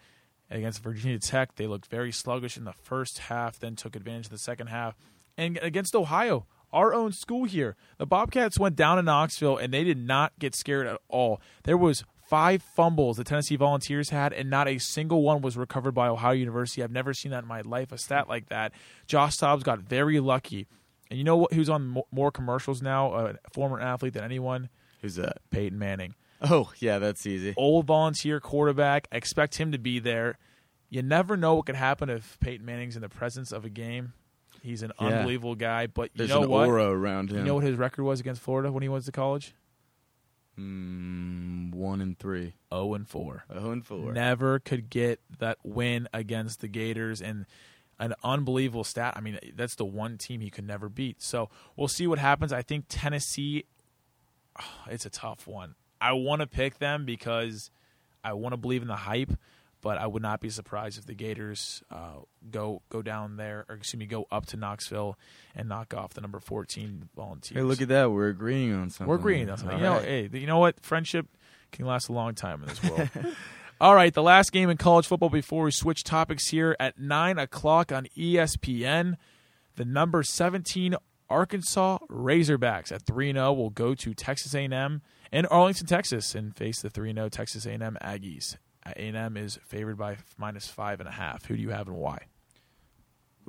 against 0.50 0.84
Virginia 0.84 1.20
Tech. 1.20 1.56
They 1.56 1.68
looked 1.68 1.88
very 1.88 2.12
sluggish 2.12 2.58
in 2.58 2.64
the 2.64 2.74
first 2.74 3.20
half, 3.20 3.60
then 3.60 3.76
took 3.76 3.96
advantage 3.96 4.26
of 4.26 4.32
the 4.32 4.38
second 4.38 4.68
half. 4.68 4.96
And 5.38 5.58
against 5.62 5.96
Ohio, 5.96 6.46
our 6.72 6.94
own 6.94 7.12
school 7.12 7.46
here, 7.46 7.76
the 7.98 8.06
Bobcats 8.06 8.60
went 8.60 8.76
down 8.76 8.98
to 8.98 9.04
Knoxville 9.04 9.58
and 9.58 9.74
they 9.74 9.84
did 9.84 9.98
not 9.98 10.38
get 10.40 10.56
scared 10.56 10.88
at 10.88 11.00
all. 11.10 11.42
There 11.64 11.78
was 11.78 12.04
five 12.28 12.62
fumbles 12.62 13.18
the 13.18 13.24
Tennessee 13.24 13.56
Volunteers 13.56 14.10
had, 14.10 14.34
and 14.34 14.50
not 14.50 14.68
a 14.68 14.78
single 14.80 15.22
one 15.22 15.42
was 15.42 15.58
recovered 15.58 15.92
by 15.92 16.08
Ohio 16.08 16.34
University. 16.34 16.84
I've 16.84 16.92
never 16.92 17.14
seen 17.14 17.32
that 17.32 17.44
in 17.44 17.48
my 17.48 17.62
life, 17.62 17.92
a 17.92 17.98
stat 17.98 18.28
like 18.28 18.50
that. 18.50 18.72
Josh 19.08 19.38
Dobbs 19.38 19.64
got 19.64 19.80
very 19.80 20.20
lucky. 20.20 20.68
And 21.10 21.20
you 21.20 21.24
know 21.24 21.38
what? 21.38 21.54
Who's 21.54 21.70
on 21.70 22.02
more 22.12 22.32
commercials 22.32 22.82
now? 22.82 23.14
A 23.14 23.36
former 23.54 23.80
athlete 23.80 24.14
than 24.14 24.24
anyone. 24.24 24.70
Who's 25.02 25.16
that? 25.16 25.38
Peyton 25.52 25.78
Manning. 25.78 26.16
Oh, 26.42 26.72
yeah, 26.80 27.00
that's 27.00 27.26
easy. 27.26 27.54
Old 27.58 27.86
volunteer 27.88 28.40
quarterback. 28.40 29.08
I 29.12 29.18
expect 29.18 29.56
him 29.56 29.72
to 29.72 29.78
be 29.78 30.00
there. 30.00 30.38
You 30.90 31.02
never 31.02 31.36
know 31.38 31.56
what 31.56 31.66
could 31.66 31.76
happen 31.76 32.10
if 32.10 32.40
Peyton 32.40 32.66
Manning's 32.66 32.96
in 32.96 33.02
the 33.02 33.10
presence 33.10 33.52
of 33.52 33.66
a 33.66 33.70
game. 33.70 34.14
He's 34.62 34.82
an 34.84 34.92
Yeah. 35.00 35.08
unbelievable 35.08 35.56
guy. 35.56 35.88
But 35.88 36.12
you 36.14 36.20
There's 36.20 36.30
know 36.30 36.44
an 36.44 36.50
what? 36.50 36.68
aura 36.68 36.90
around 36.90 37.32
him. 37.32 37.38
You 37.40 37.44
know 37.44 37.56
what 37.56 37.64
his 37.64 37.78
record 37.78 38.04
was 38.04 38.20
against 38.20 38.42
Florida 38.42 38.72
when 38.72 38.84
he 38.84 38.90
went 38.90 39.06
to 39.06 39.12
college? 39.12 39.54
Mm, 40.60 41.74
one 41.74 42.02
and 42.02 42.18
three. 42.18 42.54
0 42.74 42.94
and 42.94 43.08
4. 43.08 43.46
Oh, 43.50 43.72
and 43.72 43.86
four. 43.86 44.14
Never 44.14 44.60
could 44.60 44.90
get 44.90 45.20
that 45.40 45.58
win 45.64 46.08
against 46.14 46.62
the 46.62 46.68
Gators 46.68 47.22
and 47.22 47.46
an 48.00 48.14
unbelievable 48.24 48.84
stat. 48.84 49.14
I 49.18 49.22
mean, 49.22 49.38
that's 49.54 49.76
the 49.76 49.86
one 49.86 50.18
team 50.18 50.42
he 50.42 50.50
could 50.50 50.66
never 50.66 50.90
beat. 50.90 51.22
So 51.22 51.50
we'll 51.76 51.88
see 51.88 52.08
what 52.08 52.20
happens. 52.20 52.52
I 52.54 52.62
think 52.62 52.86
Tennessee, 52.90 53.66
it's 54.90 55.06
a 55.06 55.10
tough 55.10 55.46
one. 55.48 55.76
I 56.10 56.14
want 56.14 56.42
to 56.42 56.48
pick 56.48 56.80
them 56.80 57.06
because 57.06 57.72
I 58.24 58.34
want 58.34 58.54
to 58.54 58.58
believe 58.58 58.82
in 58.82 58.88
the 58.88 58.96
hype, 58.96 59.32
but 59.82 59.98
I 59.98 60.08
would 60.08 60.22
not 60.22 60.40
be 60.40 60.50
surprised 60.50 60.98
if 60.98 61.06
the 61.06 61.14
Gators 61.14 61.84
uh, 61.92 62.20
go 62.52 62.82
go 62.90 63.02
down 63.02 63.38
there, 63.38 63.66
or 63.70 63.76
excuse 63.76 64.00
me, 64.00 64.06
go 64.06 64.26
up 64.32 64.46
to 64.48 64.58
Knoxville 64.58 65.18
and 65.56 65.70
knock 65.70 65.94
off 65.94 66.14
the 66.14 66.22
number 66.22 66.40
fourteen 66.40 67.10
Volunteers. 67.16 67.58
Hey, 67.58 67.64
look 67.64 67.82
at 67.82 67.88
that. 67.90 68.12
We're 68.12 68.30
agreeing 68.30 68.74
on 68.74 68.90
something. 68.90 69.08
We're 69.08 69.16
agreeing 69.16 69.50
on 69.50 69.58
something. 69.58 69.76
All 69.76 69.82
You 69.84 69.84
know, 69.90 69.96
right. 69.98 70.32
hey, 70.32 70.40
you 70.40 70.48
know 70.48 70.60
what? 70.60 70.80
Friendship 70.84 71.28
can 71.72 71.86
last 71.86 72.10
a 72.10 72.14
long 72.14 72.34
time 72.36 72.62
in 72.64 72.70
this 72.70 72.84
world. 72.84 73.10
All 73.82 73.94
right, 73.94 74.14
the 74.14 74.24
last 74.24 74.54
game 74.54 74.70
in 74.70 74.78
college 74.78 75.06
football 75.06 75.30
before 75.30 75.66
we 75.66 75.72
switch 75.72 76.04
topics 76.06 76.48
here 76.48 76.78
at 76.80 76.98
nine 76.98 77.38
o'clock 77.38 77.92
on 77.92 78.08
ESPN. 78.18 79.16
The 79.76 79.84
number 79.86 80.24
seventeen 80.24 80.96
Arkansas 81.30 82.00
Razorbacks 82.10 82.92
at 82.92 83.02
three 83.04 83.32
zero 83.32 83.54
will 83.54 83.70
go 83.70 83.96
to 83.96 84.14
Texas 84.14 84.54
A 84.54 84.60
and 84.60 84.74
M 84.74 85.02
in 85.32 85.46
Arlington, 85.48 85.88
Texas, 85.88 86.36
and 86.36 86.56
face 86.56 86.82
the 86.82 86.90
three 86.90 87.14
0 87.14 87.30
Texas 87.30 87.66
A 87.66 87.72
and 87.72 87.84
M 87.84 87.98
Aggies. 88.02 88.58
A 88.86 88.98
and 88.98 89.18
M 89.18 89.38
is 89.38 89.60
favored 89.66 89.98
by 89.98 90.18
minus 90.38 90.68
five 90.68 91.00
and 91.00 91.10
a 91.10 91.14
half. 91.14 91.46
Who 91.46 91.56
do 91.56 91.62
you 91.62 91.70
have 91.72 91.88
and 91.88 91.98
why? 91.98 92.28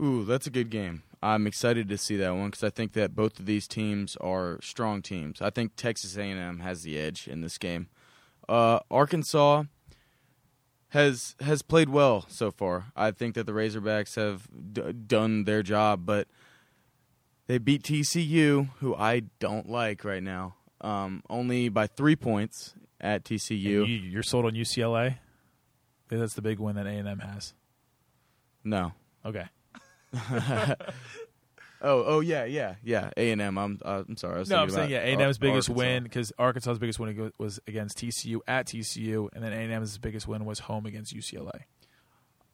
Ooh, 0.02 0.24
that's 0.24 0.46
a 0.46 0.50
good 0.50 0.70
game. 0.70 1.02
I'm 1.22 1.46
excited 1.46 1.88
to 1.88 1.98
see 1.98 2.16
that 2.16 2.34
one 2.34 2.50
because 2.50 2.64
I 2.64 2.70
think 2.70 2.92
that 2.92 3.14
both 3.14 3.40
of 3.40 3.46
these 3.46 3.66
teams 3.66 4.16
are 4.16 4.58
strong 4.62 5.00
teams. 5.00 5.40
I 5.40 5.50
think 5.50 5.74
Texas 5.76 6.16
A&M 6.16 6.58
has 6.60 6.82
the 6.82 6.98
edge 6.98 7.26
in 7.26 7.40
this 7.40 7.56
game. 7.56 7.88
Uh, 8.48 8.80
Arkansas 8.90 9.64
has 10.90 11.34
has 11.40 11.62
played 11.62 11.88
well 11.88 12.26
so 12.28 12.50
far. 12.50 12.86
I 12.94 13.10
think 13.10 13.34
that 13.34 13.44
the 13.44 13.52
Razorbacks 13.52 14.16
have 14.16 14.48
d- 14.72 14.92
done 14.92 15.44
their 15.44 15.62
job, 15.62 16.06
but 16.06 16.28
they 17.46 17.58
beat 17.58 17.82
TCU, 17.82 18.70
who 18.78 18.94
I 18.94 19.20
don't 19.38 19.68
like 19.68 20.04
right 20.04 20.22
now, 20.22 20.54
um, 20.80 21.22
only 21.30 21.68
by 21.68 21.86
three 21.86 22.16
points 22.16 22.74
at 23.00 23.24
TCU. 23.24 23.80
And 23.80 23.88
you, 23.88 23.96
you're 23.96 24.22
sold 24.22 24.44
on 24.46 24.52
UCLA. 24.52 25.18
That's 26.08 26.34
the 26.34 26.42
big 26.42 26.58
win 26.58 26.76
that 26.76 26.86
A 26.86 26.90
and 26.90 27.08
M 27.08 27.18
has. 27.20 27.54
no. 28.64 28.92
Okay. 29.24 29.46
Oh, 31.82 32.02
oh 32.06 32.20
yeah, 32.20 32.44
yeah, 32.44 32.76
yeah. 32.82 33.10
A 33.18 33.30
and 33.30 33.40
M. 33.40 33.58
I'm, 33.58 33.78
uh, 33.84 34.02
I'm 34.08 34.16
sorry. 34.16 34.36
I 34.36 34.38
was 34.38 34.48
no, 34.48 34.56
I'm 34.56 34.70
saying 34.70 34.90
yeah. 34.90 35.00
A 35.00 35.12
and 35.12 35.20
M's 35.20 35.36
biggest 35.36 35.68
Arkansas. 35.68 35.86
win 35.86 36.02
because 36.04 36.32
Arkansas's 36.38 36.78
biggest 36.78 36.98
win 36.98 37.32
was 37.38 37.60
against 37.66 37.98
TCU 37.98 38.38
at 38.48 38.66
TCU, 38.66 39.28
and 39.34 39.44
then 39.44 39.52
A 39.52 39.56
and 39.56 39.72
M's 39.72 39.98
biggest 39.98 40.26
win 40.26 40.46
was 40.46 40.60
home 40.60 40.86
against 40.86 41.14
UCLA. 41.14 41.64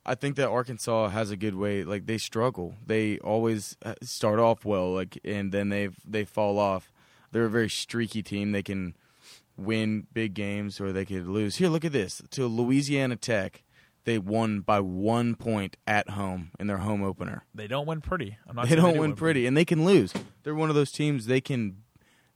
I 0.04 0.14
think 0.14 0.36
that 0.36 0.48
Arkansas 0.48 1.08
has 1.10 1.30
a 1.30 1.36
good 1.36 1.54
way. 1.54 1.84
Like 1.84 2.06
they 2.06 2.18
struggle. 2.18 2.74
They 2.84 3.18
always 3.18 3.76
uh, 3.84 3.94
start 4.02 4.38
off 4.38 4.64
well, 4.64 4.92
like, 4.92 5.18
and 5.24 5.52
then 5.52 5.68
they 5.68 5.90
they 6.06 6.24
fall 6.24 6.58
off. 6.58 6.92
They're 7.30 7.44
a 7.44 7.50
very 7.50 7.70
streaky 7.70 8.22
team. 8.22 8.52
They 8.52 8.62
can 8.62 8.94
win 9.56 10.06
big 10.12 10.34
games 10.34 10.80
or 10.80 10.92
they 10.92 11.04
could 11.04 11.26
lose. 11.26 11.56
Here, 11.56 11.68
look 11.68 11.84
at 11.84 11.92
this. 11.92 12.20
To 12.30 12.46
Louisiana 12.46 13.16
Tech, 13.16 13.62
they 14.04 14.18
won 14.18 14.60
by 14.60 14.80
one 14.80 15.34
point 15.34 15.76
at 15.86 16.10
home 16.10 16.50
in 16.58 16.66
their 16.66 16.78
home 16.78 17.02
opener. 17.02 17.44
They 17.54 17.66
don't 17.66 17.86
win 17.86 18.00
pretty. 18.00 18.38
I'm 18.48 18.56
not. 18.56 18.68
They 18.68 18.76
don't 18.76 18.94
do 18.94 19.00
win 19.00 19.14
pretty, 19.14 19.46
and 19.46 19.56
they 19.56 19.64
can 19.64 19.84
lose. 19.84 20.12
They're 20.42 20.54
one 20.54 20.68
of 20.68 20.74
those 20.74 20.90
teams 20.90 21.26
they 21.26 21.40
can 21.40 21.82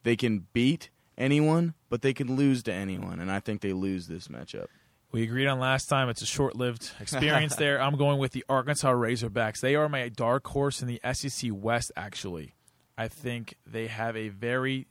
they 0.05 0.17
can 0.17 0.47
beat 0.53 0.91
anyone, 1.19 1.75
but 1.89 2.03
they 2.03 2.14
can 2.14 2.37
lose 2.37 2.62
to 2.64 2.73
anyone, 2.73 3.19
and 3.19 3.31
I 3.31 3.41
think 3.41 3.61
they 3.61 3.73
lose 3.73 4.07
this 4.07 4.29
matchup. 4.29 4.67
We 5.13 5.23
agreed 5.23 5.47
on 5.47 5.61
last 5.61 5.87
time. 5.87 6.09
It's 6.09 6.21
a 6.23 6.27
short-lived 6.27 6.91
experience 7.01 7.57
there. 7.57 7.81
I'm 7.81 7.97
going 7.97 8.19
with 8.19 8.33
the 8.33 8.45
Arkansas 8.49 8.93
Razorbacks. 8.93 9.61
They 9.61 9.75
are 9.75 9.89
my 9.89 10.09
dark 10.09 10.47
horse 10.49 10.83
in 10.83 10.89
the 10.89 11.01
SEC 11.13 11.51
West. 11.53 11.93
Actually, 11.97 12.55
I 12.99 13.09
think 13.09 13.55
they 13.67 13.87
have 13.87 14.17
a 14.17 14.29
very 14.29 14.87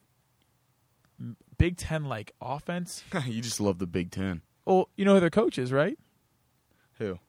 Big 1.58 1.78
Ten 1.78 2.06
like 2.06 2.32
offense. 2.42 3.04
you 3.26 3.42
just 3.42 3.60
love 3.60 3.78
the 3.80 3.88
Big 3.88 4.12
Ten. 4.12 4.42
Well, 4.66 4.90
you 4.96 5.06
know 5.06 5.14
who 5.16 5.20
their 5.20 5.30
coach 5.30 5.58
is, 5.58 5.72
right? 5.72 5.98
Who? 6.98 7.20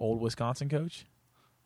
Old 0.00 0.20
Wisconsin 0.20 0.68
coach. 0.68 1.04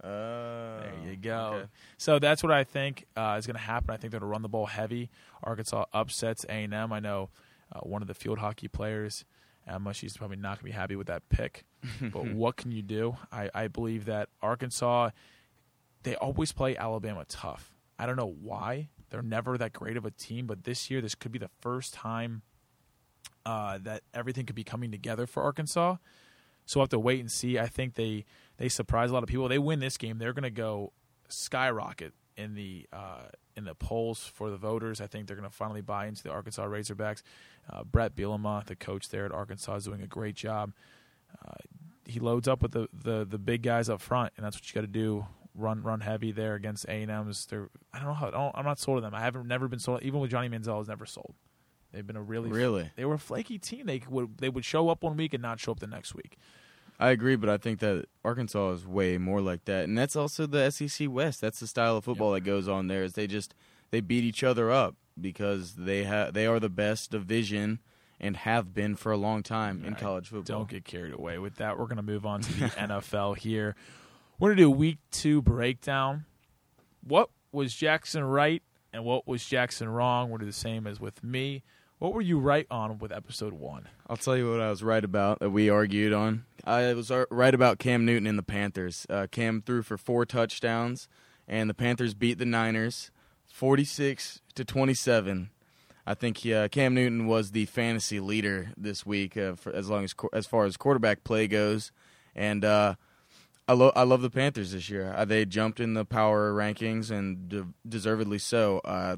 Uh, 0.03 0.81
There 0.81 0.93
you 1.09 1.17
go. 1.17 1.53
okay. 1.55 1.67
So 1.97 2.19
that's 2.19 2.43
what 2.43 2.53
I 2.53 2.65
think 2.65 3.07
uh, 3.17 3.37
is 3.39 3.47
going 3.47 3.57
to 3.57 3.63
happen. 3.63 3.91
I 3.91 3.97
think 3.97 4.11
they're 4.11 4.21
going 4.21 4.29
to 4.29 4.33
run 4.33 4.43
the 4.43 4.49
ball 4.49 4.67
heavy. 4.67 5.11
Arkansas 5.43 5.85
upsets 5.93 6.45
A 6.49 6.53
and 6.65 6.75
M. 6.75 6.93
I 6.93 7.01
know 7.01 7.31
uh, 7.73 7.81
one 7.81 8.03
of 8.03 8.09
the 8.09 8.15
field 8.15 8.39
hockey 8.39 8.69
players, 8.69 9.25
Emma. 9.67 9.93
She's 9.93 10.17
probably 10.17 10.37
not 10.37 10.59
going 10.59 10.59
to 10.59 10.65
be 10.65 10.71
happy 10.71 10.97
with 10.97 11.07
that 11.09 11.29
pick. 11.29 11.65
but 12.01 12.33
what 12.33 12.57
can 12.57 12.73
you 12.73 12.83
do? 12.83 13.17
I, 13.33 13.51
I 13.55 13.69
believe 13.69 14.07
that 14.07 14.29
Arkansas. 14.43 15.11
They 16.03 16.15
always 16.15 16.53
play 16.53 16.77
Alabama 16.77 17.25
tough. 17.29 17.75
I 17.99 18.07
don't 18.07 18.17
know 18.17 18.35
why. 18.41 18.91
They're 19.11 19.23
never 19.23 19.59
that 19.59 19.73
great 19.73 19.97
of 19.97 20.05
a 20.05 20.11
team, 20.11 20.47
but 20.47 20.65
this 20.65 20.91
year 20.91 21.01
this 21.01 21.15
could 21.15 21.33
be 21.33 21.39
the 21.39 21.51
first 21.61 21.95
time 21.95 22.43
uh, 23.45 23.79
that 23.83 24.03
everything 24.15 24.47
could 24.47 24.57
be 24.57 24.65
coming 24.65 24.91
together 24.91 25.27
for 25.27 25.43
Arkansas. 25.43 25.97
So 26.65 26.79
we'll 26.81 26.85
have 26.85 26.91
to 26.91 26.99
wait 26.99 27.21
and 27.21 27.31
see. 27.31 27.59
I 27.59 27.67
think 27.67 27.95
they 27.95 28.25
they 28.57 28.69
surprise 28.69 29.11
a 29.11 29.15
lot 29.15 29.23
of 29.23 29.29
people. 29.29 29.49
They 29.49 29.59
win 29.59 29.79
this 29.79 29.97
game, 29.97 30.19
they're 30.19 30.33
going 30.33 30.43
to 30.43 30.51
go 30.51 30.93
skyrocket 31.29 32.13
in 32.37 32.55
the 32.55 32.87
uh, 32.93 33.29
in 33.57 33.65
the 33.65 33.75
polls 33.75 34.25
for 34.27 34.51
the 34.51 34.57
voters. 34.57 35.01
I 35.01 35.07
think 35.07 35.27
they're 35.27 35.37
going 35.37 35.49
to 35.49 35.55
finally 35.55 35.81
buy 35.81 36.07
into 36.07 36.23
the 36.23 36.31
Arkansas 36.31 36.67
Razorbacks. 36.67 37.23
Uh, 37.71 37.85
Bret 37.85 38.15
Bielema, 38.15 38.65
the 38.67 38.77
coach 38.77 39.09
there 39.09 39.25
at 39.25 39.33
Arkansas, 39.33 39.77
is 39.77 39.85
doing 39.85 40.03
a 40.03 40.07
great 40.07 40.35
job. 40.37 40.73
Uh, 41.45 41.55
he 42.05 42.21
loads 42.21 42.47
up 42.47 42.63
with 42.63 42.73
the, 42.73 42.89
the 42.93 43.25
the 43.25 43.39
big 43.39 43.63
guys 43.63 43.89
up 43.89 44.01
front, 44.01 44.33
and 44.37 44.45
that's 44.45 44.57
what 44.57 44.69
you 44.69 44.75
got 44.75 44.83
to 44.83 44.87
do. 44.87 45.27
Run 45.55 45.83
run 45.83 46.01
heavy 46.01 46.33
there 46.33 46.55
against 46.55 46.85
A 46.87 47.03
and 47.03 47.11
M's. 47.11 47.47
They're 47.47 47.69
I 47.93 47.99
don't 47.99 48.09
know 48.09 48.15
how 48.15 48.29
I 48.29 48.31
don't, 48.33 48.53
I'm 48.57 48.65
not 48.65 48.79
sold 48.79 48.99
on 48.99 49.03
them. 49.03 49.15
I 49.15 49.23
haven't 49.23 49.49
never 49.49 49.69
been 49.69 49.79
sold. 49.79 50.03
Even 50.03 50.21
with 50.21 50.31
Johnny 50.31 50.49
Manziel, 50.49 50.75
I 50.75 50.79
was 50.79 50.89
never 50.89 51.07
sold. 51.07 51.35
They've 51.93 52.07
been 52.07 52.17
a 52.17 52.23
really 52.23 52.51
Really? 52.51 52.91
they 52.97 53.07
were 53.07 53.15
a 53.15 53.19
flaky 53.19 53.59
team. 53.59 53.87
They 53.87 54.03
would 54.09 54.37
they 54.39 54.51
would 54.51 54.65
show 54.67 54.91
up 54.91 55.03
one 55.03 55.17
week 55.17 55.33
and 55.33 55.43
not 55.43 55.59
show 55.59 55.73
up 55.73 55.81
the 55.81 55.87
next 55.87 56.15
week. 56.15 56.37
I 56.99 57.11
agree, 57.11 57.37
but 57.37 57.49
I 57.51 57.57
think 57.59 57.81
that 57.81 58.07
Arkansas 58.25 58.71
is 58.71 58.87
way 58.87 59.19
more 59.19 59.41
like 59.41 59.65
that, 59.67 59.85
and 59.85 59.97
that's 59.99 60.17
also 60.17 60.47
the 60.47 60.71
SEC 60.71 61.09
West. 61.11 61.41
That's 61.41 61.61
the 61.61 61.67
style 61.67 61.97
of 61.97 62.05
football 62.05 62.33
that 62.33 62.41
goes 62.41 62.69
on 62.69 62.87
there. 62.89 63.03
Is 63.05 63.13
they 63.13 63.27
just 63.27 63.55
they 63.91 64.01
beat 64.01 64.25
each 64.25 64.43
other 64.43 64.71
up 64.71 64.95
because 65.21 65.75
they 65.75 66.05
have 66.05 66.33
they 66.33 66.47
are 66.47 66.59
the 66.61 66.69
best 66.71 67.11
division 67.11 67.81
and 68.19 68.37
have 68.39 68.73
been 68.73 68.97
for 68.97 69.13
a 69.13 69.17
long 69.19 69.43
time 69.43 69.85
in 69.85 69.93
Right. 69.93 70.01
college 70.03 70.29
football. 70.29 70.61
Don't 70.61 70.69
get 70.71 70.85
carried 70.87 71.13
away 71.13 71.37
with 71.37 71.57
that. 71.57 71.79
We're 71.79 71.85
going 71.85 71.97
to 71.99 72.03
move 72.03 72.25
on 72.25 72.41
to 72.41 72.53
the 72.55 72.67
NFL 72.71 73.37
here. 73.37 73.77
We're 74.39 74.49
going 74.51 74.57
to 74.57 74.63
do 74.63 74.69
a 74.69 74.75
week 74.75 74.97
two 75.11 75.43
breakdown. 75.43 76.25
What 77.07 77.29
was 77.53 77.75
Jackson 77.75 78.25
right 78.25 78.63
and 78.93 79.05
what 79.05 79.27
was 79.27 79.45
Jackson 79.45 79.89
wrong? 79.91 80.31
We're 80.31 80.39
do 80.39 80.47
the 80.47 80.53
same 80.53 80.87
as 80.87 80.99
with 80.99 81.23
me. 81.23 81.63
What 81.99 82.13
were 82.13 82.21
you 82.21 82.39
right 82.39 82.67
on 82.71 82.99
with 82.99 83.11
episode 83.11 83.55
one? 83.55 83.89
I'll 84.07 84.19
tell 84.19 84.37
you 84.37 84.51
what 84.51 84.61
I 84.61 84.69
was 84.69 84.83
right 84.83 85.03
about 85.03 85.39
that 85.39 85.49
we 85.49 85.71
argued 85.71 86.13
on. 86.13 86.45
I 86.63 86.93
was 86.93 87.11
right 87.31 87.55
about 87.55 87.79
Cam 87.79 88.05
Newton 88.05 88.27
and 88.27 88.39
the 88.39 88.43
Panthers. 88.43 89.07
Uh, 89.09 89.27
Cam 89.31 89.63
threw 89.63 89.83
for 89.83 89.97
four 89.97 90.27
touchdowns, 90.27 91.09
and 91.49 91.71
the 91.71 91.75
Panthers 91.75 92.13
beat 92.13 92.37
the 92.37 92.45
Niners, 92.45 93.11
forty-six 93.51 94.43
to 94.57 94.65
twenty-seven. 94.65 95.49
I 96.07 96.13
think 96.13 96.39
he, 96.39 96.53
uh, 96.53 96.69
Cam 96.69 96.95
Newton 96.95 97.27
was 97.27 97.53
the 97.53 97.65
fantasy 97.65 98.21
leader 98.21 98.73
this 98.77 99.07
week, 99.07 99.39
uh, 99.39 99.55
as 99.73 99.89
long 99.89 100.05
as 100.05 100.15
as 100.35 100.47
far 100.47 100.67
as 100.67 100.77
quarterback 100.77 101.25
play 101.25 101.49
goes, 101.49 101.93
and 102.35 102.63
uh, 102.63 102.97
I 103.67 103.73
love 103.73 103.93
I 103.97 104.03
love 104.03 104.21
the 104.21 104.29
Panthers 104.29 104.73
this 104.73 104.91
year. 104.91 105.15
Uh, 105.17 105.25
they 105.25 105.47
jumped 105.47 105.81
in 105.81 105.95
the 105.95 106.05
power 106.05 106.53
rankings 106.53 107.11
and 107.11 107.49
de- 107.49 107.69
deservedly 107.89 108.39
so. 108.39 108.83
Uh, 108.85 109.17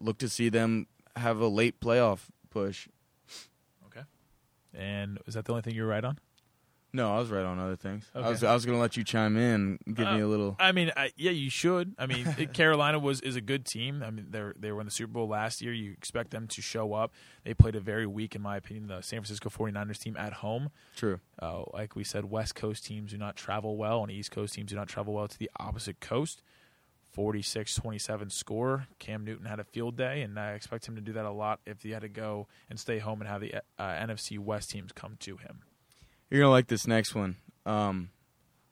look 0.00 0.18
to 0.18 0.28
see 0.28 0.48
them 0.48 0.86
have 1.18 1.40
a 1.40 1.48
late 1.48 1.80
playoff 1.80 2.20
push. 2.50 2.88
Okay. 3.86 4.02
And 4.74 5.18
is 5.26 5.34
that 5.34 5.44
the 5.44 5.52
only 5.52 5.62
thing 5.62 5.74
you 5.74 5.82
were 5.82 5.88
right 5.88 6.04
on? 6.04 6.18
No, 6.90 7.14
I 7.14 7.18
was 7.18 7.28
right 7.28 7.44
on 7.44 7.58
other 7.58 7.76
things. 7.76 8.10
I 8.14 8.30
was 8.30 8.42
I 8.42 8.54
was 8.54 8.64
gonna 8.64 8.78
let 8.80 8.96
you 8.96 9.04
chime 9.04 9.36
in, 9.36 9.78
give 9.86 9.98
me 9.98 10.22
Uh, 10.22 10.24
a 10.24 10.26
little. 10.26 10.56
I 10.58 10.72
mean, 10.72 10.90
I, 10.96 11.12
yeah, 11.18 11.32
you 11.32 11.50
should. 11.50 11.94
I 11.98 12.06
mean, 12.06 12.24
Carolina 12.54 12.98
was 12.98 13.20
is 13.20 13.36
a 13.36 13.42
good 13.42 13.66
team. 13.66 14.02
I 14.02 14.10
mean, 14.10 14.28
they 14.30 14.42
they 14.58 14.72
were 14.72 14.80
in 14.80 14.86
the 14.86 14.90
Super 14.90 15.12
Bowl 15.12 15.28
last 15.28 15.60
year. 15.60 15.74
You 15.74 15.92
expect 15.92 16.30
them 16.30 16.48
to 16.48 16.62
show 16.62 16.94
up. 16.94 17.12
They 17.44 17.52
played 17.52 17.76
a 17.76 17.80
very 17.80 18.06
weak, 18.06 18.34
in 18.34 18.40
my 18.40 18.56
opinion, 18.56 18.86
the 18.86 19.02
San 19.02 19.18
Francisco 19.20 19.50
49ers 19.50 19.98
team 19.98 20.16
at 20.16 20.32
home. 20.34 20.70
True. 20.96 21.20
Uh, 21.40 21.64
like 21.74 21.94
we 21.94 22.04
said, 22.04 22.24
West 22.30 22.54
Coast 22.54 22.86
teams 22.86 23.10
do 23.10 23.18
not 23.18 23.36
travel 23.36 23.76
well, 23.76 24.02
and 24.02 24.10
East 24.10 24.30
Coast 24.30 24.54
teams 24.54 24.70
do 24.70 24.76
not 24.76 24.88
travel 24.88 25.12
well 25.12 25.28
to 25.28 25.38
the 25.38 25.50
opposite 25.60 26.00
coast. 26.00 26.42
46-27 27.18 28.30
score. 28.30 28.86
Cam 29.00 29.24
Newton 29.24 29.46
had 29.46 29.58
a 29.58 29.64
field 29.64 29.96
day, 29.96 30.22
and 30.22 30.38
I 30.38 30.52
expect 30.52 30.86
him 30.86 30.94
to 30.94 31.00
do 31.00 31.12
that 31.14 31.24
a 31.24 31.32
lot 31.32 31.58
if 31.66 31.82
he 31.82 31.90
had 31.90 32.02
to 32.02 32.08
go 32.08 32.46
and 32.70 32.78
stay 32.78 32.98
home 32.98 33.20
and 33.20 33.28
have 33.28 33.40
the 33.40 33.56
uh, 33.56 33.60
NFC 33.78 34.38
West 34.38 34.70
teams 34.70 34.92
come 34.92 35.16
to 35.20 35.36
him. 35.36 35.62
You're 36.30 36.42
gonna 36.42 36.50
like 36.50 36.68
this 36.68 36.86
next 36.86 37.14
one. 37.14 37.36
Um, 37.66 38.10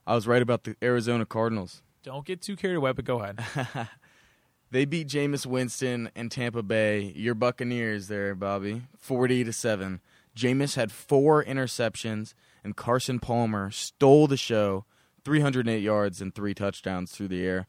I 0.07 0.14
was 0.14 0.28
right 0.28 0.42
about 0.42 0.64
the 0.64 0.76
Arizona 0.80 1.26
Cardinals. 1.26 1.82
Don't 2.05 2.24
get 2.24 2.40
too 2.40 2.55
carried 2.55 2.76
away, 2.76 2.92
but 2.92 3.05
go 3.05 3.20
ahead. 3.20 3.44
They 4.70 4.84
beat 4.84 5.09
Jameis 5.09 5.47
Winston 5.47 6.11
and 6.16 6.30
Tampa 6.30 6.62
Bay. 6.62 7.12
Your 7.14 7.34
Buccaneers 7.34 8.09
there, 8.09 8.34
Bobby, 8.34 8.82
forty 8.99 9.44
to 9.44 9.53
seven. 9.53 10.01
Jameis 10.36 10.74
had 10.74 10.90
four 10.90 11.44
interceptions, 11.44 12.34
and 12.64 12.76
Carson 12.76 13.20
Palmer 13.20 13.70
stole 13.70 14.26
the 14.26 14.36
show, 14.36 14.84
308 15.24 15.82
yards 15.82 16.20
and 16.20 16.34
three 16.34 16.53
touchdowns 16.53 17.12
through 17.12 17.28
the 17.28 17.42
air. 17.42 17.68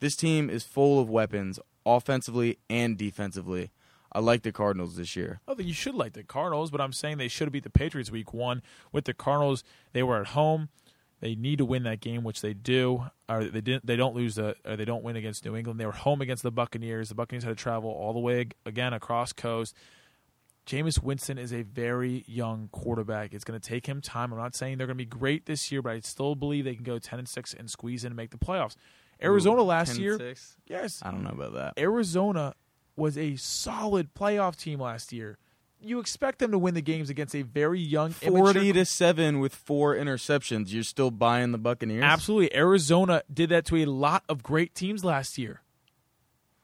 This 0.00 0.16
team 0.16 0.50
is 0.50 0.64
full 0.64 1.00
of 1.00 1.08
weapons, 1.08 1.58
offensively 1.84 2.58
and 2.68 2.96
defensively. 2.96 3.70
I 4.12 4.20
like 4.20 4.42
the 4.42 4.52
Cardinals 4.52 4.96
this 4.96 5.16
year. 5.16 5.40
Oh, 5.46 5.58
you 5.58 5.74
should 5.74 5.94
like 5.94 6.14
the 6.14 6.22
Cardinals, 6.22 6.70
but 6.70 6.80
I'm 6.80 6.92
saying 6.92 7.18
they 7.18 7.28
should 7.28 7.46
have 7.46 7.52
beat 7.52 7.64
the 7.64 7.70
Patriots 7.70 8.10
week 8.10 8.32
one. 8.32 8.62
With 8.92 9.04
the 9.04 9.14
Cardinals, 9.14 9.62
they 9.92 10.02
were 10.02 10.20
at 10.20 10.28
home. 10.28 10.68
They 11.20 11.34
need 11.34 11.58
to 11.58 11.64
win 11.64 11.82
that 11.84 12.00
game, 12.00 12.24
which 12.24 12.40
they 12.40 12.52
do. 12.54 13.06
Or 13.28 13.44
they 13.44 13.60
didn't. 13.60 13.86
They 13.86 13.96
don't 13.96 14.14
lose 14.14 14.36
the. 14.36 14.54
Or 14.64 14.76
they 14.76 14.84
don't 14.84 15.02
win 15.02 15.16
against 15.16 15.44
New 15.44 15.56
England. 15.56 15.80
They 15.80 15.86
were 15.86 15.92
home 15.92 16.20
against 16.20 16.42
the 16.42 16.50
Buccaneers. 16.50 17.08
The 17.08 17.14
Buccaneers 17.14 17.44
had 17.44 17.56
to 17.56 17.62
travel 17.62 17.90
all 17.90 18.12
the 18.12 18.20
way 18.20 18.46
again 18.64 18.92
across 18.92 19.32
coast. 19.32 19.74
Jameis 20.66 21.00
Winston 21.00 21.38
is 21.38 21.52
a 21.52 21.62
very 21.62 22.24
young 22.26 22.68
quarterback. 22.72 23.32
It's 23.32 23.44
going 23.44 23.58
to 23.58 23.68
take 23.68 23.86
him 23.86 24.00
time. 24.00 24.32
I'm 24.32 24.38
not 24.38 24.56
saying 24.56 24.78
they're 24.78 24.86
going 24.88 24.98
to 24.98 25.04
be 25.04 25.06
great 25.06 25.46
this 25.46 25.70
year, 25.70 25.80
but 25.80 25.92
I 25.92 26.00
still 26.00 26.34
believe 26.34 26.64
they 26.64 26.74
can 26.74 26.84
go 26.84 26.98
10 26.98 27.20
and 27.20 27.28
6 27.28 27.54
and 27.54 27.70
squeeze 27.70 28.04
in 28.04 28.08
and 28.08 28.16
make 28.16 28.30
the 28.30 28.38
playoffs. 28.38 28.74
Arizona 29.22 29.62
Ooh, 29.62 29.66
last 29.66 29.92
10 29.94 30.00
year, 30.00 30.18
six? 30.18 30.56
yes, 30.66 31.00
I 31.02 31.10
don't 31.10 31.24
know 31.24 31.30
about 31.30 31.54
that. 31.54 31.74
Arizona 31.78 32.54
was 32.96 33.16
a 33.16 33.36
solid 33.36 34.14
playoff 34.14 34.56
team 34.56 34.80
last 34.80 35.12
year. 35.12 35.38
You 35.80 36.00
expect 36.00 36.38
them 36.38 36.50
to 36.52 36.58
win 36.58 36.74
the 36.74 36.80
games 36.82 37.10
against 37.10 37.34
a 37.34 37.42
very 37.42 37.80
young, 37.80 38.10
Forty 38.12 38.58
immature- 38.60 38.72
to 38.74 38.84
seven 38.86 39.40
with 39.40 39.54
four 39.54 39.94
interceptions. 39.94 40.72
You're 40.72 40.82
still 40.82 41.10
buying 41.10 41.52
the 41.52 41.58
Buccaneers. 41.58 42.02
Absolutely, 42.02 42.54
Arizona 42.56 43.22
did 43.32 43.50
that 43.50 43.66
to 43.66 43.76
a 43.76 43.84
lot 43.84 44.24
of 44.28 44.42
great 44.42 44.74
teams 44.74 45.04
last 45.04 45.36
year. 45.38 45.60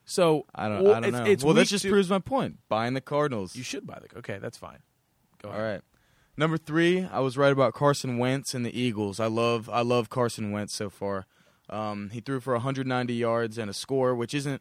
So 0.05 0.46
I 0.55 0.68
don't. 0.68 0.82
well, 0.84 0.94
I 0.94 1.00
don't 1.00 1.05
it's, 1.05 1.18
know. 1.18 1.24
It's 1.24 1.44
well, 1.44 1.55
that 1.55 1.68
just 1.68 1.82
two- 1.84 1.90
proves 1.90 2.11
my 2.11 2.18
point. 2.18 2.59
Buying 2.68 2.94
the 2.94 3.00
Cardinals. 3.00 3.55
you 3.55 3.62
should 3.62 3.86
buy 3.86 4.00
the. 4.00 4.18
Okay, 4.18 4.38
that's 4.38 4.59
fine. 4.59 4.78
Go 5.42 5.48
All 5.50 5.55
ahead. 5.55 5.72
right. 5.74 5.80
Number 6.36 6.57
three, 6.57 7.05
I 7.05 7.20
was 7.20 7.36
right 7.36 7.53
about 7.53 7.74
Carson 7.74 8.16
Wentz 8.18 8.55
and 8.55 8.64
the 8.64 8.76
Eagles. 8.78 9.20
I 9.20 9.26
love 9.26 9.68
I 9.68 9.82
love 9.82 10.09
Carson 10.09 10.50
Wentz 10.53 10.74
so 10.74 10.88
far. 10.90 11.26
Um, 11.72 12.10
he 12.10 12.20
threw 12.20 12.40
for 12.40 12.52
190 12.52 13.14
yards 13.14 13.56
and 13.56 13.70
a 13.70 13.74
score, 13.74 14.14
which 14.14 14.34
isn't 14.34 14.60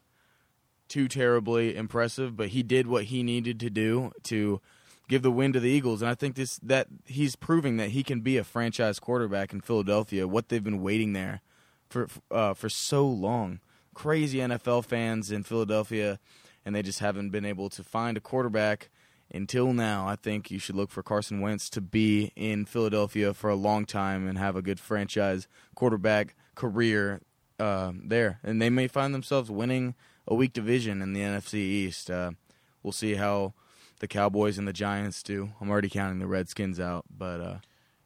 too 0.87 1.07
terribly 1.07 1.75
impressive, 1.75 2.35
but 2.35 2.49
he 2.49 2.63
did 2.63 2.87
what 2.87 3.05
he 3.05 3.21
needed 3.21 3.59
to 3.59 3.69
do 3.69 4.11
to 4.23 4.61
give 5.07 5.21
the 5.21 5.31
win 5.31 5.53
to 5.53 5.59
the 5.59 5.69
Eagles. 5.69 6.01
And 6.01 6.09
I 6.09 6.15
think 6.15 6.35
this 6.35 6.57
that 6.63 6.87
he's 7.05 7.35
proving 7.35 7.77
that 7.77 7.89
he 7.89 8.03
can 8.03 8.21
be 8.21 8.37
a 8.37 8.43
franchise 8.43 8.99
quarterback 8.99 9.53
in 9.53 9.61
Philadelphia. 9.61 10.27
What 10.27 10.49
they've 10.49 10.63
been 10.63 10.81
waiting 10.81 11.13
there 11.13 11.41
for 11.89 12.07
uh, 12.31 12.53
for 12.53 12.69
so 12.69 13.05
long. 13.05 13.59
Crazy 13.93 14.39
NFL 14.39 14.85
fans 14.85 15.31
in 15.31 15.43
Philadelphia, 15.43 16.17
and 16.65 16.73
they 16.73 16.81
just 16.81 16.99
haven't 16.99 17.29
been 17.29 17.45
able 17.45 17.69
to 17.69 17.83
find 17.83 18.15
a 18.15 18.21
quarterback 18.21 18.89
until 19.33 19.73
now. 19.73 20.07
I 20.07 20.15
think 20.15 20.51
you 20.51 20.59
should 20.59 20.75
look 20.75 20.91
for 20.91 21.03
Carson 21.03 21.41
Wentz 21.41 21.69
to 21.71 21.81
be 21.81 22.31
in 22.35 22.65
Philadelphia 22.65 23.33
for 23.33 23.49
a 23.49 23.55
long 23.55 23.85
time 23.85 24.27
and 24.27 24.37
have 24.37 24.55
a 24.55 24.61
good 24.61 24.79
franchise 24.79 25.47
quarterback 25.75 26.35
career 26.55 27.21
uh, 27.59 27.93
there. 27.95 28.39
And 28.43 28.61
they 28.61 28.69
may 28.69 28.87
find 28.87 29.13
themselves 29.13 29.49
winning 29.49 29.95
a 30.27 30.35
weak 30.35 30.53
division 30.53 31.01
in 31.01 31.13
the 31.13 31.21
NFC 31.21 31.55
East. 31.55 32.09
Uh, 32.09 32.31
we'll 32.83 32.91
see 32.91 33.15
how 33.15 33.53
the 33.99 34.07
Cowboys 34.07 34.57
and 34.57 34.67
the 34.67 34.73
Giants 34.73 35.23
do. 35.23 35.51
I'm 35.61 35.69
already 35.69 35.89
counting 35.89 36.19
the 36.19 36.27
Redskins 36.27 36.79
out, 36.79 37.05
but 37.15 37.39
uh, 37.39 37.57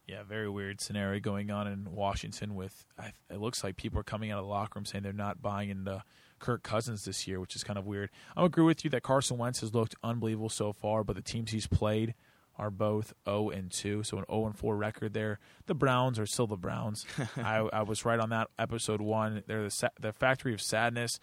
Yeah, 0.08 0.24
very 0.24 0.50
weird 0.50 0.82
scenario 0.82 1.20
going 1.20 1.52
on 1.52 1.68
in 1.68 1.94
Washington. 1.94 2.56
With 2.56 2.86
it 3.30 3.40
looks 3.40 3.64
like 3.64 3.78
people 3.78 4.00
are 4.00 4.04
coming 4.04 4.32
out 4.32 4.40
of 4.40 4.46
the 4.46 4.50
locker 4.50 4.78
room 4.78 4.86
saying 4.86 5.04
they're 5.04 5.14
not 5.14 5.42
buying 5.42 5.70
into 5.70 6.04
Kirk 6.40 6.64
Cousins 6.64 7.06
this 7.06 7.28
year, 7.28 7.40
which 7.40 7.56
is 7.56 7.64
kind 7.64 7.80
of 7.80 7.86
weird. 7.86 8.10
I 8.36 8.46
agree 8.46 8.64
with 8.64 8.84
you 8.84 8.90
that 8.92 9.04
Carson 9.04 9.38
Wentz 9.38 9.62
has 9.62 9.74
looked 9.74 9.96
unbelievable 10.04 10.50
so 10.50 10.74
far, 10.74 11.04
but 11.04 11.16
the 11.16 11.22
teams 11.22 11.52
he's 11.52 11.68
played 11.68 12.14
are 12.58 12.72
both 12.72 13.14
0 13.26 13.50
and 13.50 13.72
2, 13.72 14.04
so 14.04 14.18
an 14.18 14.26
0 14.30 14.46
and 14.48 14.58
4 14.58 14.76
record 14.78 15.14
there. 15.14 15.40
The 15.66 15.76
Browns 15.76 16.18
are 16.20 16.26
still 16.26 16.48
the 16.48 16.56
Browns. 16.56 17.06
I, 17.38 17.68
I 17.74 17.82
was 17.82 18.06
right 18.06 18.20
on 18.20 18.30
that 18.30 18.50
episode 18.58 19.02
one. 19.02 19.44
They're 19.48 19.64
the 19.64 19.92
the 20.00 20.14
factory 20.14 20.54
of 20.54 20.62
sadness. 20.62 21.20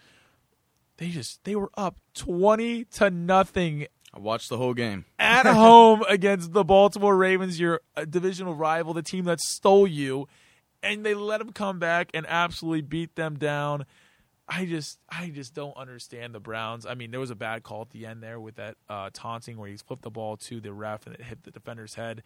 They 0.97 1.09
just 1.09 1.43
they 1.43 1.55
were 1.55 1.71
up 1.75 1.97
20 2.13 2.85
to 2.85 3.09
nothing 3.09 3.87
I 4.13 4.19
watched 4.19 4.49
the 4.49 4.57
whole 4.57 4.75
game 4.75 5.05
at 5.17 5.45
home 5.53 6.03
against 6.07 6.53
the 6.53 6.63
Baltimore 6.63 7.17
Ravens, 7.17 7.59
your 7.59 7.81
uh, 7.97 8.05
divisional 8.05 8.53
rival, 8.53 8.93
the 8.93 9.01
team 9.01 9.25
that 9.25 9.39
stole 9.39 9.87
you, 9.87 10.27
and 10.83 11.03
they 11.03 11.15
let 11.15 11.39
them 11.39 11.51
come 11.51 11.79
back 11.79 12.11
and 12.13 12.25
absolutely 12.29 12.81
beat 12.81 13.15
them 13.15 13.39
down. 13.39 13.85
I 14.47 14.65
just 14.65 14.99
I 15.09 15.29
just 15.29 15.53
don't 15.53 15.75
understand 15.77 16.35
the 16.35 16.39
Browns. 16.39 16.85
I 16.85 16.95
mean, 16.95 17.11
there 17.11 17.19
was 17.19 17.31
a 17.31 17.35
bad 17.35 17.63
call 17.63 17.81
at 17.83 17.91
the 17.91 18.05
end 18.05 18.21
there 18.21 18.39
with 18.39 18.55
that 18.55 18.75
uh, 18.89 19.09
taunting 19.13 19.57
where 19.57 19.69
he 19.69 19.77
flipped 19.77 20.03
the 20.03 20.11
ball 20.11 20.37
to 20.37 20.59
the 20.59 20.73
ref 20.73 21.05
and 21.07 21.15
it 21.15 21.21
hit 21.21 21.43
the 21.43 21.51
defender's 21.51 21.95
head. 21.95 22.23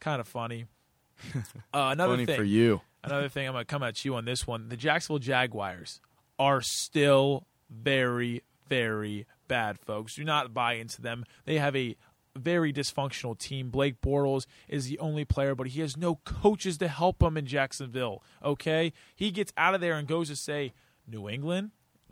Kind 0.00 0.20
of 0.20 0.28
funny. 0.28 0.66
Uh, 1.74 1.90
another 1.92 2.14
funny 2.14 2.26
thing 2.26 2.36
for 2.36 2.44
you 2.44 2.80
another 3.04 3.28
thing 3.28 3.48
I'm 3.48 3.54
to 3.54 3.64
come 3.64 3.82
at 3.82 4.04
you 4.04 4.14
on 4.14 4.24
this 4.24 4.46
one. 4.46 4.68
The 4.68 4.76
Jacksonville 4.76 5.18
Jaguars 5.18 6.00
are 6.38 6.60
still 6.60 7.46
very, 7.70 8.42
very 8.68 9.26
bad, 9.48 9.78
folks. 9.78 10.14
Do 10.14 10.24
not 10.24 10.54
buy 10.54 10.74
into 10.74 11.02
them. 11.02 11.24
They 11.44 11.58
have 11.58 11.76
a 11.76 11.96
very 12.36 12.72
dysfunctional 12.72 13.36
team. 13.36 13.70
Blake 13.70 14.00
Bortles 14.00 14.46
is 14.68 14.86
the 14.86 14.98
only 14.98 15.24
player, 15.24 15.54
but 15.54 15.68
he 15.68 15.80
has 15.80 15.96
no 15.96 16.16
coaches 16.24 16.78
to 16.78 16.88
help 16.88 17.22
him 17.22 17.36
in 17.36 17.46
Jacksonville. 17.46 18.22
Okay, 18.44 18.92
he 19.14 19.30
gets 19.30 19.52
out 19.56 19.74
of 19.74 19.80
there 19.80 19.94
and 19.94 20.06
goes 20.06 20.28
to 20.28 20.36
say 20.36 20.72
New 21.08 21.28
England. 21.28 21.70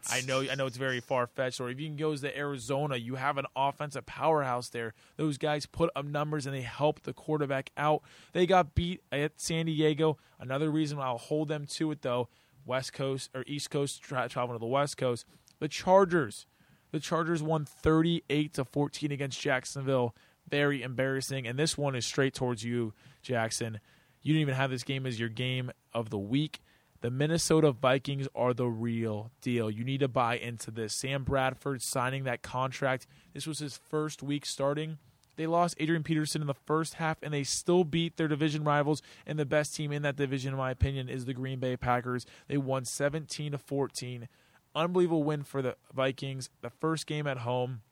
I 0.09 0.21
know, 0.21 0.41
I 0.41 0.55
know 0.55 0.67
it's 0.67 0.77
very 0.77 1.01
far 1.01 1.27
fetched. 1.27 1.61
Or 1.61 1.69
if 1.69 1.81
you 1.81 1.89
can 1.89 1.97
go 1.97 2.15
to 2.15 2.39
Arizona, 2.39 2.97
you 2.97 3.17
have 3.17 3.39
an 3.39 3.47
offensive 3.57 4.07
powerhouse 4.07 4.69
there. 4.69 4.95
Those 5.17 5.39
guys 5.39 5.67
put 5.67 5.91
up 5.97 6.05
numbers 6.05 6.47
and 6.47 6.55
they 6.55 6.63
help 6.63 7.03
the 7.03 7.13
quarterback 7.13 7.71
out. 7.77 8.03
They 8.33 8.47
got 8.47 8.75
beat 8.75 9.03
at 9.11 9.41
San 9.41 9.67
Diego. 9.67 10.19
Another 10.39 10.71
reason 10.71 10.99
I'll 10.99 11.19
hold 11.19 11.49
them 11.49 11.67
to 11.71 11.91
it 11.91 12.03
though. 12.03 12.29
West 12.65 12.93
Coast 12.93 13.31
or 13.35 13.45
East 13.47 13.71
Coast 13.71 14.03
tra- 14.03 14.29
traveling 14.29 14.59
to 14.59 14.61
the 14.61 14.67
West 14.67 14.97
Coast. 14.97 15.25
The 15.59 15.69
Chargers. 15.69 16.47
The 16.93 17.01
Chargers 17.01 17.43
won 17.43 17.65
38 17.65 18.55
to 18.55 18.65
14 18.65 19.11
against 19.11 19.41
Jacksonville. 19.41 20.15
Very 20.49 20.83
embarrassing. 20.83 21.47
And 21.47 21.59
this 21.59 21.77
one 21.77 21.97
is 21.97 22.07
straight 22.07 22.35
towards 22.35 22.63
you, 22.63 22.93
Jackson. 23.23 23.81
You 24.23 24.33
didn't 24.33 24.43
even 24.43 24.55
have 24.55 24.71
this 24.71 24.85
game 24.85 25.07
as 25.07 25.19
your 25.19 25.29
game 25.29 25.73
of 25.93 26.11
the 26.11 26.19
week. 26.19 26.61
The 27.01 27.11
Minnesota 27.11 27.73
Vikings 27.73 28.29
are 28.35 28.55
the 28.55 28.67
real 28.67 29.31
deal. 29.41 29.71
You 29.71 29.85
need 29.85 30.01
to 30.01 30.09
buy 30.09 30.37
into 30.37 30.71
this. 30.71 30.95
Sam 30.95 31.25
Bradford 31.25 31.83
signing 31.83 32.25
that 32.25 32.43
contract. 32.43 33.07
This 33.35 33.47
was 33.47 33.59
his 33.59 33.77
first 33.77 34.23
week 34.23 34.47
starting. 34.47 34.99
They 35.37 35.47
lost 35.47 35.77
Adrian 35.79 36.03
Peterson 36.03 36.41
in 36.41 36.47
the 36.47 36.55
first 36.55 36.95
half, 36.95 37.19
and 37.23 37.33
they 37.33 37.45
still 37.45 37.85
beat 37.85 38.17
their 38.17 38.29
division 38.29 38.65
rivals. 38.65 39.03
And 39.27 39.39
the 39.39 39.45
best 39.45 39.75
team 39.75 39.93
in 39.93 40.03
that 40.03 40.17
division, 40.17 40.53
in 40.53 40.59
my 40.59 40.71
opinion, 40.71 41.09
is 41.09 41.27
the 41.27 41.35
Green 41.35 41.59
Bay 41.59 41.77
Packers. 41.77 42.25
They 42.49 42.57
won 42.57 42.85
17 42.85 43.53
to 43.53 43.59
14. 43.59 44.29
Unbelievable 44.75 45.23
win 45.23 45.43
for 45.43 45.61
the 45.61 45.77
Vikings. 45.95 46.51
The 46.63 46.71
first 46.71 47.07
game 47.07 47.27
at 47.27 47.39
home. 47.39 47.83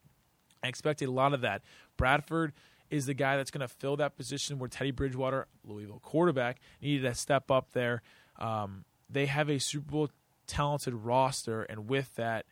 I 0.63 0.67
expect 0.67 1.03
a 1.03 1.11
lot 1.11 1.33
of 1.33 1.41
that. 1.41 1.61
Bradford 1.97 2.53
is 2.89 3.05
the 3.05 3.13
guy 3.13 3.37
that's 3.37 3.51
going 3.51 3.61
to 3.61 3.67
fill 3.67 3.97
that 3.97 4.17
position 4.17 4.57
where 4.57 4.69
Teddy 4.69 4.91
Bridgewater, 4.91 5.47
Louisville 5.63 5.99
quarterback, 5.99 6.59
needed 6.81 7.07
to 7.07 7.13
step 7.13 7.51
up 7.51 7.71
there. 7.73 8.01
Um, 8.37 8.85
they 9.15 9.25
have 9.25 9.49
a 9.49 9.59
Super 9.59 9.91
Bowl 9.91 10.09
talented 10.45 10.93
roster, 10.93 11.63
and 11.63 11.87
with 11.87 12.13
that, 12.15 12.45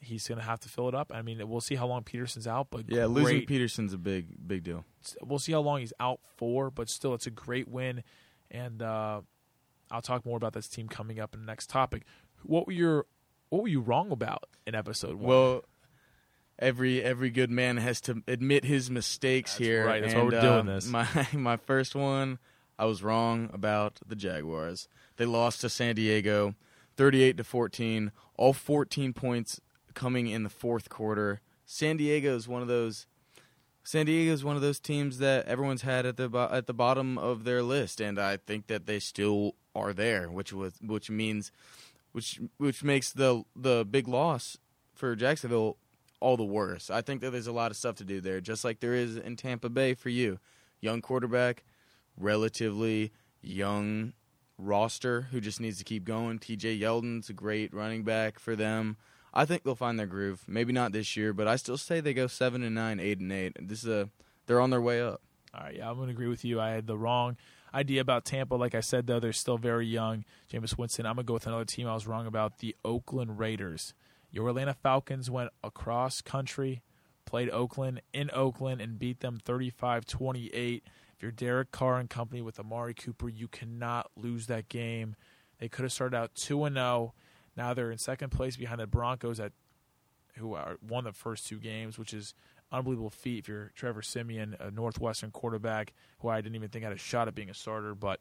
he's 0.00 0.26
going 0.26 0.38
to 0.38 0.44
have 0.44 0.60
to 0.60 0.68
fill 0.68 0.88
it 0.88 0.94
up. 0.94 1.12
I 1.14 1.22
mean, 1.22 1.46
we'll 1.48 1.60
see 1.60 1.74
how 1.76 1.86
long 1.86 2.02
Peterson's 2.02 2.46
out, 2.46 2.68
but 2.70 2.86
yeah, 2.88 3.06
great. 3.06 3.08
losing 3.08 3.46
Peterson's 3.46 3.92
a 3.92 3.98
big 3.98 4.26
big 4.46 4.64
deal. 4.64 4.84
We'll 5.22 5.38
see 5.38 5.52
how 5.52 5.60
long 5.60 5.80
he's 5.80 5.92
out 6.00 6.20
for, 6.36 6.70
but 6.70 6.88
still, 6.88 7.14
it's 7.14 7.26
a 7.26 7.30
great 7.30 7.68
win, 7.68 8.02
and 8.50 8.82
uh, 8.82 9.20
I'll 9.90 10.02
talk 10.02 10.24
more 10.24 10.36
about 10.36 10.54
this 10.54 10.68
team 10.68 10.88
coming 10.88 11.20
up 11.20 11.34
in 11.34 11.40
the 11.40 11.46
next 11.46 11.68
topic. 11.68 12.04
What 12.42 12.66
were 12.66 12.72
your 12.72 13.06
what 13.50 13.62
were 13.62 13.68
you 13.68 13.80
wrong 13.80 14.10
about 14.10 14.44
in 14.66 14.74
episode 14.74 15.16
one? 15.16 15.28
Well, 15.28 15.64
every 16.58 17.02
every 17.02 17.30
good 17.30 17.50
man 17.50 17.76
has 17.76 18.00
to 18.02 18.22
admit 18.26 18.64
his 18.64 18.90
mistakes 18.90 19.52
That's 19.52 19.66
here. 19.66 19.86
right. 19.86 20.02
That's 20.02 20.14
why 20.14 20.22
we're 20.22 20.40
doing 20.40 20.68
uh, 20.68 20.74
this. 20.74 20.86
My 20.88 21.06
my 21.32 21.56
first 21.58 21.94
one, 21.94 22.38
I 22.78 22.86
was 22.86 23.02
wrong 23.02 23.50
about 23.52 24.00
the 24.06 24.16
Jaguars. 24.16 24.88
They 25.20 25.26
lost 25.26 25.60
to 25.60 25.68
San 25.68 25.96
Diego, 25.96 26.54
thirty-eight 26.96 27.36
to 27.36 27.44
fourteen. 27.44 28.10
All 28.38 28.54
fourteen 28.54 29.12
points 29.12 29.60
coming 29.92 30.28
in 30.28 30.44
the 30.44 30.48
fourth 30.48 30.88
quarter. 30.88 31.42
San 31.66 31.98
Diego 31.98 32.34
is 32.34 32.48
one 32.48 32.62
of 32.62 32.68
those. 32.68 33.06
San 33.82 34.06
Diego 34.06 34.32
is 34.32 34.44
one 34.44 34.56
of 34.56 34.62
those 34.62 34.80
teams 34.80 35.18
that 35.18 35.44
everyone's 35.44 35.82
had 35.82 36.06
at 36.06 36.16
the 36.16 36.30
bo- 36.30 36.48
at 36.50 36.66
the 36.66 36.72
bottom 36.72 37.18
of 37.18 37.44
their 37.44 37.62
list, 37.62 38.00
and 38.00 38.18
I 38.18 38.38
think 38.38 38.68
that 38.68 38.86
they 38.86 38.98
still 38.98 39.56
are 39.74 39.92
there, 39.92 40.30
which 40.30 40.54
was 40.54 40.78
which 40.80 41.10
means, 41.10 41.52
which 42.12 42.40
which 42.56 42.82
makes 42.82 43.12
the 43.12 43.44
the 43.54 43.84
big 43.84 44.08
loss 44.08 44.56
for 44.94 45.14
Jacksonville 45.14 45.76
all 46.20 46.38
the 46.38 46.44
worse. 46.46 46.88
I 46.88 47.02
think 47.02 47.20
that 47.20 47.30
there's 47.32 47.46
a 47.46 47.52
lot 47.52 47.70
of 47.70 47.76
stuff 47.76 47.96
to 47.96 48.04
do 48.04 48.22
there, 48.22 48.40
just 48.40 48.64
like 48.64 48.80
there 48.80 48.94
is 48.94 49.18
in 49.18 49.36
Tampa 49.36 49.68
Bay 49.68 49.92
for 49.92 50.08
you. 50.08 50.38
Young 50.80 51.02
quarterback, 51.02 51.62
relatively 52.16 53.12
young 53.42 54.14
roster 54.60 55.22
who 55.30 55.40
just 55.40 55.60
needs 55.60 55.78
to 55.78 55.84
keep 55.84 56.04
going. 56.04 56.38
TJ 56.38 56.78
Yeldon's 56.80 57.28
a 57.28 57.32
great 57.32 57.72
running 57.74 58.02
back 58.02 58.38
for 58.38 58.56
them. 58.56 58.96
I 59.32 59.44
think 59.44 59.62
they'll 59.62 59.74
find 59.74 59.98
their 59.98 60.06
groove. 60.06 60.44
Maybe 60.48 60.72
not 60.72 60.92
this 60.92 61.16
year, 61.16 61.32
but 61.32 61.46
I 61.46 61.56
still 61.56 61.76
say 61.76 62.00
they 62.00 62.14
go 62.14 62.26
seven 62.26 62.62
and 62.62 62.74
nine, 62.74 62.98
eight 62.98 63.20
and 63.20 63.32
eight. 63.32 63.56
This 63.60 63.84
is 63.84 63.88
a 63.88 64.08
they're 64.46 64.60
on 64.60 64.70
their 64.70 64.80
way 64.80 65.00
up. 65.00 65.20
All 65.54 65.62
right, 65.62 65.76
yeah, 65.76 65.90
I'm 65.90 65.96
to 65.96 66.10
agree 66.10 66.28
with 66.28 66.44
you. 66.44 66.60
I 66.60 66.70
had 66.70 66.86
the 66.86 66.98
wrong 66.98 67.36
idea 67.74 68.00
about 68.00 68.24
Tampa. 68.24 68.54
Like 68.54 68.74
I 68.74 68.80
said, 68.80 69.06
though, 69.06 69.20
they're 69.20 69.32
still 69.32 69.58
very 69.58 69.86
young. 69.86 70.24
Jameis 70.52 70.76
Winston. 70.76 71.06
I'm 71.06 71.16
to 71.16 71.22
go 71.22 71.34
with 71.34 71.46
another 71.46 71.64
team 71.64 71.86
I 71.86 71.94
was 71.94 72.06
wrong 72.06 72.26
about 72.26 72.58
the 72.58 72.76
Oakland 72.84 73.38
Raiders. 73.38 73.94
Your 74.30 74.48
Atlanta 74.48 74.74
Falcons 74.74 75.30
went 75.30 75.50
across 75.64 76.20
country, 76.20 76.82
played 77.24 77.50
Oakland 77.50 78.00
in 78.12 78.30
Oakland, 78.32 78.80
and 78.80 78.98
beat 78.98 79.20
them 79.20 79.40
35 79.44 80.06
28. 80.06 80.84
If 81.20 81.24
you're 81.24 81.32
Derek 81.32 81.70
Carr 81.70 81.98
and 81.98 82.08
company 82.08 82.40
with 82.40 82.58
Amari 82.58 82.94
Cooper, 82.94 83.28
you 83.28 83.46
cannot 83.46 84.10
lose 84.16 84.46
that 84.46 84.70
game. 84.70 85.16
They 85.58 85.68
could 85.68 85.82
have 85.82 85.92
started 85.92 86.16
out 86.16 86.34
2 86.34 86.64
and 86.64 86.76
0. 86.76 87.12
Now 87.54 87.74
they're 87.74 87.90
in 87.90 87.98
second 87.98 88.30
place 88.30 88.56
behind 88.56 88.80
the 88.80 88.86
Broncos 88.86 89.38
at 89.38 89.52
who 90.38 90.54
are 90.54 90.78
won 90.80 91.04
the 91.04 91.12
first 91.12 91.46
two 91.46 91.58
games, 91.58 91.98
which 91.98 92.14
is 92.14 92.32
unbelievable 92.72 93.10
feat 93.10 93.40
if 93.40 93.48
you're 93.48 93.70
Trevor 93.74 94.00
Siemian, 94.00 94.56
a 94.58 94.70
Northwestern 94.70 95.30
quarterback 95.30 95.92
who 96.20 96.28
I 96.28 96.40
didn't 96.40 96.54
even 96.54 96.70
think 96.70 96.84
had 96.84 96.92
a 96.94 96.96
shot 96.96 97.28
at 97.28 97.34
being 97.34 97.50
a 97.50 97.54
starter. 97.54 97.94
But 97.94 98.20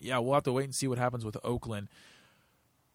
yeah, 0.00 0.16
we'll 0.20 0.32
have 0.32 0.44
to 0.44 0.52
wait 0.52 0.64
and 0.64 0.74
see 0.74 0.88
what 0.88 0.96
happens 0.96 1.22
with 1.22 1.36
Oakland. 1.44 1.88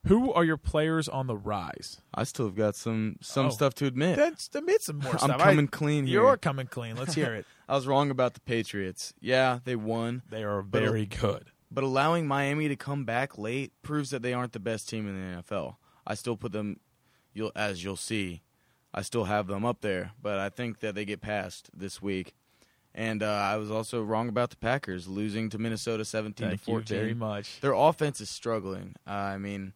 Who 0.08 0.32
are 0.32 0.43
your 0.45 0.58
players 0.58 1.10
on 1.10 1.28
the 1.28 1.36
rise? 1.36 2.02
I 2.14 2.24
still 2.24 2.45
have 2.45 2.56
got 2.56 2.76
some 2.76 3.18
some 3.22 3.47
Oh. 3.47 3.50
stuff 3.50 3.74
to 3.76 3.86
admit. 3.86 4.16
That's 4.16 4.50
admit 4.56 4.82
some 4.82 5.00
more 5.00 5.16
I'm 5.22 5.38
coming 5.39 5.66
I, 5.66 5.76
clean 5.76 6.06
here. 6.06 6.22
You're 6.22 6.38
coming 6.38 6.68
clean. 6.68 6.95
Let's 6.95 7.14
hear 7.16 7.34
it. 7.34 7.45
I 7.70 7.76
was 7.76 7.86
wrong 7.86 8.10
about 8.10 8.34
the 8.34 8.39
Patriots. 8.39 9.14
Yeah, 9.20 9.60
they 9.66 9.76
won, 9.76 10.24
They 10.30 10.43
are 10.43 10.62
But- 10.62 10.82
very 10.82 11.06
good. 11.06 11.52
but 11.70 11.84
allowing 11.84 12.28
Miami 12.28 12.68
to 12.70 12.76
come 12.76 13.04
back 13.06 13.38
late 13.38 13.74
proves 13.84 14.10
that 14.12 14.22
they 14.22 14.34
aren't 14.34 14.54
the 14.54 14.60
best 14.60 14.88
team 14.89 15.08
in 15.08 15.16
the 15.16 15.38
NFL. 15.43 15.76
I 16.08 16.16
still 16.16 16.38
put 16.38 16.52
them, 16.54 16.80
you'll 17.34 17.52
as 17.56 17.84
you'll 17.84 17.95
see, 17.97 18.41
I 18.93 19.02
still 19.04 19.26
have 19.26 19.47
them 19.47 19.66
up 19.66 19.82
there, 19.82 20.14
but 20.22 20.39
I 20.39 20.50
think 20.50 20.80
that 20.80 20.95
they 20.95 21.06
get 21.06 21.22
passed 21.22 21.70
this 21.78 22.02
week. 22.02 22.34
And 22.95 23.22
uh, 23.22 23.28
I 23.28 23.58
was 23.58 23.70
also 23.70 24.02
wrong 24.02 24.30
about 24.30 24.50
the 24.50 24.56
Packers 24.56 25.08
losing 25.08 25.50
to 25.52 25.60
Minnesota 25.60 26.04
17 26.04 26.47
Thank 26.47 26.64
to 26.64 26.72
you 26.72 26.78
14. 26.78 26.97
very 26.97 27.14
much. 27.14 27.60
Their 27.62 27.74
offense 27.74 28.20
is 28.20 28.32
struggling. 28.32 28.95
Uh, 29.06 29.12
I 29.12 29.38
mean, 29.38 29.74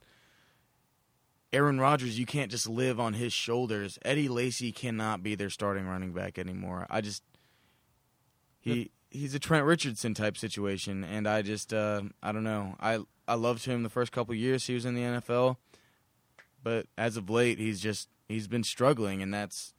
Aaron 1.54 1.80
Rodgers, 1.80 2.18
you 2.18 2.26
can't 2.26 2.50
just 2.50 2.68
live 2.68 3.00
on 3.00 3.14
his 3.14 3.32
shoulders. 3.32 4.00
Eddie 4.04 4.28
Lacy 4.28 4.72
cannot 4.72 5.22
be 5.22 5.36
their 5.36 5.52
starting 5.52 5.88
running 5.88 6.12
back 6.12 6.40
anymore. 6.40 6.88
I 6.90 7.02
just 7.02 7.24
he 8.60 8.92
he's 9.12 9.36
a 9.36 9.40
Trent 9.40 9.66
Richardson 9.66 10.16
type 10.16 10.36
situation, 10.36 11.04
and 11.04 11.28
I 11.28 11.44
just 11.44 11.74
uh, 11.74 12.02
I 12.22 12.32
don't 12.32 12.44
know. 12.44 12.76
I 12.80 13.00
I 13.28 13.36
loved 13.36 13.66
him 13.66 13.84
the 13.84 13.90
first 13.90 14.12
couple 14.12 14.34
years 14.34 14.66
he 14.66 14.74
was 14.74 14.86
in 14.86 14.96
the 14.96 15.02
NFL, 15.02 15.58
but 16.64 16.88
as 16.98 17.18
of 17.18 17.30
late, 17.30 17.60
he's 17.60 17.80
just 17.80 18.10
he's 18.28 18.48
been 18.48 18.64
struggling, 18.64 19.22
and 19.22 19.34
that's 19.34 19.74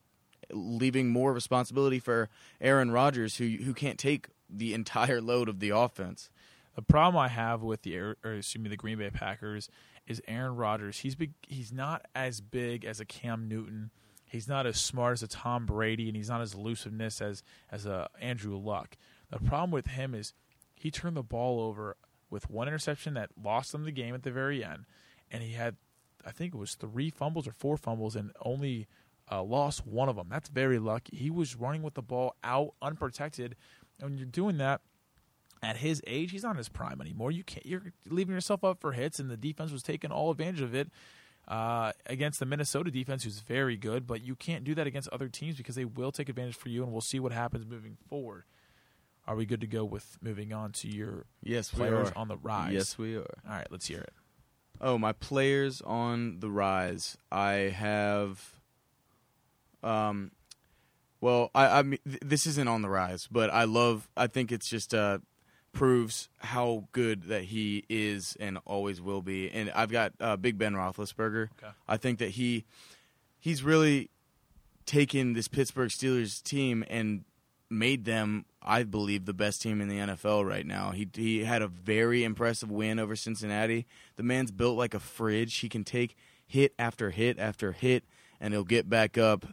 leaving 0.53 1.09
more 1.09 1.33
responsibility 1.33 1.99
for 1.99 2.29
Aaron 2.61 2.93
Rodgers, 2.93 3.37
who 3.37 3.49
who 3.49 3.75
can't 3.75 3.99
take 3.99 4.29
the 4.49 4.75
entire 4.75 5.21
load 5.21 5.49
of 5.49 5.59
the 5.59 5.71
offense. 5.71 6.31
The 6.77 6.83
problem 6.83 7.21
I 7.23 7.29
have 7.29 7.63
with 7.63 7.83
the 7.83 7.99
or 7.99 8.17
excuse 8.25 8.63
me 8.63 8.69
the 8.69 8.77
Green 8.77 8.99
Bay 8.99 9.11
Packers 9.11 9.69
is 10.07 10.23
Aaron 10.29 10.57
Rodgers. 10.57 10.99
He's 10.99 11.15
big. 11.15 11.33
He's 11.47 11.73
not 11.73 12.07
as 12.15 12.41
big 12.41 12.85
as 12.85 13.01
a 13.01 13.05
Cam 13.05 13.49
Newton. 13.49 13.91
He's 14.27 14.49
not 14.49 14.67
as 14.67 14.81
smart 14.81 15.15
as 15.15 15.23
a 15.23 15.29
Tom 15.29 15.67
Brady, 15.67 16.09
and 16.09 16.17
he's 16.17 16.29
not 16.29 16.41
as 16.41 16.55
elusiveness 16.55 17.21
as 17.21 17.43
as 17.71 17.87
a 17.87 18.09
Andrew 18.21 18.57
Luck. 18.57 18.97
The 19.31 19.39
problem 19.39 19.71
with 19.71 19.87
him 19.89 20.15
is 20.15 20.35
he 20.75 20.91
turned 20.91 21.17
the 21.17 21.23
ball 21.23 21.61
over 21.61 21.97
with 22.31 22.51
one 22.51 22.69
interception 22.69 23.15
that 23.15 23.31
lost 23.43 23.73
them 23.73 23.85
the 23.85 23.93
game 23.93 24.15
at 24.15 24.23
the 24.23 24.31
very 24.31 24.65
end, 24.65 24.85
and 25.31 25.43
he 25.43 25.53
had 25.53 25.77
I 26.27 26.31
think 26.31 26.55
it 26.55 26.59
was 26.59 26.75
three 26.75 27.11
fumbles 27.11 27.47
or 27.47 27.53
four 27.53 27.77
fumbles, 27.77 28.17
and 28.17 28.33
only 28.43 28.89
uh, 29.31 29.43
lost 29.43 29.87
one 29.87 30.09
of 30.09 30.17
them. 30.17 30.29
That's 30.31 30.49
very 30.49 30.79
lucky. 30.79 31.17
He 31.17 31.31
was 31.31 31.57
running 31.57 31.83
with 31.83 31.95
the 31.95 32.03
ball 32.03 32.37
out 32.43 32.75
unprotected, 32.83 33.57
and 34.01 34.11
when 34.11 34.19
you're 34.19 34.27
doing 34.27 34.59
that 34.59 34.81
at 35.65 35.79
his 35.79 36.03
age, 36.07 36.31
he's 36.31 36.43
not 36.43 36.53
in 36.53 36.59
his 36.59 36.69
prime 36.69 37.01
anymore. 37.01 37.31
You 37.31 37.45
can't. 37.45 37.65
You're 37.67 37.93
leaving 38.09 38.35
yourself 38.35 38.63
up 38.65 38.81
for 38.81 38.93
hits, 38.93 39.19
and 39.19 39.31
the 39.31 39.37
defense 39.37 39.73
was 39.73 39.83
taking 39.83 40.11
all 40.11 40.31
advantage 40.31 40.61
of 40.61 40.75
it 40.75 40.91
uh, 41.49 41.93
against 42.07 42.39
the 42.41 42.47
Minnesota 42.47 42.91
defense, 42.91 43.25
who's 43.25 43.41
very 43.41 43.77
good. 43.77 44.07
But 44.07 44.25
you 44.25 44.35
can't 44.35 44.65
do 44.65 44.75
that 44.75 44.87
against 44.87 45.09
other 45.11 45.29
teams 45.29 45.57
because 45.57 45.75
they 45.75 45.85
will 45.85 46.13
take 46.13 46.29
advantage 46.29 46.57
for 46.57 46.69
you, 46.69 46.83
and 46.83 46.93
we'll 46.93 47.01
see 47.01 47.21
what 47.21 47.33
happens 47.33 47.67
moving 47.67 47.97
forward. 48.09 48.45
Are 49.27 49.37
we 49.37 49.47
good 49.47 49.63
to 49.63 49.67
go 49.67 49.85
with 49.85 50.19
moving 50.21 50.53
on 50.53 50.73
to 50.73 50.89
your 50.89 51.25
Yes, 51.43 51.73
we 51.73 51.79
players 51.79 52.13
on 52.15 52.29
the 52.29 52.37
rise? 52.37 52.73
Yes, 52.73 52.99
we 52.99 53.17
are. 53.17 53.21
All 53.49 53.57
right, 53.57 53.67
let's 53.71 53.87
hear 53.87 54.01
it. 54.01 54.13
Oh, 54.81 54.99
my 54.99 55.13
players 55.13 55.81
on 55.81 56.41
the 56.41 56.51
rise. 56.51 57.17
I 57.33 57.53
have. 57.53 58.55
Um, 59.83 60.33
well, 61.21 61.51
I, 61.55 61.79
I 61.79 61.83
mean, 61.83 62.01
th- 62.07 62.21
this 62.23 62.47
isn't 62.47 62.69
on 62.69 62.83
the 62.83 62.91
rise, 62.91 63.29
but 63.31 63.49
I 63.49 63.65
love. 63.65 64.11
I 64.15 64.27
think 64.27 64.53
it's 64.53 64.69
just 64.69 64.93
uh, 64.93 65.19
proves 65.75 66.29
how 66.39 66.89
good 66.93 67.25
that 67.25 67.45
he 67.45 67.85
is 67.89 68.37
and 68.41 68.59
always 68.65 69.01
will 69.01 69.21
be. 69.21 69.51
And 69.51 69.71
I've 69.75 69.91
got 69.91 70.13
uh, 70.21 70.37
Big 70.37 70.57
Ben 70.57 70.75
Roethlisberger. 70.75 71.49
Okay. 71.59 71.73
I 71.87 71.97
think 71.99 72.21
that 72.21 72.31
he 72.31 72.65
he's 73.39 73.63
really 73.63 74.11
taken 74.87 75.35
this 75.35 75.49
Pittsburgh 75.49 75.91
Steelers 75.91 76.43
team 76.43 76.85
and 76.89 77.25
made 77.69 78.05
them, 78.05 78.45
I 78.63 78.85
believe, 78.85 79.25
the 79.25 79.35
best 79.35 79.61
team 79.63 79.81
in 79.81 79.89
the 79.89 79.99
NFL 79.99 80.47
right 80.49 80.67
now. 80.67 80.93
He 80.93 81.09
he 81.15 81.45
had 81.45 81.61
a 81.61 81.69
very 81.69 82.25
impressive 82.25 82.71
win 82.71 82.99
over 82.99 83.17
Cincinnati. 83.17 83.87
The 84.17 84.23
man's 84.23 84.51
built 84.51 84.79
like 84.79 84.95
a 84.95 85.01
fridge. 85.01 85.57
He 85.57 85.69
can 85.69 85.85
take 85.85 86.17
hit 86.47 86.73
after 86.79 87.11
hit 87.11 87.39
after 87.39 87.73
hit, 87.73 88.05
and 88.41 88.55
he'll 88.55 88.65
get 88.65 88.89
back 88.89 89.19
up. 89.19 89.47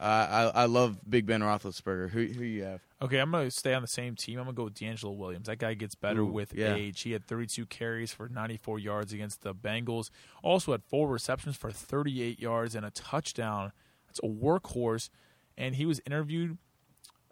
Uh, 0.00 0.50
I 0.54 0.62
I 0.62 0.64
love 0.66 0.98
Big 1.08 1.26
Ben 1.26 1.40
Roethlisberger. 1.40 2.10
Who 2.10 2.24
who 2.26 2.44
you 2.44 2.64
have? 2.64 2.80
Okay, 3.00 3.18
I'm 3.18 3.30
going 3.30 3.44
to 3.44 3.50
stay 3.50 3.74
on 3.74 3.82
the 3.82 3.88
same 3.88 4.16
team. 4.16 4.38
I'm 4.38 4.46
going 4.46 4.54
to 4.54 4.58
go 4.58 4.64
with 4.64 4.74
DeAngelo 4.74 5.14
Williams. 5.16 5.46
That 5.46 5.58
guy 5.58 5.74
gets 5.74 5.94
better 5.94 6.22
Ooh, 6.22 6.26
with 6.26 6.54
yeah. 6.54 6.74
age. 6.74 7.02
He 7.02 7.12
had 7.12 7.26
32 7.26 7.66
carries 7.66 8.12
for 8.12 8.28
94 8.28 8.78
yards 8.78 9.12
against 9.12 9.42
the 9.42 9.54
Bengals. 9.54 10.08
Also 10.42 10.72
had 10.72 10.82
four 10.82 11.08
receptions 11.08 11.54
for 11.54 11.70
38 11.70 12.40
yards 12.40 12.74
and 12.74 12.86
a 12.86 12.90
touchdown. 12.90 13.72
That's 14.06 14.20
a 14.20 14.26
workhorse. 14.26 15.10
And 15.58 15.74
he 15.74 15.84
was 15.84 16.00
interviewed 16.06 16.56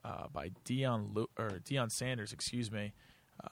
uh, 0.04 0.26
by 0.32 0.50
Dion 0.64 1.10
Lu- 1.14 1.30
or 1.38 1.60
Deion 1.64 1.90
Sanders, 1.90 2.32
excuse 2.32 2.70
me, 2.70 2.92
uh, 3.42 3.48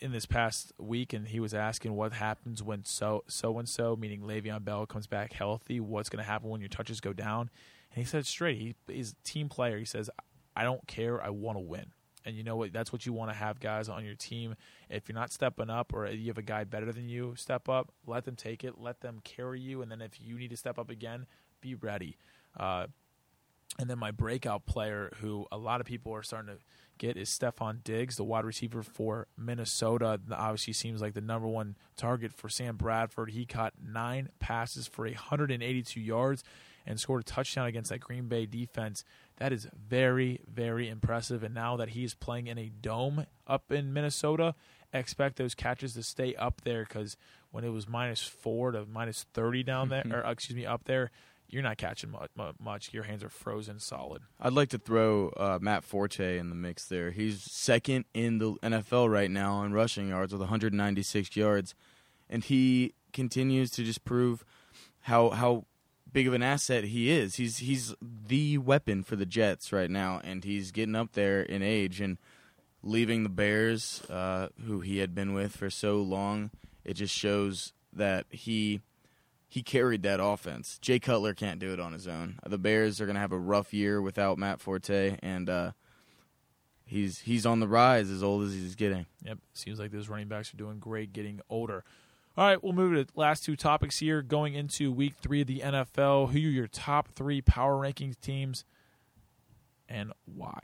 in 0.00 0.12
this 0.12 0.26
past 0.26 0.72
week, 0.78 1.12
and 1.12 1.28
he 1.28 1.40
was 1.40 1.54
asking 1.54 1.94
what 1.94 2.12
happens 2.12 2.62
when 2.62 2.84
so 2.84 3.22
so 3.28 3.58
and 3.58 3.68
so, 3.68 3.96
meaning 3.96 4.20
Le'Veon 4.20 4.64
Bell, 4.64 4.84
comes 4.84 5.06
back 5.06 5.32
healthy. 5.32 5.80
What's 5.80 6.08
going 6.08 6.22
to 6.22 6.28
happen 6.28 6.50
when 6.50 6.60
your 6.60 6.68
touches 6.68 7.00
go 7.00 7.12
down? 7.12 7.50
And 7.94 8.04
he 8.04 8.08
said 8.08 8.26
straight, 8.26 8.58
he, 8.58 8.74
is 8.88 9.12
a 9.12 9.28
team 9.28 9.48
player. 9.48 9.78
He 9.78 9.84
says, 9.84 10.08
I 10.56 10.64
don't 10.64 10.86
care. 10.86 11.22
I 11.22 11.30
want 11.30 11.56
to 11.56 11.62
win. 11.62 11.92
And 12.24 12.36
you 12.36 12.44
know 12.44 12.56
what? 12.56 12.72
That's 12.72 12.92
what 12.92 13.04
you 13.04 13.12
want 13.12 13.30
to 13.30 13.36
have 13.36 13.60
guys 13.60 13.88
on 13.88 14.04
your 14.04 14.14
team. 14.14 14.54
If 14.88 15.08
you're 15.08 15.14
not 15.18 15.32
stepping 15.32 15.70
up 15.70 15.92
or 15.92 16.06
you 16.06 16.28
have 16.28 16.38
a 16.38 16.42
guy 16.42 16.64
better 16.64 16.92
than 16.92 17.08
you 17.08 17.34
step 17.36 17.68
up, 17.68 17.92
let 18.06 18.24
them 18.24 18.36
take 18.36 18.64
it. 18.64 18.78
Let 18.78 19.00
them 19.00 19.20
carry 19.24 19.60
you. 19.60 19.82
And 19.82 19.90
then 19.90 20.00
if 20.00 20.20
you 20.20 20.38
need 20.38 20.50
to 20.50 20.56
step 20.56 20.78
up 20.78 20.88
again, 20.88 21.26
be 21.60 21.74
ready. 21.74 22.16
Uh, 22.58 22.86
and 23.78 23.88
then 23.88 23.98
my 23.98 24.10
breakout 24.10 24.66
player, 24.66 25.12
who 25.20 25.46
a 25.50 25.56
lot 25.56 25.80
of 25.80 25.86
people 25.86 26.14
are 26.14 26.22
starting 26.22 26.54
to 26.54 26.60
get, 26.98 27.16
is 27.16 27.28
Stefon 27.30 27.82
Diggs, 27.82 28.16
the 28.16 28.24
wide 28.24 28.44
receiver 28.44 28.82
for 28.82 29.26
Minnesota. 29.36 30.20
Obviously, 30.30 30.74
seems 30.74 31.00
like 31.00 31.14
the 31.14 31.22
number 31.22 31.48
one 31.48 31.76
target 31.96 32.32
for 32.32 32.48
Sam 32.50 32.76
Bradford. 32.76 33.30
He 33.30 33.46
caught 33.46 33.72
nine 33.82 34.28
passes 34.38 34.86
for 34.86 35.06
182 35.06 35.98
yards 35.98 36.44
and 36.86 36.98
scored 36.98 37.22
a 37.22 37.24
touchdown 37.24 37.66
against 37.66 37.90
that 37.90 38.00
Green 38.00 38.28
Bay 38.28 38.46
defense. 38.46 39.04
That 39.36 39.52
is 39.52 39.68
very, 39.88 40.40
very 40.52 40.88
impressive. 40.88 41.42
And 41.42 41.54
now 41.54 41.76
that 41.76 41.90
he's 41.90 42.14
playing 42.14 42.46
in 42.46 42.58
a 42.58 42.68
dome 42.68 43.26
up 43.46 43.70
in 43.72 43.92
Minnesota, 43.92 44.54
expect 44.92 45.36
those 45.36 45.54
catches 45.54 45.94
to 45.94 46.02
stay 46.02 46.34
up 46.34 46.62
there 46.62 46.84
because 46.84 47.16
when 47.50 47.64
it 47.64 47.70
was 47.70 47.88
minus 47.88 48.22
four 48.22 48.72
to 48.72 48.86
minus 48.86 49.26
30 49.34 49.62
down 49.62 49.88
there, 49.88 50.04
or 50.12 50.30
excuse 50.30 50.56
me, 50.56 50.66
up 50.66 50.84
there, 50.84 51.10
you're 51.48 51.62
not 51.62 51.76
catching 51.76 52.10
mu- 52.10 52.52
much. 52.58 52.92
Your 52.94 53.02
hands 53.04 53.22
are 53.22 53.28
frozen 53.28 53.78
solid. 53.78 54.22
I'd 54.40 54.54
like 54.54 54.70
to 54.70 54.78
throw 54.78 55.28
uh, 55.36 55.58
Matt 55.60 55.84
Forte 55.84 56.38
in 56.38 56.48
the 56.48 56.54
mix 56.54 56.86
there. 56.86 57.10
He's 57.10 57.42
second 57.42 58.06
in 58.14 58.38
the 58.38 58.54
NFL 58.62 59.10
right 59.10 59.30
now 59.30 59.62
in 59.62 59.72
rushing 59.74 60.08
yards 60.08 60.32
with 60.32 60.40
196 60.40 61.36
yards, 61.36 61.74
and 62.30 62.42
he 62.42 62.94
continues 63.12 63.70
to 63.72 63.84
just 63.84 64.04
prove 64.04 64.44
how 65.00 65.30
how 65.30 65.66
big 66.12 66.26
of 66.26 66.34
an 66.34 66.42
asset 66.42 66.84
he 66.84 67.10
is. 67.10 67.36
He's 67.36 67.58
he's 67.58 67.94
the 68.00 68.58
weapon 68.58 69.02
for 69.02 69.16
the 69.16 69.26
Jets 69.26 69.72
right 69.72 69.90
now, 69.90 70.20
and 70.22 70.44
he's 70.44 70.70
getting 70.70 70.94
up 70.96 71.12
there 71.12 71.42
in 71.42 71.62
age 71.62 72.00
and 72.00 72.18
leaving 72.82 73.22
the 73.22 73.28
Bears, 73.28 74.02
uh, 74.10 74.48
who 74.66 74.80
he 74.80 74.98
had 74.98 75.14
been 75.14 75.34
with 75.34 75.56
for 75.56 75.70
so 75.70 75.96
long. 75.96 76.50
It 76.84 76.94
just 76.94 77.14
shows 77.14 77.72
that 77.92 78.26
he 78.30 78.80
he 79.48 79.62
carried 79.62 80.02
that 80.02 80.20
offense. 80.22 80.78
Jay 80.80 80.98
Cutler 80.98 81.34
can't 81.34 81.60
do 81.60 81.72
it 81.72 81.80
on 81.80 81.92
his 81.92 82.08
own. 82.08 82.38
The 82.46 82.58
Bears 82.58 83.00
are 83.00 83.06
going 83.06 83.16
to 83.16 83.20
have 83.20 83.32
a 83.32 83.38
rough 83.38 83.74
year 83.74 84.00
without 84.00 84.38
Matt 84.38 84.60
Forte, 84.60 85.18
and 85.22 85.48
uh, 85.48 85.72
he's 86.86 87.20
he's 87.20 87.46
on 87.46 87.60
the 87.60 87.68
rise 87.68 88.10
as 88.10 88.22
old 88.22 88.44
as 88.44 88.52
he's 88.52 88.76
getting. 88.76 89.06
Yep, 89.24 89.38
seems 89.54 89.78
like 89.78 89.90
those 89.90 90.08
running 90.08 90.28
backs 90.28 90.52
are 90.52 90.56
doing 90.56 90.78
great, 90.78 91.12
getting 91.12 91.40
older. 91.48 91.84
All 92.36 92.46
right, 92.46 92.62
we'll 92.62 92.72
move 92.72 92.94
to 92.94 93.04
the 93.04 93.20
last 93.20 93.44
two 93.44 93.56
topics 93.56 93.98
here. 93.98 94.22
Going 94.22 94.54
into 94.54 94.90
week 94.90 95.14
three 95.20 95.42
of 95.42 95.46
the 95.46 95.60
NFL, 95.60 96.30
who 96.30 96.38
are 96.38 96.40
your 96.40 96.66
top 96.66 97.08
three 97.08 97.42
power 97.42 97.74
rankings 97.74 98.18
teams, 98.18 98.64
and 99.88 100.12
why? 100.24 100.58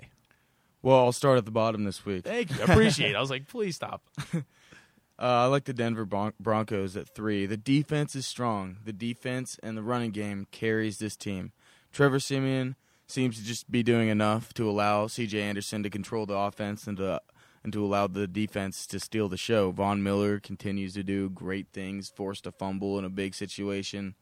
Well, 0.80 0.98
I'll 0.98 1.12
start 1.12 1.36
at 1.36 1.44
the 1.44 1.50
bottom 1.50 1.84
this 1.84 2.06
week. 2.06 2.26
Uh, 2.26 2.30
Thank 2.30 2.50
you. 2.50 2.60
I 2.60 2.72
appreciate 2.72 3.10
it. 3.10 3.16
I 3.16 3.20
was 3.20 3.30
like, 3.30 3.48
please 3.48 3.76
stop. 3.76 4.02
I 5.18 5.46
like 5.46 5.64
the 5.64 5.72
Denver 5.72 6.04
Bron- 6.04 6.34
Broncos 6.38 6.96
at 6.96 7.08
three. 7.08 7.44
The 7.44 7.56
defense 7.56 8.14
is 8.14 8.24
strong. 8.24 8.76
The 8.84 8.92
defense 8.92 9.58
and 9.62 9.76
the 9.76 9.82
running 9.82 10.12
game 10.12 10.46
carries 10.52 10.98
this 10.98 11.16
team. 11.16 11.52
Trevor 11.92 12.20
Siemian 12.20 12.76
seems 13.08 13.36
to 13.36 13.44
just 13.44 13.70
be 13.70 13.82
doing 13.82 14.08
enough 14.08 14.54
to 14.54 14.70
allow 14.70 15.06
C.J. 15.08 15.42
Anderson 15.42 15.82
to 15.82 15.90
control 15.90 16.24
the 16.24 16.36
offense 16.36 16.86
and 16.86 16.96
to 16.98 17.20
and 17.64 17.72
to 17.72 17.84
allow 17.84 18.06
the 18.06 18.26
defense 18.26 18.86
to 18.86 19.00
steal 19.00 19.28
the 19.28 19.36
show. 19.36 19.70
Von 19.70 20.02
Miller 20.02 20.38
continues 20.40 20.94
to 20.94 21.02
do 21.02 21.28
great 21.30 21.68
things, 21.72 22.08
forced 22.08 22.46
a 22.46 22.52
fumble 22.52 22.98
in 22.98 23.04
a 23.04 23.08
big 23.10 23.34
situation 23.34 24.14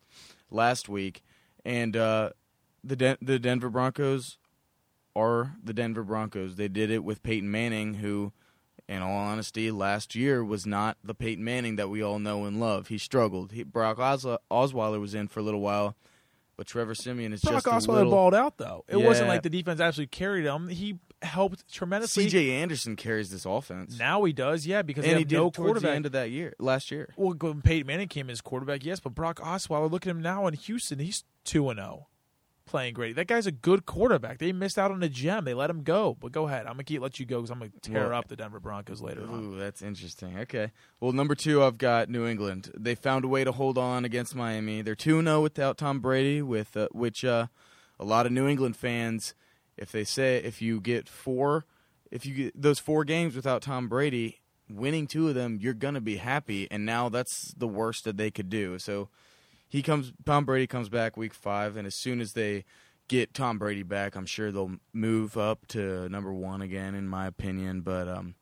last 0.51 0.89
week, 0.89 1.23
and 1.65 1.97
uh, 1.97 2.31
the 2.85 2.97
Den- 2.97 3.19
the 3.21 3.39
Denver 3.39 3.69
Broncos 3.71 4.39
are 5.15 5.57
the 5.63 5.73
Denver 5.73 6.03
Broncos. 6.03 6.57
They 6.57 6.69
did 6.69 6.91
it 6.91 7.03
with 7.05 7.23
Peyton 7.23 7.51
Manning, 7.51 7.95
who, 7.95 8.33
in 8.89 9.03
all 9.03 9.17
honesty, 9.17 9.71
last 9.71 10.15
year 10.15 10.45
was 10.45 10.67
not 10.67 10.97
the 11.03 11.15
Peyton 11.15 11.43
Manning 11.45 11.77
that 11.77 11.89
we 11.89 12.03
all 12.03 12.19
know 12.19 12.45
and 12.45 12.61
love. 12.61 12.89
He 12.89 12.99
struggled. 12.99 13.53
He, 13.53 13.63
Brock 13.63 13.97
Oswe- 13.99 14.39
Osweiler 14.51 15.01
was 15.01 15.15
in 15.15 15.29
for 15.29 15.41
a 15.41 15.43
little 15.43 15.61
while, 15.61 15.97
but 16.57 16.67
Trevor 16.67 16.95
Siemian 16.95 17.33
is 17.33 17.41
Brock 17.43 17.65
just 17.65 17.67
a 17.67 17.71
Osweiler 17.71 17.95
little. 17.97 18.11
balled 18.13 18.35
out 18.35 18.59
though. 18.59 18.85
It 18.89 18.97
wasn't 18.99 19.29
like 19.29 19.43
the 19.43 19.51
defense 19.51 19.81
actually 19.81 20.07
carried 20.07 20.45
him. 20.45 20.69
He 20.69 20.99
helped 21.23 21.73
tremendously. 21.73 22.25
C.J. 22.25 22.51
Anderson 22.53 22.95
carries 22.97 23.31
this 23.31 23.45
offense, 23.47 23.99
Now 23.99 24.25
he 24.25 24.33
does, 24.33 24.67
yeah, 24.67 24.83
because 24.83 25.05
and 25.05 25.13
they 25.13 25.17
he 25.17 25.21
have 25.23 25.29
did 25.29 25.37
no 25.37 25.51
towards 25.51 25.83
the 25.83 25.91
end 25.91 26.07
of 26.07 26.13
that 26.13 26.31
year, 26.31 26.55
last 26.59 26.91
year. 26.91 27.09
well, 27.17 27.35
Peyton 27.35 27.87
Manning 27.87 28.09
came 28.09 28.29
as 28.31 28.41
quarterback, 28.41 28.85
yes, 28.85 29.01
but 29.01 29.15
Brock 29.15 29.39
Osweiler, 29.41 29.91
look 29.91 30.07
at 30.07 30.11
him 30.11 30.21
now 30.23 30.47
in 30.47 30.55
Houston. 30.55 30.99
He's 30.99 31.25
two 31.45 31.69
and 31.71 31.79
zero, 31.79 32.09
playing 32.67 32.95
great. 32.95 33.17
That 33.17 33.27
guy's 33.29 33.47
a 33.47 33.53
good 33.53 33.87
quarterback. 33.87 34.39
They 34.39 34.53
missed 34.53 34.79
out 34.79 34.91
on 34.91 35.03
a 35.03 35.09
gem. 35.09 35.45
They 35.45 35.55
let 35.55 35.71
him 35.71 35.83
go. 35.85 36.17
But 36.21 36.33
go 36.33 36.47
ahead. 36.49 36.67
I'm 36.67 36.73
gonna 36.75 36.85
keep 36.85 37.01
let 37.01 37.19
you 37.19 37.25
go 37.27 37.39
because 37.39 37.51
I'm 37.51 37.61
gonna 37.61 37.71
tear 37.81 38.09
Well, 38.11 38.19
up 38.19 38.29
the 38.29 38.37
Denver 38.37 38.61
Broncos 38.61 39.01
later 39.01 39.23
on. 39.23 39.43
Ooh, 39.55 39.59
that's 39.59 39.81
interesting. 39.83 40.39
Okay. 40.41 40.73
Well, 41.01 41.13
number 41.13 41.35
two, 41.35 41.63
I've 41.63 41.79
got 41.79 42.09
New 42.11 42.27
England. 42.27 42.71
They 42.77 42.95
found 42.95 43.25
a 43.25 43.29
way 43.29 43.45
to 43.45 43.53
hold 43.53 43.79
on 43.79 44.05
against 44.05 44.35
Miami. 44.35 44.83
They're 44.83 44.95
2 44.95 45.23
0 45.23 45.41
without 45.43 45.79
Tom 45.79 46.01
Brady, 46.01 46.43
with 46.43 46.77
uh, 46.77 46.89
which 46.93 47.25
uh, 47.25 47.47
a 47.99 48.05
lot 48.05 48.27
of 48.27 48.33
New 48.33 48.47
England 48.49 48.77
fans, 48.77 49.35
if 49.77 49.93
they 49.93 50.05
say, 50.05 50.37
if 50.37 50.61
you 50.63 50.81
get 50.81 51.09
four, 51.09 51.65
if 52.11 52.25
you 52.27 52.35
get 52.35 52.61
those 52.61 52.79
four 52.79 53.05
games 53.05 53.35
without 53.37 53.63
Tom 53.63 53.89
Brady, 53.89 54.41
winning 54.71 55.07
two 55.07 55.29
of 55.29 55.35
them, 55.35 55.59
you're 55.61 55.75
going 55.75 55.95
to 55.95 56.01
be 56.01 56.17
happy. 56.17 56.67
And 56.71 56.85
now 56.87 57.09
that's 57.09 57.53
the 57.57 57.69
worst 57.69 58.05
that 58.05 58.17
they 58.17 58.31
could 58.31 58.49
do. 58.49 58.79
So 58.79 59.09
he 59.69 59.83
comes, 59.83 60.13
Tom 60.25 60.45
Brady 60.45 60.67
comes 60.67 60.89
back 60.89 61.17
week 61.17 61.35
five, 61.35 61.77
and 61.77 61.87
as 61.87 61.95
soon 61.95 62.21
as 62.21 62.33
they 62.33 62.65
get 63.09 63.35
Tom 63.35 63.59
Brady 63.59 63.83
back, 63.83 64.17
I'm 64.17 64.27
sure 64.27 64.51
they'll 64.51 64.77
move 64.93 65.37
up 65.37 65.67
to 65.69 66.09
number 66.09 66.33
one 66.33 66.63
again, 66.63 66.95
in 66.95 67.07
my 67.09 67.27
opinion. 67.27 67.83
But 67.83 68.09
um, 68.09 68.35